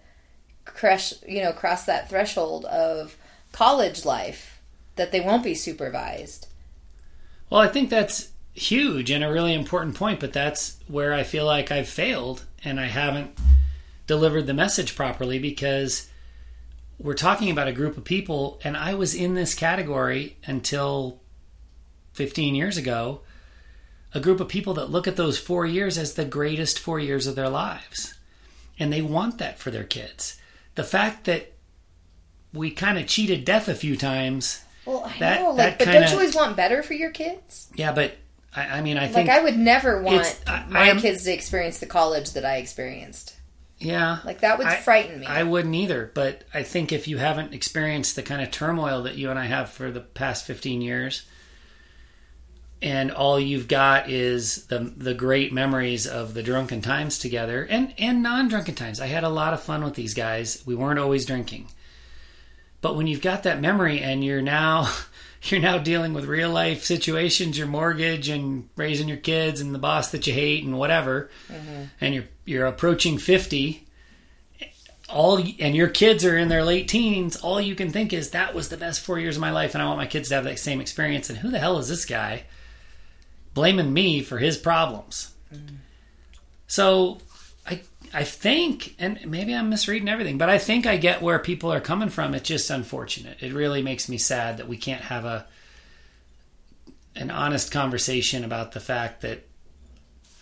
crush, 0.66 1.14
you 1.28 1.42
know, 1.42 1.52
cross 1.52 1.86
that 1.86 2.10
threshold 2.10 2.66
of 2.66 3.18
college 3.52 4.06
life, 4.06 4.62
that 4.96 5.12
they 5.12 5.20
won't 5.20 5.44
be 5.44 5.56
supervised. 5.56 6.48
Well, 7.50 7.62
I 7.62 7.68
think 7.68 7.90
that's 7.90 8.30
huge 8.54 9.10
and 9.10 9.24
a 9.24 9.32
really 9.32 9.54
important 9.54 9.96
point, 9.96 10.20
but 10.20 10.34
that's 10.34 10.78
where 10.88 11.14
I 11.14 11.24
feel 11.24 11.46
like 11.46 11.72
I've 11.72 11.90
failed 11.90 12.46
and 12.64 12.80
I 12.80 12.86
haven't 12.86 13.38
delivered 14.06 14.48
the 14.48 14.54
message 14.54 14.96
properly 14.96 15.40
because 15.40 16.10
we're 17.00 17.16
talking 17.16 17.50
about 17.50 17.68
a 17.68 17.74
group 17.74 17.98
of 17.98 18.04
people, 18.04 18.62
and 18.64 18.78
I 18.78 18.94
was 18.94 19.16
in 19.16 19.34
this 19.34 19.54
category 19.56 20.38
until 20.46 21.20
15 22.14 22.56
years 22.56 22.78
ago. 22.78 23.22
A 24.14 24.20
group 24.20 24.40
of 24.40 24.48
people 24.48 24.76
that 24.76 24.92
look 24.92 25.08
at 25.08 25.16
those 25.16 25.40
four 25.40 25.66
years 25.66 25.98
as 25.98 26.14
the 26.14 26.26
greatest 26.26 26.78
four 26.80 27.00
years 27.00 27.26
of 27.28 27.36
their 27.36 27.50
lives. 27.50 28.14
And 28.80 28.92
they 28.94 29.02
want 29.02 29.40
that 29.40 29.60
for 29.60 29.72
their 29.72 29.84
kids. 29.84 30.38
The 30.76 30.84
fact 30.84 31.26
that 31.26 31.54
we 32.54 32.70
kind 32.72 32.98
of 33.00 33.08
cheated 33.08 33.46
death 33.46 33.68
a 33.68 33.76
few 33.76 33.98
times 33.98 34.62
Well, 34.86 35.04
I 35.06 35.18
That- 35.20 35.40
know, 35.42 35.48
like, 35.52 35.58
that 35.58 35.78
but 35.80 35.86
kinda- 35.86 36.00
don't 36.02 36.10
you 36.10 36.18
always 36.18 36.36
want 36.36 36.58
better 36.58 36.84
for 36.84 36.94
your 36.94 37.10
kids? 37.12 37.68
Yeah, 37.74 37.94
but 37.94 38.18
I, 38.54 38.64
I 38.64 38.82
mean, 38.82 38.98
I 38.98 39.06
think 39.08 39.30
Like 39.30 39.40
I 39.40 39.42
would 39.42 39.58
never 39.58 40.02
want 40.02 40.40
I- 40.46 40.66
my 40.68 40.90
am- 40.90 41.00
kids 41.00 41.24
to 41.24 41.32
experience 41.32 41.80
the 41.80 41.86
college 41.86 42.32
that 42.32 42.44
I 42.44 42.58
experienced. 42.58 43.34
yeah, 43.80 44.20
Like 44.26 44.42
that 44.42 44.58
would 44.58 44.68
I- 44.68 44.76
frighten 44.76 45.22
me. 45.22 45.26
I 45.26 45.44
wouldn't 45.44 45.74
either. 45.74 46.12
But 46.14 46.44
I 46.54 46.64
think 46.64 46.92
if 46.92 47.08
you 47.08 47.18
haven't 47.18 47.54
experienced 47.54 48.18
the 48.18 48.24
kind 48.24 48.42
of 48.42 48.52
turmoil 48.52 49.02
that 49.04 49.16
you 49.16 49.30
and 49.30 49.40
I 49.40 49.46
have 49.46 49.70
for 49.70 49.90
the 49.90 50.02
past 50.02 50.46
fifteen 50.46 50.82
years, 50.82 51.22
and 52.84 53.12
all 53.12 53.40
you've 53.40 53.70
got 53.70 54.10
is 54.10 54.66
the 54.66 54.80
the 54.80 55.14
great 55.14 55.54
memories 55.54 56.06
of 56.06 56.34
the 56.34 56.44
drunken 56.44 56.82
times 56.82 57.18
together 57.18 57.66
and 57.68 57.94
and 57.98 58.22
non-drunken 58.22 58.76
times. 58.76 59.00
I 59.00 59.08
had 59.08 59.24
a 59.24 59.30
lot 59.30 59.54
of 59.54 59.64
fun 59.64 59.86
with 59.86 59.96
these 59.96 60.14
guys. 60.14 60.62
We 60.66 60.76
weren't 60.76 61.00
always 61.00 61.26
drinking. 61.26 61.70
But 62.82 62.98
when 62.98 63.08
you've 63.08 63.22
got 63.22 63.44
that 63.44 63.62
memory 63.62 64.02
and 64.02 64.22
you're 64.22 64.42
now 64.42 64.94
you're 65.44 65.62
now 65.62 65.78
dealing 65.78 66.14
with 66.14 66.26
real 66.26 66.50
life 66.50 66.84
situations, 66.84 67.58
your 67.58 67.68
mortgage 67.68 68.28
and 68.28 68.68
raising 68.76 69.08
your 69.08 69.18
kids 69.18 69.62
and 69.62 69.74
the 69.74 69.80
boss 69.80 70.12
that 70.12 70.28
you 70.28 70.34
hate 70.34 70.66
and 70.66 70.78
whatever, 70.78 71.30
mm-hmm. 71.48 71.84
and 72.02 72.14
you're 72.14 72.28
you're 72.44 72.66
approaching 72.66 73.18
50 73.18 73.88
all 75.10 75.38
and 75.38 75.76
your 75.76 75.90
kids 75.90 76.26
are 76.26 76.38
in 76.38 76.50
their 76.50 76.66
late 76.66 76.90
teens, 76.90 77.38
all 77.38 77.62
you 77.62 77.76
can 77.76 77.92
think 77.92 78.12
is 78.12 78.32
that 78.32 78.54
was 78.54 78.68
the 78.68 78.78
best 78.78 79.00
4 79.00 79.20
years 79.20 79.38
of 79.38 79.42
my 79.42 79.52
life 79.52 79.74
and 79.74 79.82
I 79.82 79.86
want 79.86 80.00
my 80.00 80.06
kids 80.06 80.30
to 80.30 80.36
have 80.36 80.44
that 80.44 80.60
same 80.60 80.82
experience 80.82 81.30
and 81.30 81.40
who 81.40 81.50
the 81.50 81.60
hell 81.60 81.78
is 81.78 81.88
this 81.88 82.04
guy? 82.04 82.44
Blaming 83.54 83.94
me 83.94 84.22
for 84.22 84.38
his 84.38 84.58
problems. 84.58 85.34
Mm. 85.54 85.78
So 86.68 87.20
I 87.68 87.82
I 88.14 88.24
think, 88.24 88.96
and 89.00 89.20
maybe 89.26 89.54
I'm 89.54 89.70
misreading 89.70 90.10
everything, 90.10 90.38
but 90.38 90.50
I 90.50 90.58
think 90.58 90.86
I 90.86 90.98
get 90.98 91.22
where 91.22 91.40
people 91.40 91.72
are 91.72 91.80
coming 91.80 92.10
from. 92.10 92.36
It's 92.36 92.48
just 92.48 92.70
unfortunate. 92.70 93.42
It 93.42 93.54
really 93.54 93.82
makes 93.82 94.08
me 94.08 94.18
sad 94.18 94.58
that 94.58 94.68
we 94.68 94.78
can't 94.78 95.04
have 95.04 95.26
a 95.26 95.46
an 97.16 97.30
honest 97.30 97.72
conversation 97.72 98.44
about 98.44 98.72
the 98.72 98.80
fact 98.80 99.22
that 99.22 99.46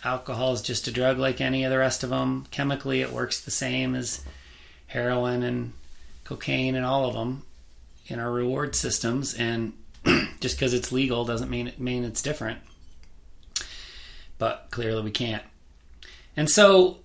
alcohol 0.04 0.54
is 0.54 0.62
just 0.62 0.88
a 0.88 0.90
drug 0.90 1.18
like 1.18 1.40
any 1.40 1.64
of 1.64 1.70
the 1.70 1.78
rest 1.78 2.02
of 2.02 2.10
them. 2.10 2.46
Chemically, 2.50 3.02
it 3.02 3.12
works 3.12 3.40
the 3.40 3.50
same 3.50 3.94
as 3.94 4.24
heroin 4.86 5.42
and 5.42 5.72
cocaine 6.24 6.74
and 6.74 6.86
all 6.86 7.06
of 7.06 7.14
them 7.14 7.42
in 8.06 8.18
our 8.18 8.32
reward 8.32 8.74
systems. 8.74 9.34
And 9.34 9.74
just 10.40 10.56
because 10.56 10.72
it's 10.72 10.92
legal 10.92 11.24
doesn't 11.24 11.50
mean 11.50 11.68
it 11.68 11.78
mean 11.78 12.04
it's 12.04 12.22
different 12.22 12.58
but 14.42 14.66
clearly 14.72 15.02
we 15.02 15.10
can't. 15.12 15.44
And 16.36 16.50
so 16.50 16.96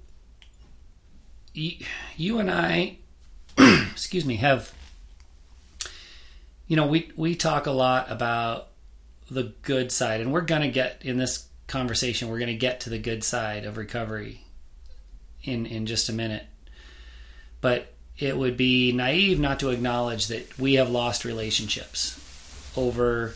you, 1.54 2.40
and 2.40 2.50
I, 2.50 2.98
excuse 3.92 4.26
me, 4.26 4.38
have, 4.38 4.74
you 6.68 6.76
know, 6.76 6.88
we, 6.88 7.12
we 7.16 7.36
talk 7.36 7.68
a 7.68 7.72
lot 7.72 8.12
about 8.12 8.70
the 9.30 9.54
good 9.62 9.92
side, 9.92 10.20
and 10.20 10.34
we're 10.34 10.42
going 10.42 10.64
to 10.64 10.68
get 10.70 11.04
in 11.06 11.18
this 11.18 11.48
conversation, 11.68 12.30
we're 12.30 12.40
going 12.40 12.48
to 12.48 12.56
get 12.56 12.80
to 12.80 12.90
the 12.90 12.98
good 12.98 13.24
side 13.24 13.66
of 13.66 13.78
recovery 13.78 14.42
in, 15.44 15.68
in 15.68 15.86
just 15.86 16.10
a 16.10 16.14
minute. 16.14 16.48
But 17.62 17.94
it 18.18 18.36
would 18.36 18.58
be 18.58 18.92
naive 18.94 19.40
not 19.40 19.60
to 19.60 19.70
acknowledge 19.70 20.26
that 20.26 20.58
we 20.58 20.74
have 20.74 20.90
lost 20.90 21.24
relationships 21.24 22.20
over 22.76 23.36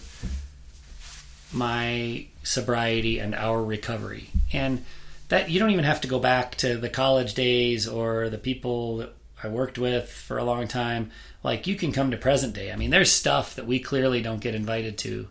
my 1.54 2.26
sobriety 2.44 3.20
and 3.20 3.36
our 3.36 3.64
recovery. 3.64 4.30
And 4.54 4.84
that 5.30 5.50
you 5.50 5.60
don't 5.60 5.72
even 5.72 5.86
have 5.86 6.02
to 6.02 6.08
go 6.08 6.20
back 6.20 6.56
to 6.56 6.78
the 6.78 6.90
college 6.90 7.34
days 7.34 7.88
or 7.88 8.30
the 8.30 8.38
people 8.38 8.98
that 8.98 9.14
I 9.44 9.48
worked 9.48 9.78
with 9.78 10.10
for 10.12 10.38
a 10.38 10.44
long 10.44 10.68
time. 10.68 11.12
Like 11.44 11.68
you 11.68 11.76
can 11.76 11.92
come 11.92 12.12
to 12.12 12.18
present 12.18 12.54
day. 12.54 12.72
I 12.72 12.76
mean, 12.76 12.90
there's 12.90 13.12
stuff 13.12 13.56
that 13.56 13.66
we 13.66 13.80
clearly 13.80 14.22
don't 14.22 14.42
get 14.42 14.56
invited 14.56 14.98
to 15.00 15.28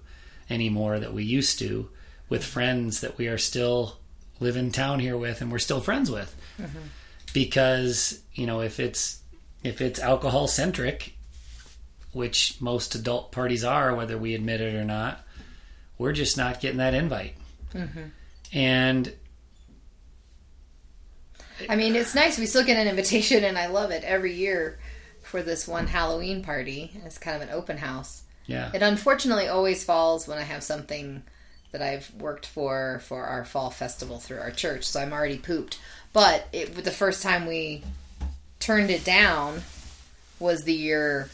anymore 0.49 0.99
that 0.99 1.13
we 1.13 1.25
used 1.25 1.59
to 1.61 1.91
with 2.29 2.45
friends 2.45 3.01
that 3.01 3.19
we 3.19 3.29
are 3.29 3.39
still 3.39 3.99
live 4.41 4.57
in 4.57 4.73
town 4.73 5.01
here 5.01 5.17
with 5.17 5.41
and 5.41 5.53
we're 5.53 5.59
still 5.59 5.81
friends 5.81 6.11
with. 6.11 6.35
Mm-hmm. 6.59 6.79
Because, 7.33 8.21
you 8.35 8.47
know, 8.47 8.61
if 8.61 8.81
it's 8.81 9.21
if 9.63 9.81
it's 9.81 10.01
alcohol 10.01 10.49
centric, 10.49 11.15
which 12.13 12.61
most 12.61 12.95
adult 12.95 13.31
parties 13.31 13.63
are, 13.63 13.95
whether 13.95 14.17
we 14.17 14.35
admit 14.35 14.61
it 14.61 14.75
or 14.75 14.85
not, 14.85 15.25
we're 16.01 16.13
just 16.13 16.39
not 16.39 16.61
getting 16.61 16.79
that 16.79 16.95
invite. 16.95 17.35
Mm-hmm. 17.75 18.05
And 18.55 19.13
I 21.69 21.77
mean, 21.77 21.95
it's 21.95 22.15
nice. 22.15 22.39
We 22.39 22.47
still 22.47 22.65
get 22.65 22.79
an 22.79 22.89
invitation, 22.89 23.45
and 23.45 23.59
I 23.59 23.67
love 23.67 23.91
it 23.91 24.03
every 24.03 24.33
year 24.33 24.79
for 25.23 25.43
this 25.43 25.69
one 25.69 25.87
Halloween 25.87 26.43
party. 26.43 26.91
It's 27.05 27.19
kind 27.19 27.37
of 27.37 27.47
an 27.47 27.55
open 27.55 27.77
house. 27.77 28.23
Yeah. 28.47 28.71
It 28.73 28.81
unfortunately 28.81 29.49
always 29.49 29.85
falls 29.85 30.27
when 30.27 30.39
I 30.39 30.43
have 30.43 30.63
something 30.63 31.23
that 31.71 31.83
I've 31.83 32.11
worked 32.15 32.47
for 32.47 33.03
for 33.05 33.25
our 33.25 33.45
fall 33.45 33.69
festival 33.69 34.19
through 34.19 34.41
our 34.41 34.51
church, 34.51 34.85
so 34.85 35.01
I'm 35.01 35.13
already 35.13 35.37
pooped. 35.37 35.79
But 36.15 36.49
it, 36.51 36.75
the 36.83 36.91
first 36.91 37.23
time 37.23 37.47
we 37.47 37.85
turned 38.59 38.89
it 38.89 39.05
down 39.05 39.61
was 40.39 40.63
the 40.63 40.73
year 40.73 41.29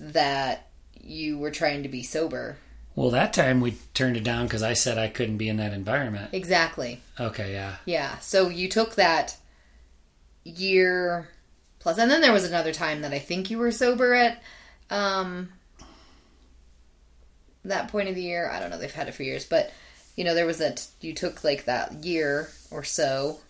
that 0.00 0.68
you 0.98 1.36
were 1.36 1.50
trying 1.50 1.82
to 1.82 1.90
be 1.90 2.02
sober 2.02 2.56
well, 2.96 3.10
that 3.10 3.32
time 3.32 3.60
we 3.60 3.72
turned 3.92 4.16
it 4.16 4.24
down 4.24 4.46
because 4.46 4.62
I 4.62 4.74
said 4.74 4.98
I 4.98 5.08
couldn't 5.08 5.38
be 5.38 5.48
in 5.48 5.56
that 5.56 5.72
environment. 5.72 6.30
Exactly. 6.32 7.00
Okay, 7.18 7.52
yeah. 7.52 7.76
Yeah. 7.84 8.18
So 8.18 8.48
you 8.48 8.68
took 8.68 8.94
that 8.94 9.36
year 10.44 11.28
plus, 11.80 11.98
and 11.98 12.10
then 12.10 12.20
there 12.20 12.32
was 12.32 12.44
another 12.44 12.72
time 12.72 13.02
that 13.02 13.12
I 13.12 13.18
think 13.18 13.50
you 13.50 13.58
were 13.58 13.72
sober 13.72 14.14
at 14.14 14.42
um, 14.90 15.48
that 17.64 17.88
point 17.88 18.08
of 18.08 18.14
the 18.14 18.22
year. 18.22 18.48
I 18.48 18.60
don't 18.60 18.70
know. 18.70 18.78
They've 18.78 18.92
had 18.92 19.08
it 19.08 19.14
for 19.14 19.24
years, 19.24 19.44
but 19.44 19.72
you 20.16 20.22
know, 20.22 20.34
there 20.34 20.46
was 20.46 20.58
that 20.58 20.86
you 21.00 21.14
took 21.14 21.42
like 21.42 21.64
that 21.64 22.04
year 22.04 22.48
or 22.70 22.84
so 22.84 23.40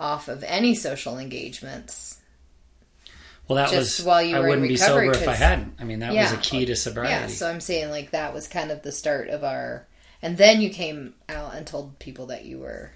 off 0.00 0.28
of 0.28 0.42
any 0.44 0.74
social 0.74 1.18
engagements 1.18 2.17
well, 3.48 3.56
that 3.56 3.70
Just 3.70 4.00
was 4.00 4.06
while 4.06 4.22
you 4.22 4.36
I 4.36 4.40
were 4.40 4.48
wouldn't 4.48 4.68
be 4.68 4.76
sober 4.76 5.10
if 5.10 5.26
I 5.26 5.34
hadn't. 5.34 5.74
I 5.80 5.84
mean, 5.84 6.00
that 6.00 6.12
yeah, 6.12 6.30
was 6.30 6.32
a 6.32 6.42
key 6.42 6.66
to 6.66 6.76
sobriety. 6.76 7.12
Yeah, 7.12 7.26
so 7.28 7.48
I'm 7.48 7.60
saying 7.60 7.90
like 7.90 8.10
that 8.10 8.34
was 8.34 8.46
kind 8.46 8.70
of 8.70 8.82
the 8.82 8.92
start 8.92 9.28
of 9.28 9.42
our. 9.42 9.86
And 10.20 10.36
then 10.36 10.60
you 10.60 10.68
came 10.68 11.14
out 11.28 11.54
and 11.54 11.66
told 11.66 11.98
people 11.98 12.26
that 12.26 12.44
you 12.44 12.58
were 12.58 12.90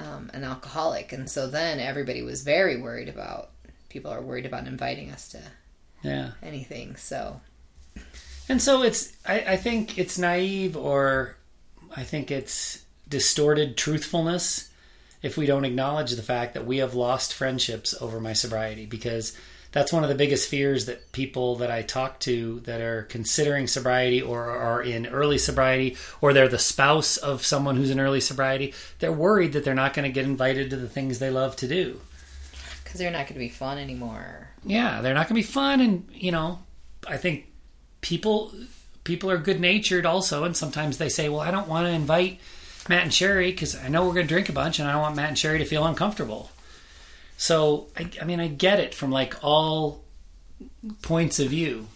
um, 0.00 0.30
an 0.34 0.42
alcoholic, 0.42 1.12
and 1.12 1.30
so 1.30 1.46
then 1.46 1.78
everybody 1.78 2.22
was 2.22 2.42
very 2.42 2.76
worried 2.76 3.08
about. 3.08 3.50
People 3.88 4.10
are 4.10 4.20
worried 4.20 4.46
about 4.46 4.66
inviting 4.66 5.10
us 5.10 5.28
to. 5.28 5.40
Yeah. 6.02 6.32
Anything 6.42 6.96
so. 6.96 7.40
And 8.48 8.60
so 8.60 8.82
it's. 8.82 9.12
I, 9.24 9.40
I 9.40 9.56
think 9.56 9.96
it's 9.96 10.18
naive, 10.18 10.76
or 10.76 11.36
I 11.94 12.02
think 12.02 12.32
it's 12.32 12.82
distorted 13.08 13.76
truthfulness 13.76 14.70
if 15.22 15.36
we 15.36 15.46
don't 15.46 15.64
acknowledge 15.64 16.10
the 16.12 16.22
fact 16.22 16.54
that 16.54 16.66
we 16.66 16.78
have 16.78 16.94
lost 16.94 17.32
friendships 17.32 17.94
over 18.00 18.20
my 18.20 18.32
sobriety 18.32 18.86
because 18.86 19.36
that's 19.72 19.92
one 19.92 20.02
of 20.02 20.08
the 20.08 20.14
biggest 20.14 20.48
fears 20.48 20.86
that 20.86 21.12
people 21.12 21.56
that 21.56 21.70
I 21.70 21.82
talk 21.82 22.20
to 22.20 22.60
that 22.60 22.80
are 22.80 23.02
considering 23.04 23.66
sobriety 23.66 24.22
or 24.22 24.50
are 24.50 24.82
in 24.82 25.06
early 25.06 25.38
sobriety 25.38 25.96
or 26.20 26.32
they're 26.32 26.48
the 26.48 26.58
spouse 26.58 27.16
of 27.16 27.44
someone 27.44 27.76
who's 27.76 27.90
in 27.90 27.98
early 27.98 28.20
sobriety, 28.20 28.74
they're 28.98 29.12
worried 29.12 29.54
that 29.54 29.64
they're 29.64 29.74
not 29.74 29.94
going 29.94 30.04
to 30.08 30.12
get 30.12 30.26
invited 30.26 30.70
to 30.70 30.76
the 30.76 30.88
things 30.88 31.18
they 31.18 31.30
love 31.30 31.56
to 31.56 31.66
do. 31.66 32.00
Because 32.84 32.98
they're 32.98 33.10
not 33.10 33.26
going 33.26 33.34
to 33.34 33.38
be 33.38 33.48
fun 33.48 33.78
anymore. 33.78 34.50
Yeah, 34.64 35.00
they're 35.00 35.14
not 35.14 35.28
going 35.28 35.42
to 35.42 35.46
be 35.46 35.52
fun. 35.52 35.80
And, 35.80 36.08
you 36.12 36.30
know, 36.30 36.58
I 37.08 37.16
think 37.16 37.46
people 38.02 38.52
people 39.04 39.30
are 39.30 39.38
good 39.38 39.60
natured 39.60 40.04
also 40.06 40.44
and 40.44 40.56
sometimes 40.56 40.98
they 40.98 41.08
say 41.08 41.28
well 41.28 41.40
i 41.40 41.50
don't 41.50 41.68
want 41.68 41.86
to 41.86 41.92
invite 41.92 42.38
matt 42.88 43.02
and 43.02 43.14
sherry 43.14 43.50
because 43.50 43.76
i 43.76 43.88
know 43.88 44.06
we're 44.06 44.14
going 44.14 44.26
to 44.26 44.32
drink 44.32 44.48
a 44.48 44.52
bunch 44.52 44.78
and 44.78 44.88
i 44.88 44.92
don't 44.92 45.00
want 45.00 45.16
matt 45.16 45.28
and 45.28 45.38
sherry 45.38 45.58
to 45.58 45.64
feel 45.64 45.84
uncomfortable 45.84 46.50
so 47.42 47.88
I, 47.98 48.08
I 48.20 48.24
mean, 48.24 48.38
I 48.38 48.46
get 48.46 48.78
it 48.78 48.94
from 48.94 49.10
like 49.10 49.34
all 49.42 50.04
points 51.02 51.40
of 51.40 51.48
view, 51.48 51.88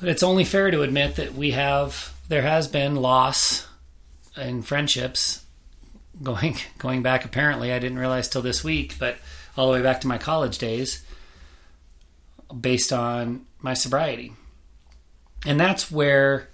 but 0.00 0.08
it's 0.08 0.24
only 0.24 0.44
fair 0.44 0.72
to 0.72 0.82
admit 0.82 1.14
that 1.14 1.34
we 1.34 1.52
have 1.52 2.12
there 2.26 2.42
has 2.42 2.66
been 2.66 2.96
loss 2.96 3.68
in 4.36 4.62
friendships. 4.62 5.44
Going 6.20 6.56
going 6.78 7.04
back. 7.04 7.24
Apparently, 7.24 7.72
I 7.72 7.78
didn't 7.78 8.00
realize 8.00 8.28
till 8.28 8.42
this 8.42 8.64
week, 8.64 8.96
but 8.98 9.16
all 9.56 9.68
the 9.68 9.74
way 9.74 9.82
back 9.82 10.00
to 10.00 10.08
my 10.08 10.18
college 10.18 10.58
days, 10.58 11.04
based 12.60 12.92
on 12.92 13.46
my 13.60 13.74
sobriety, 13.74 14.32
and 15.46 15.60
that's 15.60 15.88
where 15.88 16.48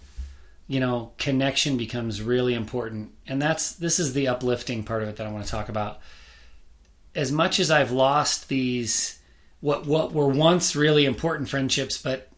you 0.66 0.78
know 0.78 1.12
connection 1.16 1.78
becomes 1.78 2.20
really 2.20 2.53
important. 2.53 3.12
And 3.26 3.40
that's 3.40 3.72
this 3.72 3.99
is 3.99 4.12
the 4.12 4.28
uplifting 4.28 4.84
part 4.84 5.03
of 5.03 5.09
it 5.09 5.16
that 5.16 5.26
i 5.26 5.30
want 5.30 5.43
to 5.43 5.51
talk 5.51 5.70
about 5.70 5.99
as 7.14 7.30
much 7.30 7.60
as 7.60 7.70
I've 7.70 7.90
lost 7.90 8.48
these 8.48 9.18
what 9.60 9.86
what 9.86 10.12
were 10.12 10.28
once 10.28 10.74
really 10.74 11.04
important 11.04 11.48
friendships, 11.48 11.96
but 11.96 12.28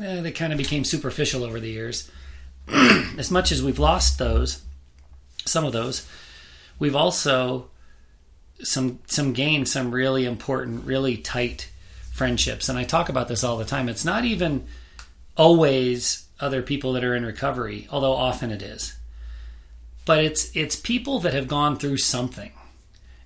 eh, 0.00 0.20
they 0.20 0.32
kind 0.32 0.52
of 0.52 0.58
became 0.58 0.84
superficial 0.84 1.44
over 1.44 1.60
the 1.60 1.70
years. 1.70 2.10
as 3.18 3.30
much 3.30 3.50
as 3.50 3.62
we've 3.62 3.78
lost 3.78 4.18
those, 4.18 4.62
some 5.44 5.64
of 5.64 5.72
those, 5.72 6.06
we've 6.78 6.96
also 6.96 7.70
some 8.62 9.00
some 9.06 9.32
gained 9.32 9.68
some 9.68 9.90
really 9.90 10.24
important, 10.24 10.84
really 10.84 11.16
tight 11.16 11.70
friendships. 12.12 12.68
And 12.68 12.78
I 12.78 12.84
talk 12.84 13.08
about 13.08 13.28
this 13.28 13.44
all 13.44 13.56
the 13.56 13.64
time. 13.64 13.88
It's 13.88 14.04
not 14.04 14.24
even 14.24 14.66
always 15.36 16.26
other 16.40 16.62
people 16.62 16.92
that 16.92 17.04
are 17.04 17.14
in 17.14 17.24
recovery, 17.24 17.88
although 17.90 18.14
often 18.14 18.50
it 18.50 18.62
is. 18.62 18.96
But 20.04 20.24
it's 20.24 20.54
it's 20.54 20.76
people 20.76 21.18
that 21.20 21.34
have 21.34 21.48
gone 21.48 21.76
through 21.76 21.98
something 21.98 22.52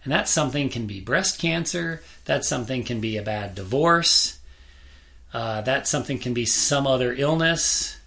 and 0.05 0.13
that 0.13 0.29
something 0.29 0.69
can 0.69 0.87
be 0.87 1.01
breast 1.01 1.39
cancer, 1.39 2.03
that 2.25 2.45
something 2.45 2.85
can 2.85 3.01
be 3.01 3.17
a 3.17 3.23
bad 3.23 3.55
divorce, 3.55 4.39
uh, 5.33 5.61
that 5.63 5.87
something 5.87 6.19
can 6.19 6.35
be 6.35 6.45
some 6.45 6.87
other 6.87 7.13
illness, 7.13 7.99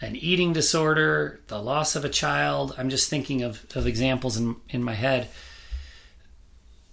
an 0.00 0.16
eating 0.16 0.52
disorder, 0.52 1.40
the 1.48 1.60
loss 1.60 1.96
of 1.96 2.04
a 2.04 2.08
child. 2.08 2.74
I'm 2.76 2.90
just 2.90 3.08
thinking 3.08 3.42
of, 3.42 3.64
of 3.74 3.86
examples 3.86 4.36
in, 4.36 4.56
in 4.68 4.82
my 4.82 4.94
head 4.94 5.28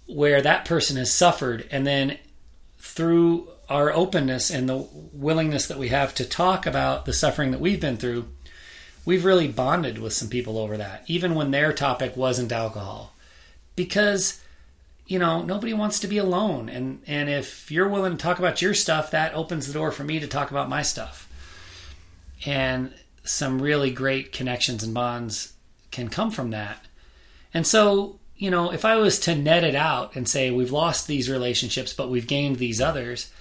where 0.08 0.42
that 0.42 0.66
person 0.66 0.98
has 0.98 1.12
suffered, 1.12 1.68
and 1.72 1.86
then 1.86 2.18
through 2.78 3.50
our 3.68 3.92
openness 3.92 4.52
and 4.52 4.70
the 4.70 4.88
willingness 5.12 5.68
that 5.68 5.80
we 5.80 5.90
have 5.90 6.14
to 6.16 6.24
talk 6.26 6.68
about 6.68 7.06
the 7.06 7.14
suffering 7.14 7.52
that 7.52 7.60
we've 7.60 7.82
been 7.82 7.98
through, 7.98 8.28
we've 9.04 9.26
really 9.26 9.48
bonded 9.48 9.98
with 9.98 10.14
some 10.14 10.30
people 10.30 10.60
over 10.60 10.78
that, 10.78 11.04
even 11.08 11.34
when 11.34 11.50
their 11.50 11.74
topic 11.74 12.16
wasn't 12.16 12.52
alcohol. 12.52 13.15
Because, 13.76 14.42
you 15.06 15.20
know, 15.20 15.42
nobody 15.42 15.74
wants 15.74 16.00
to 16.00 16.08
be 16.08 16.18
alone. 16.18 16.70
And, 16.70 17.02
and 17.08 17.30
if 17.30 17.72
you're 17.72 17.90
willing 17.90 18.14
to 18.14 18.18
talk 18.18 18.40
about 18.40 18.62
your 18.62 18.74
stuff, 18.74 19.12
that 19.12 19.34
opens 19.34 19.68
the 19.68 19.74
door 19.74 19.92
for 19.92 20.04
me 20.04 20.20
to 20.20 20.28
talk 20.28 20.52
about 20.52 20.70
my 20.70 20.82
stuff. 20.82 21.30
And 22.46 22.94
some 23.24 23.62
really 23.62 23.92
great 23.92 24.32
connections 24.32 24.84
and 24.84 24.94
bonds 24.94 25.54
can 25.92 26.10
come 26.10 26.32
from 26.32 26.52
that. 26.52 26.86
And 27.54 27.66
so, 27.66 28.20
you 28.36 28.52
know, 28.52 28.72
if 28.72 28.86
I 28.86 28.98
was 28.98 29.20
to 29.22 29.36
net 29.36 29.64
it 29.64 29.76
out 29.76 30.16
and 30.16 30.28
say 30.28 30.52
we've 30.52 30.72
lost 30.72 31.08
these 31.08 31.30
relationships, 31.30 31.94
but 31.94 32.10
we've 32.10 32.28
gained 32.28 32.58
these 32.58 32.82
others, 32.82 33.32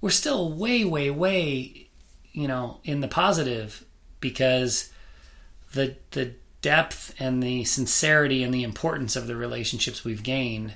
we're 0.00 0.10
still 0.10 0.52
way, 0.52 0.84
way, 0.84 1.10
way, 1.10 1.88
you 2.32 2.48
know, 2.48 2.80
in 2.84 3.00
the 3.00 3.08
positive 3.08 3.84
because 4.20 4.90
the 5.74 5.96
the 6.12 6.34
depth 6.60 7.14
and 7.18 7.42
the 7.42 7.64
sincerity 7.64 8.42
and 8.42 8.52
the 8.52 8.64
importance 8.64 9.16
of 9.16 9.26
the 9.26 9.36
relationships 9.36 10.04
we've 10.04 10.22
gained 10.22 10.74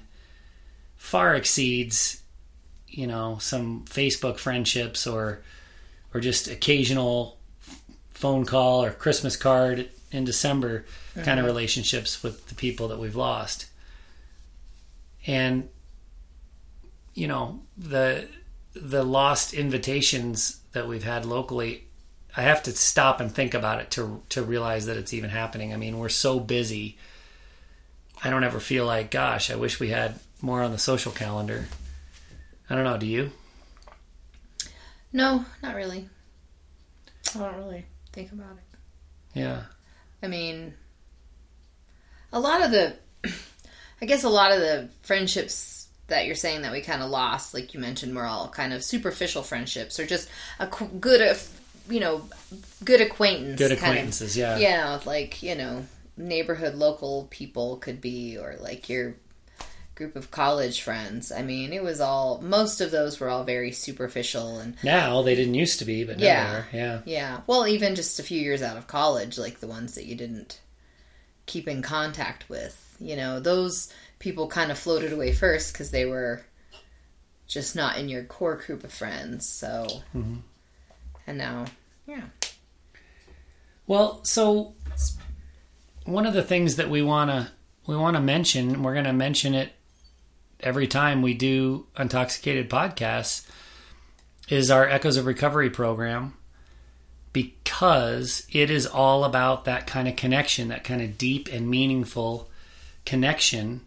far 0.97 1.35
exceeds, 1.35 2.23
you 2.87 3.07
know, 3.07 3.39
some 3.41 3.85
Facebook 3.87 4.39
friendships 4.39 5.07
or 5.07 5.43
or 6.15 6.21
just 6.21 6.47
occasional 6.47 7.39
phone 8.11 8.45
call 8.45 8.85
or 8.85 8.93
Christmas 8.93 9.37
card 9.37 9.89
in 10.13 10.25
December 10.25 10.85
mm-hmm. 11.15 11.25
kind 11.25 11.41
of 11.41 11.47
relationships 11.47 12.23
with 12.23 12.47
the 12.49 12.55
people 12.55 12.87
that 12.89 12.99
we've 12.99 13.17
lost. 13.17 13.67
And 15.27 15.69
you 17.15 17.27
know, 17.27 17.63
the 17.77 18.29
the 18.75 19.03
lost 19.03 19.53
invitations 19.53 20.61
that 20.73 20.87
we've 20.87 21.05
had 21.05 21.27
locally, 21.27 21.89
I 22.37 22.43
have 22.43 22.63
to 22.65 22.73
stop 22.73 23.21
and 23.21 23.33
think 23.33 23.55
about 23.55 23.81
it 23.81 23.91
to 23.93 24.23
to 24.31 24.43
realize 24.43 24.87
that 24.87 24.97
it's 24.97 25.13
even 25.13 25.31
happening. 25.31 25.73
I 25.73 25.77
mean, 25.77 25.99
we're 25.99 26.09
so 26.09 26.41
busy. 26.41 26.97
I 28.25 28.31
don't 28.31 28.45
ever 28.45 28.61
feel 28.61 28.87
like, 28.87 29.11
gosh, 29.11 29.51
I 29.51 29.57
wish 29.57 29.81
we 29.81 29.89
had 29.89 30.19
more 30.41 30.63
on 30.63 30.73
the 30.73 30.79
social 30.79 31.13
calendar. 31.13 31.67
I 32.71 32.75
don't 32.75 32.85
know. 32.85 32.97
Do 32.97 33.07
you? 33.07 33.33
No, 35.13 35.45
not 35.63 35.75
really. 35.75 36.09
I 37.35 37.39
don't 37.39 37.57
really 37.57 37.85
think 38.13 38.33
about 38.33 38.53
it. 38.53 39.39
Yeah. 39.39 39.63
I 40.23 40.29
mean, 40.29 40.75
a 42.33 42.41
lot 42.41 42.63
of 42.63 42.71
the, 42.71 42.97
I 44.01 44.07
guess 44.07 44.25
a 44.25 44.29
lot 44.29 44.53
of 44.53 44.61
the 44.61 44.89
friendships 45.03 45.89
that 46.09 46.27
you're 46.27 46.35
saying 46.35 46.63
that 46.63 46.73
we 46.73 46.81
kind 46.81 47.03
of 47.03 47.11
lost, 47.11 47.55
like 47.55 47.75
you 47.75 47.81
mentioned, 47.81 48.15
were 48.15 48.25
all 48.25 48.49
kind 48.49 48.73
of 48.73 48.85
superficial 48.85 49.43
friendships 49.43 49.99
or 49.99 50.07
just 50.07 50.29
a 50.59 50.67
good, 50.67 51.21
you 51.89 52.01
know, 52.01 52.23
good 52.85 53.01
acquaintance. 53.01 53.59
Good 53.59 53.73
acquaintances, 53.73 54.37
kind 54.37 54.55
of, 54.55 54.61
yeah. 54.61 54.69
Yeah, 54.69 55.01
like, 55.05 55.43
you 55.43 55.55
know, 55.55 55.87
neighborhood 56.17 56.75
local 56.75 57.27
people 57.31 57.77
could 57.77 58.01
be, 58.01 58.37
or 58.39 58.57
like 58.61 58.89
your 58.89 59.15
group 59.95 60.17
of 60.17 60.31
college 60.31 60.81
friends. 60.81 61.31
I 61.31 61.43
mean, 61.43 61.73
it 61.73 61.83
was 61.83 62.01
all, 62.01 62.41
most 62.41 62.81
of 62.81 62.91
those 62.91 63.21
were 63.21 63.29
all 63.29 63.45
very 63.45 63.73
superficial. 63.73 64.59
and 64.59 64.77
Now, 64.83 65.23
they 65.23 65.35
didn't 65.35 65.55
used 65.55 65.79
to 65.81 65.85
be, 65.85 66.05
but 66.05 66.19
yeah. 66.19 66.65
Yeah. 66.73 67.01
Yeah. 67.05 67.41
Well, 67.47 67.67
even 67.67 67.95
just 67.95 68.19
a 68.19 68.23
few 68.23 68.41
years 68.41 68.63
out 68.63 68.77
of 68.77 68.87
college, 68.87 69.39
like 69.39 69.61
the 69.61 69.67
ones 69.67 69.95
that 69.95 70.07
you 70.07 70.15
didn't 70.15 70.61
keep 71.47 71.69
in 71.69 71.83
contact 71.83 72.49
with, 72.49 72.97
you 73.01 73.17
know, 73.17 73.39
those 73.41 73.93
people 74.19 74.47
kind 74.47 74.71
of 74.71 74.79
floated 74.79 75.13
away 75.13 75.33
first 75.33 75.73
because 75.73 75.91
they 75.91 76.07
were 76.07 76.43
just 77.47 77.77
not 77.77 77.99
in 77.99 78.09
your 78.09 78.25
core 78.25 78.57
group 78.57 78.85
of 78.85 78.93
friends. 78.93 79.47
So, 79.47 79.87
mm-hmm. 80.17 80.37
And 81.27 81.39
now, 81.39 81.67
yeah. 82.07 82.25
Well, 83.87 84.25
so 84.25 84.75
one 86.05 86.27
of 86.27 86.35
the 86.35 86.43
things 86.43 86.77
that 86.77 86.91
we 86.91 87.03
want 87.03 87.31
to 87.31 87.51
we 87.87 87.97
want 87.97 88.17
to 88.17 88.23
mention, 88.23 88.83
we're 88.83 88.93
going 88.93 89.07
to 89.07 89.13
mention 89.13 89.55
it 89.55 89.73
every 90.61 90.87
time 90.87 91.21
we 91.21 91.35
do 91.35 91.87
Untoxicated 91.97 92.69
podcasts, 92.69 93.47
is 94.49 94.71
our 94.71 94.87
Echoes 94.89 95.17
of 95.17 95.27
Recovery 95.27 95.71
program 95.71 96.35
because 97.33 98.47
it 98.53 98.71
is 98.71 98.87
all 98.87 99.25
about 99.25 99.65
that 99.65 99.87
kind 99.87 100.07
of 100.07 100.17
connection, 100.17 100.69
that 100.69 100.85
kind 100.85 101.01
of 101.01 101.19
deep 101.19 101.49
and 101.51 101.69
meaningful 101.69 102.49
connection 103.05 103.81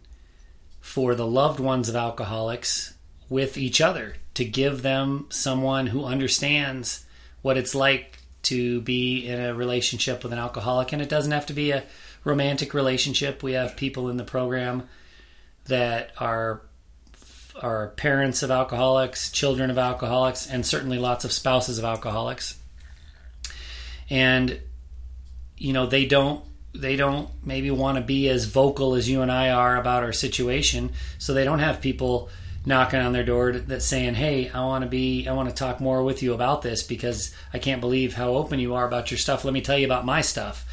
for 0.80 1.14
the 1.14 1.26
loved 1.26 1.60
ones 1.60 1.88
of 1.88 1.96
alcoholics 1.96 2.94
with 3.28 3.56
each 3.56 3.80
other 3.80 4.16
to 4.34 4.44
give 4.44 4.82
them 4.82 5.26
someone 5.30 5.88
who 5.88 6.04
understands 6.04 7.05
what 7.46 7.56
it's 7.56 7.76
like 7.76 8.18
to 8.42 8.80
be 8.80 9.24
in 9.24 9.38
a 9.38 9.54
relationship 9.54 10.24
with 10.24 10.32
an 10.32 10.38
alcoholic 10.40 10.92
and 10.92 11.00
it 11.00 11.08
doesn't 11.08 11.30
have 11.30 11.46
to 11.46 11.52
be 11.52 11.70
a 11.70 11.84
romantic 12.24 12.74
relationship. 12.74 13.40
We 13.40 13.52
have 13.52 13.76
people 13.76 14.08
in 14.08 14.16
the 14.16 14.24
program 14.24 14.88
that 15.66 16.10
are 16.18 16.62
are 17.62 17.90
parents 17.90 18.42
of 18.42 18.50
alcoholics 18.50 19.30
children 19.30 19.70
of 19.70 19.78
alcoholics 19.78 20.48
and 20.50 20.66
certainly 20.66 20.98
lots 20.98 21.24
of 21.24 21.30
spouses 21.30 21.78
of 21.78 21.84
alcoholics. 21.84 22.58
And 24.10 24.60
you 25.56 25.72
know 25.72 25.86
they 25.86 26.04
don't 26.04 26.42
they 26.74 26.96
don't 26.96 27.30
maybe 27.44 27.70
want 27.70 27.96
to 27.96 28.02
be 28.02 28.28
as 28.28 28.46
vocal 28.46 28.96
as 28.96 29.08
you 29.08 29.22
and 29.22 29.30
I 29.30 29.50
are 29.50 29.76
about 29.76 30.02
our 30.02 30.12
situation, 30.12 30.94
so 31.18 31.32
they 31.32 31.44
don't 31.44 31.60
have 31.60 31.80
people 31.80 32.28
knocking 32.66 32.98
on 32.98 33.12
their 33.12 33.24
door 33.24 33.52
that's 33.52 33.86
saying, 33.86 34.14
"Hey, 34.14 34.50
I 34.50 34.60
want 34.66 34.82
to 34.82 34.90
be 34.90 35.26
I 35.26 35.32
want 35.32 35.48
to 35.48 35.54
talk 35.54 35.80
more 35.80 36.02
with 36.02 36.22
you 36.22 36.34
about 36.34 36.62
this 36.62 36.82
because 36.82 37.32
I 37.54 37.58
can't 37.58 37.80
believe 37.80 38.14
how 38.14 38.30
open 38.30 38.58
you 38.58 38.74
are 38.74 38.86
about 38.86 39.10
your 39.10 39.18
stuff. 39.18 39.44
Let 39.44 39.54
me 39.54 39.60
tell 39.62 39.78
you 39.78 39.86
about 39.86 40.04
my 40.04 40.20
stuff." 40.20 40.66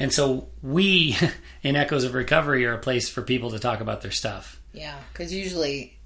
And 0.00 0.12
so 0.12 0.48
we 0.62 1.16
in 1.62 1.76
Echoes 1.76 2.04
of 2.04 2.14
Recovery 2.14 2.64
are 2.64 2.72
a 2.72 2.78
place 2.78 3.08
for 3.08 3.22
people 3.22 3.50
to 3.50 3.58
talk 3.58 3.80
about 3.80 4.00
their 4.00 4.10
stuff. 4.10 4.60
Yeah, 4.72 4.96
cuz 5.14 5.32
usually 5.32 5.98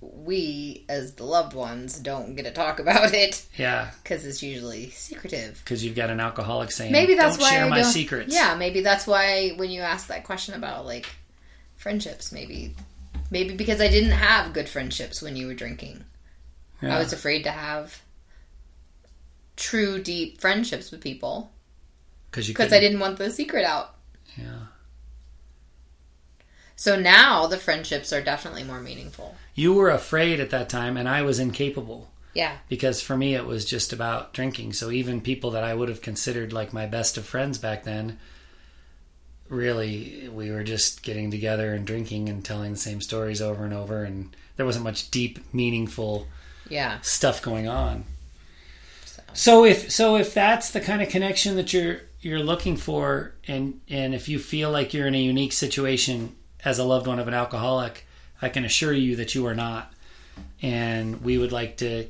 we 0.00 0.84
as 0.88 1.14
the 1.14 1.24
loved 1.24 1.54
ones 1.54 1.98
don't 1.98 2.36
get 2.36 2.44
to 2.44 2.52
talk 2.52 2.78
about 2.84 3.14
it. 3.14 3.44
Yeah, 3.56 3.90
because 4.02 4.26
it's 4.26 4.42
usually 4.42 4.90
secretive. 4.90 5.60
Because 5.64 5.82
you've 5.82 5.96
got 5.96 6.10
an 6.10 6.20
alcoholic 6.20 6.70
saying, 6.70 6.92
"Maybe 6.92 7.14
that's 7.14 7.38
don't 7.38 7.44
why 7.44 7.50
share 7.50 7.64
I 7.64 7.68
my 7.70 7.82
secrets." 7.82 8.34
Yeah, 8.34 8.54
maybe 8.54 8.82
that's 8.82 9.06
why 9.06 9.54
when 9.56 9.70
you 9.70 9.80
ask 9.80 10.08
that 10.08 10.24
question 10.24 10.54
about 10.54 10.84
like 10.84 11.06
friendships, 11.76 12.32
maybe 12.32 12.74
maybe 13.30 13.54
because 13.54 13.80
I 13.80 13.88
didn't 13.88 14.10
have 14.10 14.52
good 14.52 14.68
friendships 14.68 15.22
when 15.22 15.36
you 15.36 15.46
were 15.46 15.54
drinking. 15.54 16.04
Yeah. 16.82 16.96
I 16.96 16.98
was 16.98 17.12
afraid 17.12 17.42
to 17.44 17.50
have 17.50 18.02
true, 19.56 20.00
deep 20.00 20.40
friendships 20.40 20.90
with 20.90 21.00
people 21.00 21.52
because 22.30 22.72
I 22.72 22.80
didn't 22.80 23.00
want 23.00 23.18
the 23.18 23.30
secret 23.30 23.64
out. 23.64 23.94
Yeah. 24.36 24.66
So 26.76 26.98
now 26.98 27.48
the 27.48 27.56
friendships 27.56 28.12
are 28.12 28.22
definitely 28.22 28.62
more 28.62 28.80
meaningful. 28.80 29.34
You 29.54 29.72
were 29.72 29.90
afraid 29.90 30.38
at 30.38 30.50
that 30.50 30.68
time, 30.68 30.96
and 30.96 31.08
I 31.08 31.22
was 31.22 31.40
incapable. 31.40 32.08
Yeah. 32.34 32.58
Because 32.68 33.00
for 33.00 33.16
me, 33.16 33.34
it 33.34 33.46
was 33.46 33.64
just 33.64 33.92
about 33.92 34.32
drinking. 34.32 34.74
So 34.74 34.92
even 34.92 35.20
people 35.20 35.50
that 35.50 35.64
I 35.64 35.74
would 35.74 35.88
have 35.88 36.02
considered 36.02 36.52
like 36.52 36.72
my 36.72 36.86
best 36.86 37.18
of 37.18 37.26
friends 37.26 37.58
back 37.58 37.82
then, 37.82 38.20
really, 39.48 40.28
we 40.32 40.50
were 40.50 40.64
just 40.64 41.02
getting 41.02 41.30
together 41.30 41.74
and 41.74 41.86
drinking 41.86 42.28
and 42.28 42.44
telling 42.44 42.72
the 42.72 42.78
same 42.78 43.00
stories 43.00 43.40
over 43.40 43.64
and 43.64 43.74
over, 43.74 44.04
and 44.04 44.34
there 44.56 44.66
wasn't 44.66 44.84
much 44.84 45.10
deep, 45.10 45.38
meaningful 45.52 46.26
yeah 46.68 47.00
stuff 47.00 47.40
going 47.40 47.66
on. 47.66 48.04
So. 49.04 49.22
so 49.32 49.64
if 49.64 49.90
so, 49.90 50.16
if 50.16 50.34
that's 50.34 50.70
the 50.70 50.80
kind 50.80 51.02
of 51.02 51.08
connection 51.08 51.56
that 51.56 51.72
you're 51.72 52.00
you're 52.20 52.40
looking 52.40 52.76
for, 52.76 53.34
and 53.46 53.80
and 53.88 54.14
if 54.14 54.28
you 54.28 54.38
feel 54.38 54.70
like 54.70 54.92
you're 54.92 55.06
in 55.06 55.14
a 55.14 55.22
unique 55.22 55.52
situation 55.52 56.34
as 56.64 56.78
a 56.78 56.84
loved 56.84 57.06
one 57.06 57.18
of 57.18 57.28
an 57.28 57.34
alcoholic, 57.34 58.06
I 58.42 58.48
can 58.48 58.64
assure 58.64 58.92
you 58.92 59.16
that 59.16 59.34
you 59.34 59.46
are 59.46 59.54
not. 59.54 59.92
And 60.62 61.22
we 61.22 61.38
would 61.38 61.52
like 61.52 61.76
to 61.78 62.08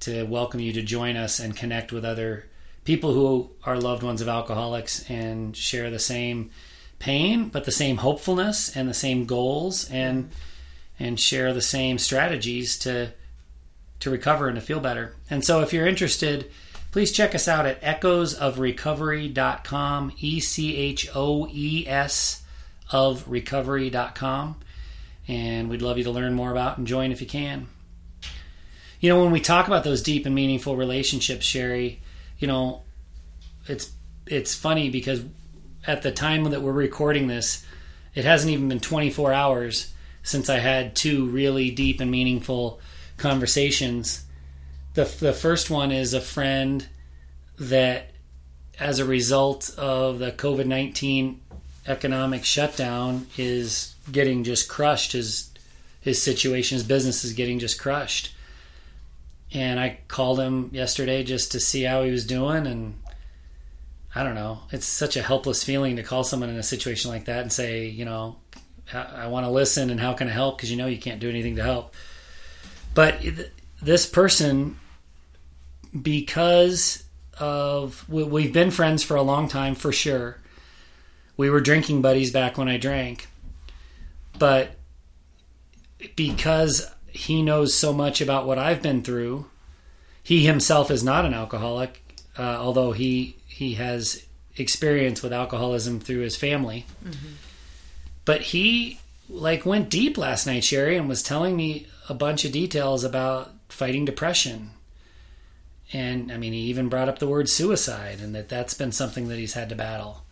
to 0.00 0.24
welcome 0.24 0.60
you 0.60 0.72
to 0.74 0.82
join 0.82 1.16
us 1.16 1.38
and 1.38 1.56
connect 1.56 1.92
with 1.92 2.04
other 2.04 2.46
people 2.86 3.12
who 3.12 3.50
are 3.64 3.78
loved 3.78 4.02
ones 4.02 4.22
of 4.22 4.28
alcoholics 4.28 5.04
and 5.10 5.54
share 5.54 5.90
the 5.90 5.98
same 5.98 6.48
pain, 6.98 7.48
but 7.48 7.64
the 7.64 7.72
same 7.72 7.98
hopefulness 7.98 8.74
and 8.74 8.88
the 8.88 8.94
same 8.94 9.26
goals 9.26 9.90
and 9.90 10.30
and 10.98 11.20
share 11.20 11.52
the 11.52 11.60
same 11.60 11.98
strategies 11.98 12.78
to 12.78 13.12
to 14.00 14.10
recover 14.10 14.48
and 14.48 14.56
to 14.56 14.62
feel 14.62 14.80
better. 14.80 15.14
And 15.28 15.44
so 15.44 15.60
if 15.60 15.74
you're 15.74 15.86
interested, 15.86 16.50
please 16.92 17.12
check 17.12 17.34
us 17.34 17.48
out 17.48 17.66
at 17.66 17.82
echoesofrecovery.com, 17.82 20.12
E 20.18 20.40
C 20.40 20.76
H 20.76 21.10
O 21.14 21.46
E 21.50 21.86
S 21.86 22.42
of 22.90 23.28
recovery.com. 23.28 24.56
And 25.28 25.68
we'd 25.68 25.82
love 25.82 25.98
you 25.98 26.04
to 26.04 26.12
learn 26.12 26.34
more 26.34 26.52
about 26.52 26.78
and 26.78 26.86
join 26.86 27.10
if 27.10 27.20
you 27.20 27.26
can. 27.26 27.66
You 29.00 29.08
know, 29.08 29.20
when 29.22 29.32
we 29.32 29.40
talk 29.40 29.66
about 29.66 29.82
those 29.82 30.02
deep 30.02 30.24
and 30.24 30.32
meaningful 30.34 30.76
relationships, 30.76 31.44
Sherry, 31.44 32.00
you 32.38 32.46
know, 32.46 32.82
it's 33.66 33.92
it's 34.26 34.54
funny 34.54 34.90
because 34.90 35.22
at 35.86 36.02
the 36.02 36.12
time 36.12 36.44
that 36.44 36.62
we're 36.62 36.72
recording 36.72 37.26
this, 37.26 37.64
it 38.14 38.24
hasn't 38.24 38.52
even 38.52 38.68
been 38.68 38.80
24 38.80 39.32
hours 39.32 39.92
since 40.22 40.50
I 40.50 40.58
had 40.58 40.96
two 40.96 41.26
really 41.26 41.70
deep 41.70 42.00
and 42.00 42.10
meaningful 42.10 42.80
conversations. 43.16 44.24
The 44.94 45.04
the 45.04 45.32
first 45.32 45.70
one 45.70 45.92
is 45.92 46.14
a 46.14 46.20
friend 46.20 46.86
that 47.58 48.10
as 48.78 48.98
a 48.98 49.04
result 49.04 49.74
of 49.78 50.18
the 50.18 50.32
COVID-19 50.32 51.38
economic 51.86 52.44
shutdown 52.44 53.26
is 53.38 53.94
getting 54.10 54.44
just 54.44 54.68
crushed 54.68 55.12
his 55.12 55.50
his 56.00 56.20
situation 56.20 56.76
his 56.76 56.86
business 56.86 57.24
is 57.24 57.32
getting 57.32 57.58
just 57.58 57.80
crushed 57.80 58.32
and 59.56 59.80
I 59.80 59.98
called 60.08 60.38
him 60.38 60.70
yesterday 60.72 61.24
just 61.24 61.52
to 61.52 61.60
see 61.60 61.82
how 61.82 62.02
he 62.02 62.10
was 62.10 62.26
doing 62.26 62.66
and 62.66 63.00
I 64.14 64.22
don't 64.22 64.34
know. 64.34 64.60
It's 64.70 64.86
such 64.86 65.16
a 65.16 65.22
helpless 65.22 65.64
feeling 65.64 65.96
to 65.96 66.02
call 66.02 66.24
someone 66.24 66.48
in 66.48 66.56
a 66.56 66.62
situation 66.62 67.10
like 67.10 67.24
that 67.26 67.40
and 67.40 67.52
say 67.52 67.86
you 67.86 68.04
know 68.04 68.36
I 68.92 69.26
want 69.26 69.46
to 69.46 69.50
listen 69.50 69.90
and 69.90 69.98
how 69.98 70.12
can 70.12 70.28
I 70.28 70.32
help? 70.32 70.58
Because 70.58 70.70
you 70.70 70.76
know 70.76 70.86
you 70.86 70.98
can't 70.98 71.20
do 71.20 71.28
anything 71.28 71.56
to 71.56 71.62
help. 71.62 71.94
But 72.94 73.20
this 73.82 74.06
person 74.06 74.78
because 76.00 77.04
of 77.38 78.08
we've 78.08 78.52
been 78.52 78.70
friends 78.70 79.02
for 79.02 79.16
a 79.16 79.22
long 79.22 79.48
time 79.48 79.74
for 79.74 79.92
sure. 79.92 80.38
We 81.36 81.50
were 81.50 81.60
drinking 81.60 82.02
buddies 82.02 82.30
back 82.30 82.56
when 82.56 82.68
I 82.68 82.78
drank. 82.78 83.28
But 84.38 84.76
because 86.14 86.90
he 87.16 87.42
knows 87.42 87.74
so 87.74 87.92
much 87.92 88.20
about 88.20 88.46
what 88.46 88.58
I've 88.58 88.82
been 88.82 89.02
through. 89.02 89.46
He 90.22 90.44
himself 90.44 90.90
is 90.90 91.02
not 91.02 91.24
an 91.24 91.34
alcoholic, 91.34 92.02
uh, 92.38 92.42
although 92.42 92.92
he 92.92 93.36
he 93.46 93.74
has 93.74 94.24
experience 94.56 95.22
with 95.22 95.32
alcoholism 95.32 95.98
through 95.98 96.20
his 96.20 96.36
family. 96.36 96.84
Mm-hmm. 97.04 97.34
But 98.24 98.42
he 98.42 99.00
like 99.28 99.64
went 99.64 99.88
deep 99.88 100.18
last 100.18 100.46
night, 100.46 100.64
Sherry, 100.64 100.96
and 100.96 101.08
was 101.08 101.22
telling 101.22 101.56
me 101.56 101.86
a 102.08 102.14
bunch 102.14 102.44
of 102.44 102.52
details 102.52 103.02
about 103.02 103.52
fighting 103.68 104.04
depression. 104.04 104.70
And 105.92 106.30
I 106.30 106.36
mean, 106.36 106.52
he 106.52 106.60
even 106.60 106.88
brought 106.88 107.08
up 107.08 107.18
the 107.18 107.28
word 107.28 107.48
suicide, 107.48 108.18
and 108.20 108.34
that 108.34 108.48
that's 108.48 108.74
been 108.74 108.92
something 108.92 109.28
that 109.28 109.38
he's 109.38 109.54
had 109.54 109.68
to 109.70 109.74
battle 109.74 110.22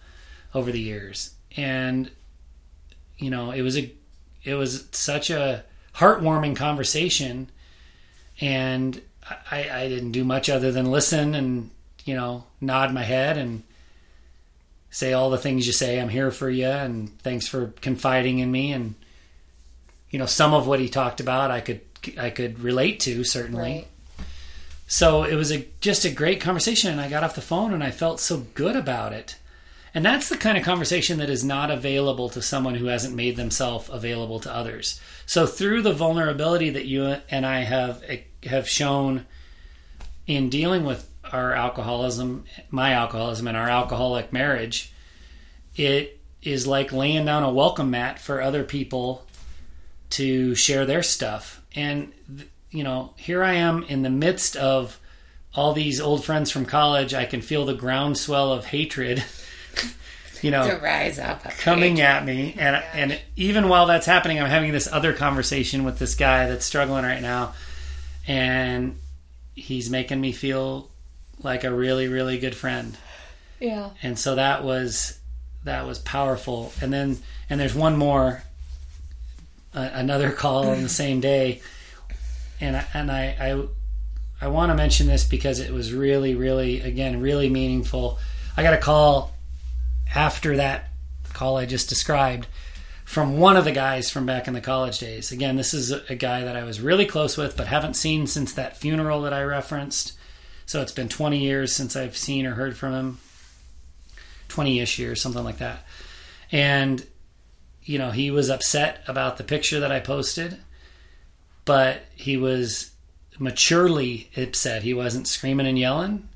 over 0.53 0.70
the 0.70 0.80
years. 0.80 1.35
And 1.57 2.11
you 3.16 3.30
know, 3.30 3.53
it 3.53 3.62
was 3.62 3.78
a 3.78 3.91
it 4.43 4.55
was 4.55 4.87
such 4.93 5.30
a 5.30 5.64
heartwarming 5.97 6.57
conversation, 6.57 7.51
and 8.40 9.01
I, 9.51 9.68
I 9.70 9.88
didn't 9.88 10.12
do 10.12 10.24
much 10.24 10.49
other 10.51 10.70
than 10.72 10.90
listen 10.90 11.34
and 11.34 11.70
you 12.05 12.14
know 12.14 12.45
nod 12.61 12.92
my 12.92 13.03
head 13.03 13.38
and 13.38 13.62
say 14.90 15.12
all 15.12 15.30
the 15.30 15.38
things 15.38 15.66
you 15.66 15.72
say. 15.72 16.01
I'm 16.01 16.09
here 16.09 16.30
for 16.30 16.49
you, 16.49 16.68
and 16.68 17.18
thanks 17.20 17.49
for 17.49 17.68
confiding 17.80 18.38
in 18.38 18.51
me. 18.51 18.72
And 18.72 18.95
you 20.11 20.18
know, 20.18 20.26
some 20.26 20.55
of 20.55 20.66
what 20.66 20.80
he 20.80 20.88
talked 20.88 21.20
about, 21.20 21.51
I 21.51 21.61
could 21.61 21.80
I 22.18 22.30
could 22.30 22.61
relate 22.61 23.01
to 23.01 23.24
certainly. 23.24 23.61
Right. 23.61 23.88
So 24.86 25.24
it 25.24 25.34
was 25.34 25.51
a 25.51 25.66
just 25.80 26.05
a 26.05 26.11
great 26.11 26.40
conversation, 26.40 26.90
and 26.90 27.01
I 27.01 27.09
got 27.09 27.24
off 27.24 27.34
the 27.34 27.40
phone 27.40 27.72
and 27.72 27.82
I 27.82 27.90
felt 27.90 28.20
so 28.20 28.47
good 28.55 28.76
about 28.76 29.12
it. 29.12 29.36
And 29.95 30.05
that's 30.05 30.28
the 30.28 30.36
kind 30.36 30.59
of 30.59 30.64
conversation 30.64 31.18
that 31.18 31.30
is 31.30 31.45
not 31.45 31.70
available 31.70 32.28
to 32.30 32.42
someone 32.42 32.74
who 32.74 32.86
hasn't 32.86 33.14
made 33.14 33.36
themselves 33.36 33.88
available 33.88 34.40
to 34.40 34.53
others. 34.53 35.01
So 35.27 35.47
through 35.47 35.83
the 35.83 35.93
vulnerability 35.93 36.70
that 36.70 36.87
you 36.87 37.16
and 37.31 37.47
I 37.47 37.61
have 37.61 38.03
eh, 38.07 38.20
have 38.45 38.68
shown 38.68 39.27
in 40.27 40.51
dealing 40.51 40.85
with 40.85 41.09
our 41.33 41.55
alcoholism, 41.55 42.45
my 42.70 42.93
alcoholism 42.93 43.49
and 43.49 43.57
our 43.57 43.68
alcoholic 43.68 44.33
marriage, 44.33 44.93
it 45.77 46.20
is 46.43 46.66
like 46.66 46.93
laying 46.93 47.25
down 47.25 47.43
a 47.43 47.53
welcome 47.53 47.91
mat 47.91 48.18
for 48.18 48.41
other 48.41 48.64
people 48.64 49.27
to 50.11 50.55
share 50.55 50.85
their 50.85 51.03
stuff. 51.03 51.62
And 51.75 52.12
you 52.70 52.85
know, 52.85 53.14
here 53.16 53.43
I 53.43 53.55
am 53.55 53.85
in 53.85 54.03
the 54.03 54.11
midst 54.11 54.57
of 54.57 55.01
all 55.55 55.72
these 55.72 56.01
old 56.01 56.25
friends 56.25 56.51
from 56.51 56.66
college. 56.66 57.14
I 57.14 57.25
can 57.25 57.41
feel 57.41 57.64
the 57.64 57.75
groundswell 57.75 58.53
of 58.53 58.66
hatred 58.66 59.25
you 60.45 60.51
know, 60.51 60.68
to 60.68 60.76
rise 60.76 61.18
up 61.18 61.42
coming 61.57 62.03
at 62.03 62.22
me. 62.22 62.55
And 62.59 62.76
and 62.92 63.20
even 63.34 63.70
while 63.70 63.86
that's 63.86 64.05
happening, 64.05 64.38
I'm 64.38 64.51
having 64.51 64.72
this 64.72 64.86
other 64.86 65.14
conversation 65.14 65.84
with 65.84 65.99
this 65.99 66.14
guy 66.14 66.47
that's 66.47 66.66
struggling 66.66 67.03
right 67.03 67.22
now, 67.22 67.55
and 68.26 68.99
he's 69.55 69.88
making 69.88 70.20
me 70.20 70.32
feel 70.32 70.90
like 71.42 71.64
a 71.64 71.72
really 71.72 72.09
really 72.09 72.38
good 72.38 72.55
friend. 72.55 72.95
Yeah. 73.59 73.90
And 74.03 74.18
so 74.18 74.34
that 74.34 74.62
was 74.62 75.18
that 75.64 75.86
was 75.86 75.99
powerful. 75.99 76.74
And 76.82 76.92
then 76.92 77.18
and 77.49 77.59
there's 77.59 77.74
one 77.74 77.97
more 77.97 78.42
uh, 79.74 79.88
another 79.95 80.30
call 80.30 80.68
on 80.68 80.82
the 80.82 80.88
same 80.90 81.20
day, 81.20 81.62
and 82.61 82.76
I, 82.76 82.86
and 82.92 83.11
I 83.11 83.24
I 83.40 84.45
I 84.45 84.49
want 84.49 84.72
to 84.72 84.76
mention 84.76 85.07
this 85.07 85.24
because 85.24 85.59
it 85.59 85.72
was 85.72 85.95
really 85.95 86.34
really 86.34 86.82
again 86.82 87.22
really 87.22 87.49
meaningful. 87.49 88.18
I 88.59 88.62
got 88.62 88.74
a 88.74 88.78
call 88.78 89.34
after 90.15 90.57
that 90.57 90.91
call 91.35 91.57
I 91.57 91.67
just 91.67 91.89
described 91.89 92.47
from 93.05 93.39
one 93.39 93.57
of 93.57 93.65
the 93.65 93.73
guys 93.73 94.09
from 94.09 94.25
back 94.25 94.49
in 94.49 94.55
the 94.55 94.61
college 94.61 94.99
days. 94.99 95.31
Again, 95.31 95.57
this 95.57 95.75
is 95.75 95.91
a 95.91 96.15
guy 96.15 96.43
that 96.45 96.57
I 96.57 96.65
was 96.65 96.81
really 96.81 97.05
close 97.05 97.37
with, 97.37 97.57
but 97.57 97.67
haven't 97.67 97.95
seen 97.95 98.27
since 98.27 98.55
that 98.55 98.79
funeral 98.79 99.21
that 99.23 99.35
I 99.35 99.43
referenced. 99.43 100.15
So 100.65 100.81
it's 100.81 100.93
been 100.93 101.11
20 101.11 101.39
years 101.39 101.75
since 101.75 101.97
I've 101.97 102.17
seen 102.17 102.47
or 102.47 102.55
heard 102.55 102.79
from 102.79 102.95
him. 102.95 103.19
20 104.49 104.81
ish 104.81 104.99
years, 104.99 105.21
something 105.21 105.45
like 105.45 105.59
that. 105.59 105.85
And, 106.51 107.05
you 107.83 107.99
know, 107.99 108.11
he 108.11 108.31
was 108.31 108.49
upset 108.49 109.03
about 109.07 109.37
the 109.37 109.45
picture 109.45 109.81
that 109.81 109.93
I 109.93 110.01
posted, 110.01 110.57
but 111.67 112.03
he 112.15 112.37
was 112.37 112.93
maturely 113.39 114.31
upset. 114.37 114.83
He 114.83 114.95
wasn't 114.95 115.29
screaming 115.29 115.67
and 115.67 115.79
yelling 115.79 116.29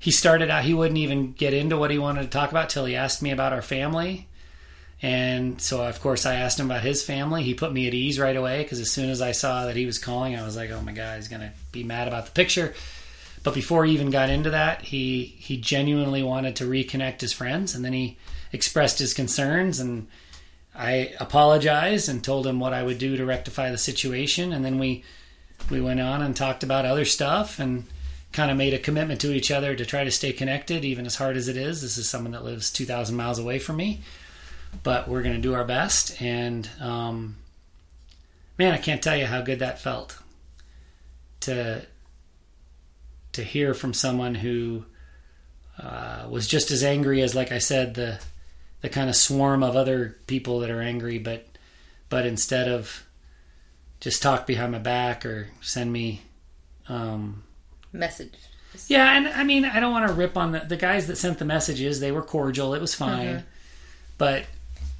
he 0.00 0.10
started 0.10 0.48
out 0.48 0.64
he 0.64 0.72
wouldn't 0.72 0.98
even 0.98 1.32
get 1.32 1.52
into 1.52 1.76
what 1.76 1.90
he 1.90 1.98
wanted 1.98 2.22
to 2.22 2.28
talk 2.28 2.50
about 2.50 2.70
till 2.70 2.86
he 2.86 2.96
asked 2.96 3.20
me 3.20 3.30
about 3.30 3.52
our 3.52 3.62
family. 3.62 4.26
And 5.02 5.60
so 5.60 5.84
of 5.84 6.00
course 6.00 6.26
i 6.26 6.34
asked 6.34 6.58
him 6.58 6.66
about 6.70 6.82
his 6.82 7.04
family. 7.04 7.42
He 7.42 7.54
put 7.54 7.72
me 7.72 7.86
at 7.86 7.94
ease 7.94 8.18
right 8.18 8.36
away 8.36 8.62
because 8.62 8.80
as 8.80 8.90
soon 8.90 9.10
as 9.10 9.20
i 9.20 9.32
saw 9.32 9.66
that 9.66 9.76
he 9.76 9.86
was 9.86 9.98
calling 9.98 10.34
i 10.34 10.44
was 10.44 10.56
like 10.56 10.70
oh 10.70 10.80
my 10.80 10.92
god 10.92 11.16
he's 11.16 11.28
gonna 11.28 11.52
be 11.70 11.84
mad 11.84 12.08
about 12.08 12.24
the 12.24 12.32
picture. 12.32 12.74
But 13.42 13.54
before 13.54 13.84
he 13.84 13.92
even 13.92 14.10
got 14.10 14.30
into 14.30 14.50
that 14.50 14.82
he 14.82 15.36
he 15.38 15.58
genuinely 15.58 16.22
wanted 16.22 16.56
to 16.56 16.64
reconnect 16.64 17.20
his 17.20 17.34
friends 17.34 17.74
and 17.74 17.84
then 17.84 17.92
he 17.92 18.16
expressed 18.52 18.98
his 18.98 19.12
concerns 19.12 19.78
and 19.78 20.08
i 20.74 21.14
apologized 21.20 22.08
and 22.08 22.24
told 22.24 22.46
him 22.46 22.58
what 22.58 22.72
i 22.72 22.82
would 22.82 22.98
do 22.98 23.18
to 23.18 23.24
rectify 23.26 23.70
the 23.70 23.78
situation. 23.78 24.50
And 24.50 24.64
then 24.64 24.78
we 24.78 25.04
we 25.68 25.82
went 25.82 26.00
on 26.00 26.22
and 26.22 26.34
talked 26.34 26.62
about 26.62 26.86
other 26.86 27.04
stuff 27.04 27.58
and 27.58 27.84
kind 28.32 28.50
of 28.50 28.56
made 28.56 28.74
a 28.74 28.78
commitment 28.78 29.20
to 29.20 29.32
each 29.32 29.50
other 29.50 29.74
to 29.74 29.84
try 29.84 30.04
to 30.04 30.10
stay 30.10 30.32
connected, 30.32 30.84
even 30.84 31.06
as 31.06 31.16
hard 31.16 31.36
as 31.36 31.48
it 31.48 31.56
is. 31.56 31.82
This 31.82 31.98
is 31.98 32.08
someone 32.08 32.32
that 32.32 32.44
lives 32.44 32.70
2,000 32.70 33.16
miles 33.16 33.38
away 33.38 33.58
from 33.58 33.76
me, 33.76 34.02
but 34.82 35.08
we're 35.08 35.22
going 35.22 35.34
to 35.34 35.40
do 35.40 35.54
our 35.54 35.64
best. 35.64 36.20
And 36.22 36.68
um, 36.80 37.36
man, 38.58 38.72
I 38.72 38.78
can't 38.78 39.02
tell 39.02 39.16
you 39.16 39.26
how 39.26 39.40
good 39.42 39.58
that 39.58 39.80
felt 39.80 40.18
to 41.40 41.86
to 43.32 43.44
hear 43.44 43.74
from 43.74 43.94
someone 43.94 44.34
who 44.34 44.84
uh, 45.78 46.26
was 46.28 46.48
just 46.48 46.72
as 46.72 46.82
angry 46.82 47.22
as, 47.22 47.34
like 47.34 47.52
I 47.52 47.58
said, 47.58 47.94
the 47.94 48.20
the 48.80 48.88
kind 48.88 49.10
of 49.10 49.16
swarm 49.16 49.62
of 49.62 49.76
other 49.76 50.16
people 50.26 50.60
that 50.60 50.70
are 50.70 50.80
angry, 50.80 51.18
but 51.18 51.46
but 52.08 52.26
instead 52.26 52.68
of 52.68 53.06
just 54.00 54.22
talk 54.22 54.46
behind 54.46 54.72
my 54.72 54.78
back 54.78 55.26
or 55.26 55.50
send 55.60 55.92
me 55.92 56.22
um, 56.88 57.42
message. 57.92 58.34
Yeah, 58.86 59.16
and 59.16 59.28
I 59.28 59.44
mean, 59.44 59.64
I 59.64 59.80
don't 59.80 59.92
want 59.92 60.08
to 60.08 60.14
rip 60.14 60.36
on 60.36 60.52
the, 60.52 60.60
the 60.60 60.76
guys 60.76 61.06
that 61.08 61.16
sent 61.16 61.38
the 61.38 61.44
messages. 61.44 62.00
They 62.00 62.12
were 62.12 62.22
cordial. 62.22 62.74
It 62.74 62.80
was 62.80 62.94
fine. 62.94 63.28
Mm-hmm. 63.28 63.46
But, 64.18 64.44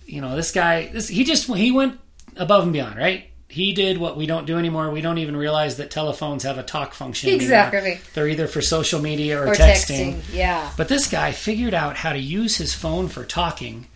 you 0.07 0.21
know, 0.21 0.35
this 0.35 0.51
guy, 0.51 0.87
this, 0.87 1.09
he 1.09 1.25
just, 1.25 1.47
he 1.47 1.71
went 1.71 2.01
above 2.37 2.65
and 2.65 2.73
beyond, 2.73 2.97
right? 2.97 3.27
He 3.49 3.73
did 3.73 3.99
what 3.99 4.17
we 4.17 4.27
don't 4.27 4.47
do 4.47 4.59
anymore. 4.59 4.91
We 4.91 5.01
don't 5.01 5.19
even 5.19 5.37
realize 5.37 5.77
that 5.77 5.91
telephones 5.91 6.45
have 6.45 6.57
a 6.57 6.63
talk 6.63 6.95
function. 6.95 7.31
Exactly. 7.31 7.79
Anymore. 7.79 7.99
They're 8.15 8.29
either 8.29 8.47
for 8.47 8.61
social 8.61 9.01
media 9.01 9.41
or, 9.41 9.49
or 9.49 9.55
texting. 9.55 10.15
texting. 10.15 10.35
Yeah. 10.35 10.71
But 10.77 10.89
this 10.89 11.09
guy 11.09 11.33
figured 11.33 11.75
out 11.75 11.97
how 11.97 12.13
to 12.13 12.19
use 12.19 12.57
his 12.57 12.75
phone 12.75 13.09
for 13.09 13.25
talking, 13.25 13.89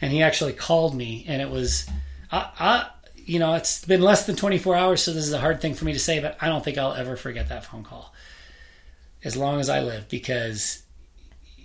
and 0.00 0.12
he 0.12 0.22
actually 0.22 0.52
called 0.52 0.94
me, 0.94 1.24
and 1.28 1.42
it 1.42 1.50
was, 1.50 1.88
I, 2.30 2.50
I, 2.58 2.86
you 3.16 3.38
know, 3.38 3.54
it's 3.54 3.84
been 3.84 4.00
less 4.00 4.26
than 4.26 4.36
24 4.36 4.76
hours, 4.76 5.02
so 5.02 5.12
this 5.12 5.24
is 5.24 5.32
a 5.32 5.40
hard 5.40 5.60
thing 5.60 5.74
for 5.74 5.84
me 5.84 5.92
to 5.92 5.98
say, 5.98 6.20
but 6.20 6.36
I 6.40 6.48
don't 6.48 6.64
think 6.64 6.78
I'll 6.78 6.94
ever 6.94 7.16
forget 7.16 7.48
that 7.48 7.64
phone 7.64 7.82
call 7.82 8.09
as 9.24 9.36
long 9.36 9.60
as 9.60 9.68
I 9.68 9.80
live 9.80 10.08
because 10.08 10.82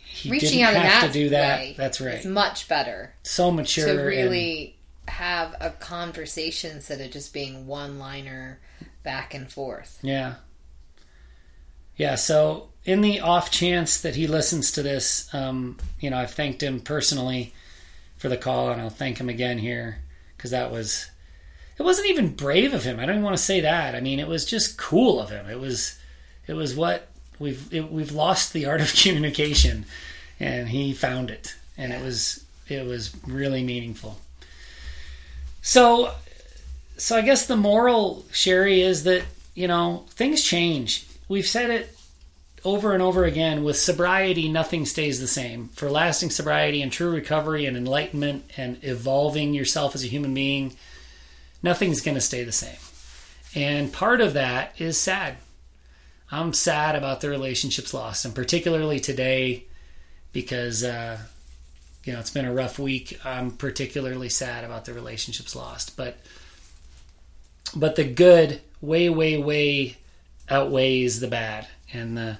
he 0.06 0.32
Reaching 0.32 0.60
didn't 0.60 0.76
have 0.76 1.08
to 1.08 1.14
do 1.14 1.30
that. 1.30 1.76
That's 1.76 2.00
right. 2.00 2.16
It's 2.16 2.26
much 2.26 2.68
better. 2.68 3.14
So 3.24 3.52
mature 3.52 3.86
to 3.86 4.02
really 4.02 4.76
and, 5.08 5.16
have 5.16 5.56
a 5.60 5.72
conversation 5.72 6.72
instead 6.72 7.02
of 7.02 7.12
just 7.12 7.34
being 7.34 7.68
one 7.68 8.00
liner 8.00 8.60
back 9.04 9.34
and 9.34 9.52
forth. 9.52 10.00
Yeah. 10.02 10.36
yeah, 11.96 12.16
so 12.16 12.70
in 12.86 13.02
the 13.02 13.20
off 13.20 13.52
chance 13.52 14.02
that 14.02 14.16
he 14.16 14.28
listens 14.28 14.72
to 14.72 14.84
this, 14.84 15.34
um, 15.34 15.78
you 16.00 16.10
know, 16.10 16.18
I've 16.18 16.32
thanked 16.32 16.64
him 16.64 16.80
personally 16.80 17.54
for 18.18 18.30
the 18.30 18.38
call, 18.38 18.70
and 18.70 18.82
I'll 18.82 18.90
thank 18.90 19.18
him 19.18 19.30
again 19.30 19.58
here 19.58 20.00
because 20.36 20.52
that 20.52 20.72
was. 20.72 21.10
It 21.78 21.84
wasn't 21.84 22.08
even 22.08 22.36
brave 22.36 22.74
of 22.74 22.86
him. 22.86 23.02
I 23.02 23.06
don't 23.06 23.16
even 23.16 23.24
want 23.24 23.36
to 23.36 23.44
say 23.44 23.60
that. 23.60 23.96
I 23.96 24.00
mean, 24.00 24.20
it 24.22 24.30
was 24.30 24.46
just 24.46 24.78
cool 24.78 25.20
of 25.20 25.30
him. 25.30 25.50
It 25.50 25.60
was, 25.60 26.00
it 26.48 26.54
was 26.54 26.74
what 26.74 27.10
we've 27.40 27.74
it, 27.74 27.92
we've 27.92 28.12
lost 28.12 28.54
the 28.54 28.66
art 28.66 28.82
of 28.82 28.94
communication, 29.02 29.86
and 30.40 30.70
he 30.70 30.94
found 30.94 31.30
it, 31.30 31.56
and 31.78 31.94
it 31.94 32.02
was 32.02 32.46
it 32.68 32.86
was 32.86 33.16
really 33.26 33.64
meaningful. 33.64 34.18
So, 35.62 36.12
so 36.98 37.18
I 37.18 37.22
guess 37.22 37.46
the 37.48 37.56
moral, 37.56 38.26
Sherry, 38.32 38.82
is 38.82 39.04
that 39.04 39.24
you 39.54 39.68
know 39.68 40.06
things 40.10 40.44
change. 40.44 41.08
We've 41.28 41.48
said 41.48 41.70
it 41.70 41.96
over 42.66 42.94
and 42.94 43.02
over 43.02 43.24
again 43.24 43.64
with 43.64 43.78
sobriety 43.78 44.50
nothing 44.50 44.86
stays 44.86 45.22
the 45.22 45.28
same 45.28 45.70
for 45.70 45.90
lasting 45.90 46.32
sobriety 46.32 46.82
and 46.82 46.92
true 46.92 47.12
recovery 47.12 47.66
and 47.68 47.78
enlightenment 47.78 48.44
and 48.58 48.84
evolving 48.84 49.54
yourself 49.54 49.94
as 49.94 50.04
a 50.04 50.08
human 50.08 50.34
being 50.34 50.76
nothing's 51.62 52.02
going 52.02 52.16
to 52.16 52.22
stay 52.22 52.44
the 52.44 52.52
same 52.52 52.78
and 53.54 53.94
part 53.94 54.20
of 54.20 54.34
that 54.34 54.74
is 54.80 54.98
sad 54.98 55.38
i'm 56.40 56.54
sad 56.54 56.96
about 56.96 57.22
the 57.22 57.30
relationships 57.30 57.94
lost 57.94 58.26
and 58.26 58.36
particularly 58.36 59.00
today 59.00 59.66
because 60.32 60.84
uh, 60.84 61.18
you 62.04 62.14
know 62.14 62.20
it's 62.20 62.30
been 62.30 62.46
a 62.46 62.54
rough 62.54 62.78
week. 62.78 63.20
I'm 63.24 63.52
particularly 63.52 64.28
sad 64.28 64.66
about 64.66 64.84
the 64.84 64.94
relationships 64.94 65.56
lost 65.56 65.96
but 65.96 66.18
but 67.76 67.96
the 67.96 68.04
good 68.04 68.62
way 68.82 69.10
way 69.10 69.38
way 69.38 69.98
outweighs 70.50 71.20
the 71.20 71.28
bad. 71.28 71.68
And 71.94 72.18
the 72.18 72.38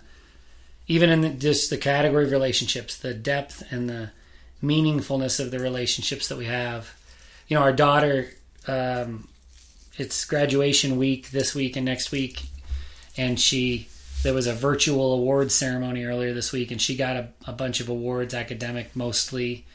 even 0.88 1.10
in 1.10 1.22
the, 1.22 1.30
just 1.30 1.70
the 1.70 1.78
category 1.78 2.26
of 2.26 2.32
relationships, 2.32 2.96
the 2.98 3.14
depth 3.14 3.64
and 3.72 3.90
the 3.90 4.12
meaningfulness 4.64 5.40
of 5.40 5.52
the 5.52 5.60
relationships 5.60 6.28
that 6.28 6.38
we 6.38 6.46
have. 6.46 6.94
You 7.48 7.58
know, 7.58 7.64
our 7.64 7.74
daughter, 7.74 8.30
um, 8.68 9.28
it's 9.98 10.26
graduation 10.26 10.98
week 10.98 11.32
this 11.32 11.56
week 11.56 11.76
and 11.76 11.86
next 11.86 12.12
week, 12.12 12.44
and 13.18 13.40
she 13.40 13.88
there 14.24 14.34
was 14.34 14.48
a 14.48 14.54
virtual 14.54 15.14
awards 15.14 15.54
ceremony 15.54 16.04
earlier 16.04 16.34
this 16.34 16.52
week, 16.52 16.72
and 16.72 16.82
she 16.82 16.96
got 16.96 17.16
a, 17.16 17.28
a 17.46 17.54
bunch 17.54 17.80
of 17.80 17.90
awards, 17.90 18.34
academic 18.34 18.96
mostly, 18.96 19.66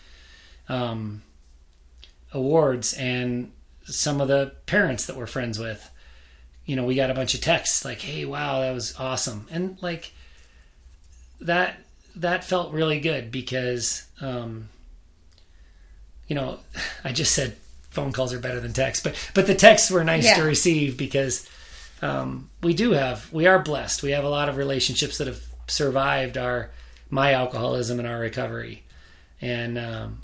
um, 0.68 1.22
awards, 2.32 2.92
and 2.94 3.52
some 3.84 4.20
of 4.20 4.28
the 4.28 4.52
parents 4.66 5.06
that 5.06 5.16
we're 5.16 5.26
friends 5.26 5.58
with, 5.58 5.88
you 6.64 6.74
know, 6.74 6.84
we 6.84 6.96
got 6.96 7.10
a 7.10 7.14
bunch 7.14 7.34
of 7.34 7.40
texts 7.40 7.84
like, 7.84 8.00
"Hey, 8.00 8.24
wow, 8.24 8.60
that 8.60 8.72
was 8.72 8.94
awesome," 8.98 9.46
and 9.50 9.80
like 9.80 10.12
that 11.40 11.76
that 12.16 12.44
felt 12.44 12.72
really 12.72 13.00
good 13.00 13.30
because 13.30 14.06
um, 14.20 14.68
you 16.28 16.34
know 16.34 16.58
I 17.04 17.12
just 17.12 17.34
said 17.34 17.56
phone 17.90 18.12
calls 18.12 18.32
are 18.32 18.38
better 18.38 18.60
than 18.60 18.72
texts, 18.72 19.02
but 19.02 19.14
but 19.34 19.46
the 19.46 19.54
texts 19.54 19.90
were 19.90 20.04
nice 20.04 20.24
yeah. 20.24 20.36
to 20.36 20.42
receive 20.42 20.96
because 20.96 21.48
um, 22.02 22.50
we 22.62 22.74
do 22.74 22.92
have 22.92 23.32
we 23.32 23.46
are 23.46 23.58
blessed. 23.58 24.02
We 24.02 24.12
have 24.12 24.24
a 24.24 24.28
lot 24.28 24.48
of 24.48 24.56
relationships 24.56 25.18
that 25.18 25.26
have 25.26 25.42
survived 25.66 26.38
our 26.38 26.70
my 27.10 27.32
alcoholism 27.32 27.98
and 27.98 28.08
our 28.08 28.18
recovery, 28.18 28.84
and 29.40 29.78
um, 29.78 30.20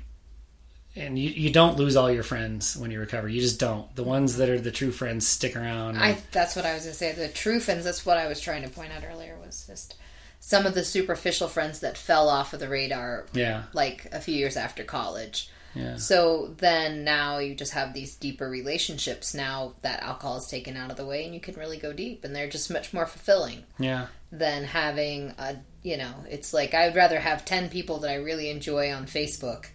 and 0.94 1.18
you, 1.18 1.30
you 1.30 1.50
don't 1.50 1.76
lose 1.76 1.96
all 1.96 2.10
your 2.10 2.22
friends 2.22 2.76
when 2.76 2.90
you 2.90 2.98
recover. 2.98 3.28
You 3.28 3.40
just 3.40 3.60
don't. 3.60 3.94
The 3.94 4.04
ones 4.04 4.36
that 4.36 4.48
are 4.48 4.60
the 4.60 4.70
true 4.70 4.92
friends 4.92 5.26
stick 5.26 5.56
around. 5.56 5.96
I 5.96 6.18
that's 6.32 6.56
what 6.56 6.64
I 6.64 6.74
was 6.74 6.84
gonna 6.84 6.94
say. 6.94 7.12
The 7.12 7.28
true 7.28 7.60
friends. 7.60 7.84
That's 7.84 8.06
what 8.06 8.16
I 8.16 8.26
was 8.26 8.40
trying 8.40 8.62
to 8.62 8.70
point 8.70 8.92
out 8.92 9.04
earlier. 9.08 9.36
Was 9.44 9.66
just 9.66 9.96
some 10.40 10.64
of 10.64 10.74
the 10.74 10.84
superficial 10.84 11.48
friends 11.48 11.80
that 11.80 11.98
fell 11.98 12.28
off 12.28 12.52
of 12.52 12.60
the 12.60 12.68
radar 12.68 13.26
yeah 13.32 13.64
like 13.72 14.06
a 14.12 14.20
few 14.20 14.34
years 14.34 14.56
after 14.56 14.84
college 14.84 15.50
yeah. 15.76 15.96
So 15.96 16.54
then 16.56 17.04
now 17.04 17.38
you 17.38 17.54
just 17.54 17.72
have 17.72 17.92
these 17.92 18.14
deeper 18.14 18.48
relationships 18.48 19.34
now 19.34 19.74
that 19.82 20.02
alcohol 20.02 20.38
is 20.38 20.46
taken 20.46 20.76
out 20.76 20.90
of 20.90 20.96
the 20.96 21.04
way 21.04 21.24
and 21.24 21.34
you 21.34 21.40
can 21.40 21.54
really 21.54 21.76
go 21.76 21.92
deep 21.92 22.24
and 22.24 22.34
they're 22.34 22.48
just 22.48 22.70
much 22.70 22.94
more 22.94 23.06
fulfilling. 23.06 23.64
Yeah. 23.78 24.06
Than 24.32 24.64
having 24.64 25.34
a, 25.38 25.56
you 25.82 25.98
know, 25.98 26.24
it's 26.30 26.54
like 26.54 26.72
I 26.72 26.86
would 26.86 26.96
rather 26.96 27.20
have 27.20 27.44
10 27.44 27.68
people 27.68 27.98
that 27.98 28.10
I 28.10 28.14
really 28.14 28.48
enjoy 28.48 28.92
on 28.92 29.06
Facebook 29.06 29.66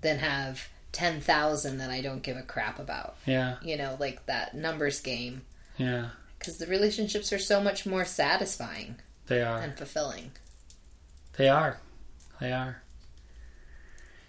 than 0.00 0.18
have 0.18 0.68
10,000 0.92 1.78
that 1.78 1.90
I 1.90 2.00
don't 2.00 2.22
give 2.22 2.36
a 2.36 2.42
crap 2.42 2.78
about. 2.78 3.16
Yeah. 3.26 3.56
You 3.62 3.76
know, 3.76 3.96
like 4.00 4.24
that 4.26 4.54
numbers 4.54 5.00
game. 5.00 5.42
Yeah. 5.76 6.08
Cuz 6.40 6.56
the 6.56 6.66
relationships 6.66 7.32
are 7.32 7.38
so 7.38 7.60
much 7.60 7.84
more 7.84 8.06
satisfying. 8.06 8.96
They 9.26 9.42
are. 9.42 9.60
And 9.60 9.76
fulfilling. 9.76 10.32
They 11.36 11.48
are. 11.48 11.78
They 12.40 12.52
are. 12.52 12.81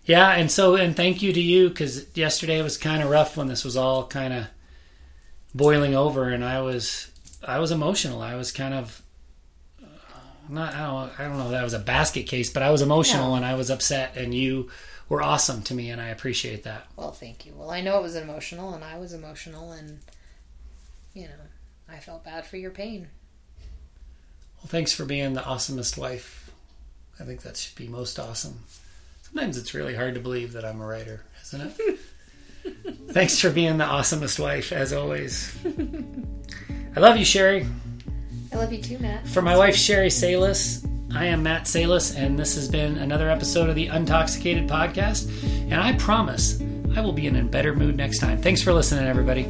Yeah, 0.06 0.32
and 0.32 0.52
so 0.52 0.76
and 0.76 0.96
thank 0.96 1.22
you 1.22 1.32
to 1.32 1.42
you 1.42 1.70
because 1.70 2.06
yesterday 2.16 2.62
was 2.62 2.78
kind 2.78 3.02
of 3.02 3.10
rough 3.10 3.38
when 3.38 3.48
this 3.48 3.64
was 3.64 3.78
all 3.78 4.06
kind 4.06 4.34
of 4.34 4.48
boiling 5.56 5.96
over, 5.96 6.30
and 6.30 6.44
I 6.44 6.62
was 6.62 7.10
I 7.46 7.60
was 7.60 7.72
emotional. 7.72 8.22
I 8.22 8.36
was 8.36 8.52
kind 8.52 8.74
of 8.74 9.02
not 10.50 10.74
I 10.74 10.86
don't 10.86 11.20
I 11.20 11.28
don't 11.28 11.38
know 11.38 11.52
that 11.52 11.64
was 11.64 11.74
a 11.74 11.80
basket 11.80 12.24
case, 12.24 12.52
but 12.52 12.64
I 12.64 12.72
was 12.72 12.82
emotional 12.82 13.30
no. 13.30 13.36
and 13.36 13.46
I 13.46 13.56
was 13.56 13.70
upset, 13.70 14.18
and 14.18 14.34
you 14.34 14.70
were 15.08 15.22
awesome 15.22 15.62
to 15.64 15.74
me, 15.74 15.90
and 15.90 16.02
I 16.02 16.08
appreciate 16.08 16.64
that. 16.64 16.88
Well, 16.96 17.12
thank 17.12 17.46
you. 17.46 17.54
Well, 17.56 17.72
I 17.72 17.82
know 17.82 18.00
it 18.00 18.04
was 18.04 18.16
emotional, 18.16 18.74
and 18.74 18.84
I 18.84 18.98
was 18.98 19.14
emotional, 19.14 19.72
and 19.72 20.00
you 21.14 21.24
know 21.24 21.48
I 21.88 21.98
felt 21.98 22.26
bad 22.26 22.46
for 22.46 22.58
your 22.58 22.72
pain. 22.72 23.08
Well, 24.58 24.68
thanks 24.68 24.94
for 24.94 25.06
being 25.06 25.34
the 25.34 25.42
awesomest 25.42 25.98
wife. 25.98 26.52
I 27.20 27.24
think 27.24 27.42
that 27.44 27.58
should 27.58 27.76
be 27.76 27.88
most 27.88 28.20
awesome. 28.20 28.64
Sometimes 29.34 29.58
it's 29.58 29.74
really 29.74 29.96
hard 29.96 30.14
to 30.14 30.20
believe 30.20 30.54
that 30.54 30.64
I'm 30.64 30.80
a 30.80 30.86
writer, 30.86 31.24
isn't 31.42 31.74
it? 31.80 32.00
thanks 33.10 33.40
for 33.40 33.50
being 33.50 33.80
the 33.80 33.84
awesomest 33.84 34.38
wife, 34.38 34.72
as 34.72 34.94
always. 34.94 35.58
I 36.96 37.00
love 37.00 37.18
you, 37.18 37.26
Sherry. 37.26 37.66
I 38.52 38.58
love 38.58 38.72
you 38.72 38.80
too, 38.80 39.00
Matt. 39.00 39.28
For 39.28 39.42
my 39.42 39.58
wife, 39.58 39.76
Sherry 39.76 40.12
Salis, 40.12 40.86
I 41.16 41.26
am 41.26 41.42
Matt 41.42 41.68
Salis, 41.68 42.16
and 42.16 42.38
this 42.38 42.54
has 42.54 42.68
been 42.68 43.00
another 43.00 43.28
episode 43.28 43.70
of 43.70 43.76
the 43.76 43.88
Untoxicated 43.88 44.70
Podcast. 44.70 45.32
And 45.64 45.82
I 45.82 45.94
promise 45.94 46.62
I 46.96 47.02
will 47.02 47.12
be 47.12 47.26
in 47.26 47.36
a 47.36 47.44
better 47.44 47.76
mood 47.76 47.98
next 47.98 48.20
time. 48.20 48.40
Thanks 48.40 48.62
for 48.62 48.72
listening, 48.72 49.08
everybody. 49.08 49.46